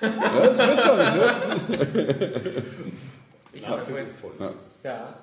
Ja, 0.00 0.44
es 0.44 0.58
wird 0.58 0.80
schon, 0.80 1.00
es 1.00 1.14
wird. 1.14 2.64
Ich 3.52 3.62
das 3.62 3.84
gewusst. 3.84 4.04
ist 4.04 4.20
toll. 4.20 4.32
Ja. 4.38 4.90
Ja. 4.90 5.14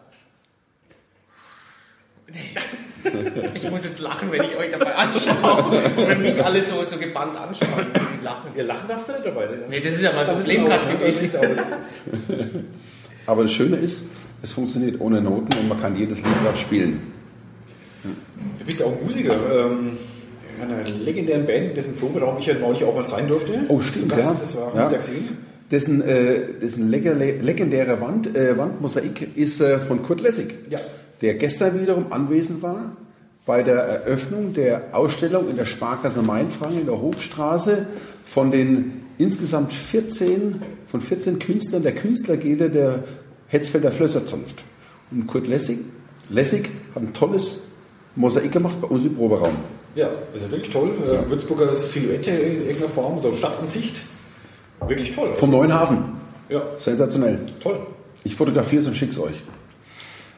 Ich 3.53 3.69
muss 3.69 3.84
jetzt 3.84 3.99
lachen, 3.99 4.31
wenn 4.31 4.41
ich 4.43 4.57
euch 4.57 4.72
dabei 4.72 4.95
anschaue. 4.95 5.61
Und 5.95 6.07
wenn 6.07 6.22
mich 6.23 6.43
alle 6.43 6.65
so, 6.65 6.84
so 6.89 6.97
gebannt 6.97 7.38
anschauen, 7.38 7.85
lachen. 8.23 8.49
Ja, 8.57 8.64
lachen 8.64 8.88
darfst 8.88 9.07
du 9.10 9.14
nicht 9.14 9.26
dabei. 9.26 9.45
Ne? 9.45 9.57
Nee, 9.69 9.80
das 9.80 9.93
ist 9.93 10.02
ja 10.02 10.11
mein 10.15 10.26
Problem 10.26 10.65
gerade 10.65 10.97
gewesen. 10.97 11.30
Aus. 11.38 11.57
Aber 13.27 13.43
das 13.43 13.52
Schöne 13.52 13.76
ist, 13.77 14.06
es 14.41 14.52
funktioniert 14.53 14.99
ohne 15.02 15.22
Noten 15.22 15.56
und 15.60 15.69
man 15.69 15.80
kann 15.80 15.95
jedes 15.95 16.23
Lied 16.23 16.34
drauf 16.43 16.57
spielen. 16.60 17.14
Du 18.60 18.65
bist 18.65 18.80
ja 18.80 18.88
auch 18.88 18.99
Musiker. 19.03 19.35
Ähm, 19.52 19.97
in 20.64 20.72
einer 20.72 20.88
legendären 20.89 21.45
Band, 21.45 21.76
dessen 21.77 21.95
Proberaum 21.97 22.38
ich 22.39 22.45
ja 22.47 22.53
neulich 22.56 22.84
auch 22.84 22.95
mal 22.95 23.03
sein 23.03 23.27
durfte. 23.27 23.53
Oh, 23.68 23.81
stimmt, 23.81 24.10
Gast, 24.10 24.22
ja. 24.56 24.64
Das 24.64 24.73
war 24.76 24.91
Ja. 24.91 24.99
Dessen, 25.69 26.02
äh, 26.02 26.60
dessen 26.61 26.89
leg- 26.89 27.41
legendäre 27.41 27.99
Wand, 28.02 28.35
äh, 28.35 28.57
Wandmosaik 28.57 29.35
ist 29.35 29.60
äh, 29.61 29.80
von 29.80 30.02
Kurt 30.03 30.22
Lessig, 30.22 30.53
Ja. 30.69 30.80
Der 31.22 31.36
gestern 31.36 31.80
wiederum 31.82 32.12
anwesend 32.12 32.62
war 32.62 32.98
bei 33.46 33.62
der 33.64 33.78
Eröffnung 33.78 34.54
der 34.54 34.90
Ausstellung 34.94 35.50
in 35.50 35.56
der 35.56 35.66
Sparkasse 35.66 36.22
Mainfranken 36.22 36.80
in 36.82 36.86
der 36.88 37.00
Hofstraße 37.00 37.86
von 38.24 38.52
den 38.52 39.04
insgesamt 39.18 39.72
14, 39.72 40.60
von 40.88 41.00
14 41.02 41.40
Künstlern 41.40 41.84
der 41.84 41.94
Künstlergilde 41.94 42.70
der 42.70 43.04
Hetzfelder 43.48 43.92
Flösserzunft. 43.92 44.64
Und 45.12 45.28
Kurt 45.28 45.48
Lessig, 45.48 45.80
Lessig 46.30 46.70
hat 46.96 47.04
ein 47.04 47.14
tolles 47.14 47.68
Mosaik 48.16 48.52
gemacht 48.52 48.82
bei 48.82 48.88
uns 48.88 49.04
im 49.04 49.16
Proberaum. 49.16 49.54
Ja, 49.94 50.10
also 50.34 50.52
wirklich 50.52 50.72
toll. 50.72 50.92
Äh, 51.08 51.30
Würzburger 51.30 51.76
Silhouette 51.76 52.32
in 52.32 52.62
irgendeiner 52.64 52.90
Form, 52.90 53.22
so 53.22 53.32
Stadtansicht. 53.32 54.02
Wirklich 54.88 55.12
toll. 55.12 55.30
Vom 55.36 55.52
Neuen 55.52 55.74
Hafen. 55.74 56.00
ja, 56.50 56.62
Sensationell. 56.80 57.40
toll. 57.62 57.80
Ich 58.24 58.36
fotografiere 58.36 58.82
es 58.82 58.88
und 58.88 58.96
schicke 58.96 59.12
es 59.14 59.20
euch. 59.20 59.36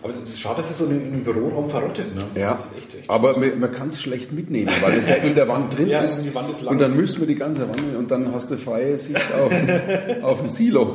Aber 0.03 0.13
es 0.13 0.29
ist 0.29 0.39
schade, 0.39 0.57
dass 0.57 0.69
es 0.69 0.77
so 0.77 0.85
in 0.85 0.91
einem 0.91 1.23
Büroraum 1.23 1.69
verrottet. 1.69 2.13
Ne? 2.15 2.23
Ja, 2.35 2.51
Das 2.51 2.67
ist 2.67 2.77
echt, 2.77 2.95
echt 2.95 3.09
aber 3.09 3.37
man, 3.37 3.59
man 3.59 3.71
kann 3.71 3.87
es 3.89 3.99
schlecht 4.01 4.31
mitnehmen, 4.31 4.71
weil 4.81 4.97
es 4.99 5.09
ja 5.09 5.15
in 5.15 5.33
der 5.35 5.47
Wand 5.47 5.75
drin 5.75 5.87
Ja, 5.89 6.01
ist. 6.01 6.19
und 6.19 6.25
die 6.25 6.35
Wand 6.35 6.49
ist 6.51 6.61
lang. 6.61 6.73
und 6.75 6.79
dann 6.81 6.95
müssten 6.95 7.19
wir 7.21 7.27
die 7.27 7.35
ganze 7.35 7.61
Wand 7.61 7.81
und 7.97 8.11
dann 8.11 8.31
hast 8.31 8.51
du 8.51 8.55
freie 8.57 8.97
Sicht 8.99 9.19
auf, 9.33 9.51
auf 10.23 10.41
ein 10.43 10.49
Silo. 10.49 10.93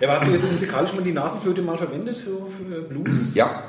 Ja, 0.00 0.08
aber 0.08 0.20
hast 0.20 0.26
du 0.28 0.32
jetzt 0.32 0.50
musikalisch 0.50 0.94
mal 0.94 1.02
die 1.02 1.12
Nasenflöte 1.12 1.60
mal 1.60 1.76
verwendet, 1.76 2.16
so 2.16 2.48
für 2.56 2.80
Blues? 2.82 3.34
Ja, 3.34 3.64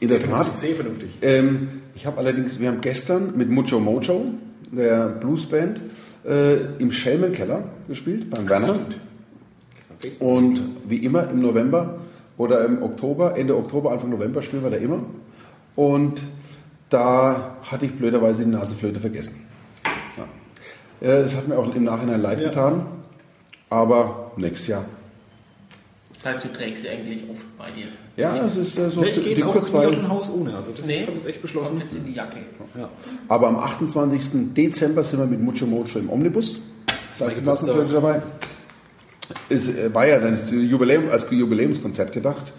in 0.00 0.08
der 0.10 0.20
Tat. 0.20 0.56
Sehr 0.56 0.74
vernünftig. 0.74 1.10
Ähm, 1.22 1.82
ich 1.94 2.06
habe 2.06 2.18
allerdings, 2.18 2.60
wir 2.60 2.68
haben 2.68 2.80
gestern 2.80 3.36
mit 3.36 3.48
Mucho 3.48 3.80
Mojo, 3.80 4.26
der 4.72 5.08
Bluesband, 5.08 5.80
äh, 6.26 6.56
im 6.78 6.92
Schelmenkeller 6.92 7.64
gespielt, 7.88 8.28
beim 8.30 8.48
Werner. 8.48 8.78
Und 10.20 10.62
wie 10.88 10.98
immer 10.98 11.28
im 11.30 11.40
November 11.40 11.98
oder 12.38 12.64
im 12.64 12.82
Oktober, 12.82 13.36
Ende 13.36 13.56
Oktober, 13.56 13.92
Anfang 13.92 14.10
November 14.10 14.40
spielen 14.42 14.62
wir 14.62 14.70
da 14.70 14.76
immer. 14.78 15.00
Und 15.76 16.22
da 16.88 17.56
hatte 17.62 17.84
ich 17.86 17.92
blöderweise 17.94 18.44
die 18.44 18.50
Nasenflöte 18.50 18.98
vergessen. 19.00 19.46
Ja. 20.16 21.06
Äh, 21.06 21.22
Das 21.22 21.36
hat 21.36 21.46
mir 21.48 21.58
auch 21.58 21.74
im 21.74 21.84
Nachhinein 21.84 22.22
leid 22.22 22.40
Ja. 22.40 22.48
getan. 22.48 22.86
Aber 23.70 24.32
nächstes 24.36 24.68
Jahr. 24.68 24.84
Das 26.14 26.24
heißt, 26.24 26.44
du 26.44 26.48
trägst 26.52 26.82
sie 26.82 26.88
eigentlich 26.88 27.22
oft 27.30 27.44
bei 27.58 27.70
dir. 27.70 27.86
Ja, 28.16 28.44
es 28.44 28.56
ist 28.56 28.76
äh, 28.78 28.90
so 28.90 29.02
Ja, 29.02 29.08
ich 29.08 29.22
gehe 29.22 29.34
jetzt 29.34 29.42
auch 29.44 29.54
nicht 29.54 29.72
aus 29.74 29.94
dem 29.94 30.08
Haus 30.08 30.30
ohne. 30.30 30.56
Also 30.56 30.72
das 30.76 30.86
Nee. 30.86 31.02
habe 31.02 31.12
ich 31.12 31.16
jetzt 31.18 31.26
echt 31.28 31.42
beschlossen. 31.42 31.78
Jetzt 31.80 31.92
in 31.94 32.04
die 32.04 32.14
Jacke. 32.14 32.38
Ja. 32.76 32.88
Aber 33.28 33.46
am 33.48 33.56
28. 33.58 34.54
Dezember 34.54 35.04
sind 35.04 35.20
wir 35.20 35.26
mit 35.26 35.40
Mucho 35.40 35.66
Mocho 35.66 35.98
im 36.00 36.10
Omnibus. 36.10 36.62
Das 37.10 37.20
heißt, 37.28 37.40
die 37.40 37.44
Nasenflöte 37.44 37.92
dabei. 37.92 38.22
Es 39.48 39.70
war 39.92 40.06
ja 40.06 40.18
dann 40.20 40.38
Jubiläum, 40.50 41.10
als 41.10 41.26
Jubiläumskonzert 41.30 42.12
gedacht. 42.12 42.52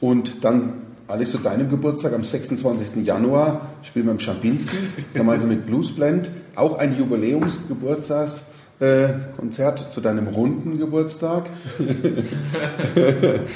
Und 0.00 0.44
dann, 0.44 0.74
Alex, 1.06 1.32
zu 1.32 1.38
deinem 1.38 1.68
Geburtstag 1.68 2.12
am 2.12 2.24
26. 2.24 3.04
Januar 3.04 3.68
spielen 3.82 4.06
wir 4.06 4.12
im 4.12 4.20
Schampinski, 4.20 4.76
gemeinsam 5.14 5.48
mit 5.48 5.66
Bluesblend, 5.66 6.30
auch 6.54 6.78
ein 6.78 6.96
Jubiläumsgeburtstagskonzert 6.98 8.48
äh, 8.80 9.08
Konzert 9.36 9.92
zu 9.92 10.00
deinem 10.00 10.28
runden 10.28 10.78
Geburtstag. 10.78 11.46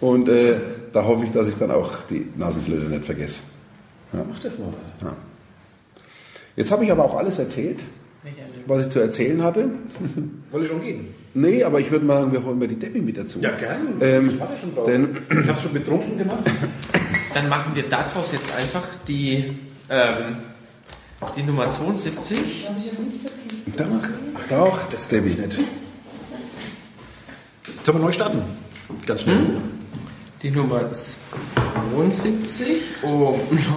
Und 0.00 0.28
äh, 0.28 0.60
da 0.92 1.04
hoffe 1.04 1.24
ich, 1.24 1.30
dass 1.30 1.48
ich 1.48 1.54
dann 1.56 1.70
auch 1.70 2.02
die 2.10 2.26
Nasenflöte 2.36 2.86
nicht 2.86 3.04
vergesse. 3.04 3.42
Mach 4.12 4.40
das 4.40 4.58
mal. 4.58 4.72
Jetzt 6.56 6.70
habe 6.70 6.84
ich 6.84 6.92
aber 6.92 7.04
auch 7.04 7.16
alles 7.16 7.38
erzählt, 7.38 7.80
was 8.66 8.86
ich 8.86 8.92
zu 8.92 8.98
erzählen 9.00 9.42
hatte. 9.42 9.70
Wollte 10.50 10.66
schon 10.66 10.80
gehen. 10.80 11.06
Nee, 11.34 11.64
aber 11.64 11.80
ich 11.80 11.90
würde 11.90 12.04
mal 12.04 12.20
sagen, 12.20 12.32
wir 12.32 12.42
holen 12.44 12.58
mir 12.58 12.68
die 12.68 12.78
Debbie 12.78 13.00
mit 13.00 13.16
dazu. 13.16 13.38
Ja, 13.40 13.52
gern. 13.52 13.94
Ähm, 14.00 14.28
ich 14.30 14.40
warte 14.40 14.56
schon 14.56 14.74
drauf. 14.74 14.84
denn- 14.86 15.16
ich 15.30 15.48
habe 15.48 15.52
es 15.52 15.62
schon 15.62 15.72
betrunken 15.72 16.18
gemacht. 16.18 16.44
Dann 17.34 17.48
machen 17.48 17.74
wir 17.74 17.84
daraus 17.84 18.32
jetzt 18.32 18.54
einfach 18.54 18.84
die, 19.08 19.52
ähm, 19.88 20.36
die 21.34 21.42
Nummer 21.42 21.70
72. 21.70 22.66
Doch, 23.78 23.86
doch, 24.50 24.78
Das 24.90 25.08
glaube 25.08 25.28
ich 25.28 25.38
nicht. 25.38 25.52
Sollen 27.84 27.98
wir 27.98 28.04
neu 28.04 28.12
starten? 28.12 28.42
Ganz 29.06 29.22
schnell. 29.22 29.46
Die 30.42 30.50
Nummer 30.50 30.82
72 30.90 32.82
um 33.02 33.40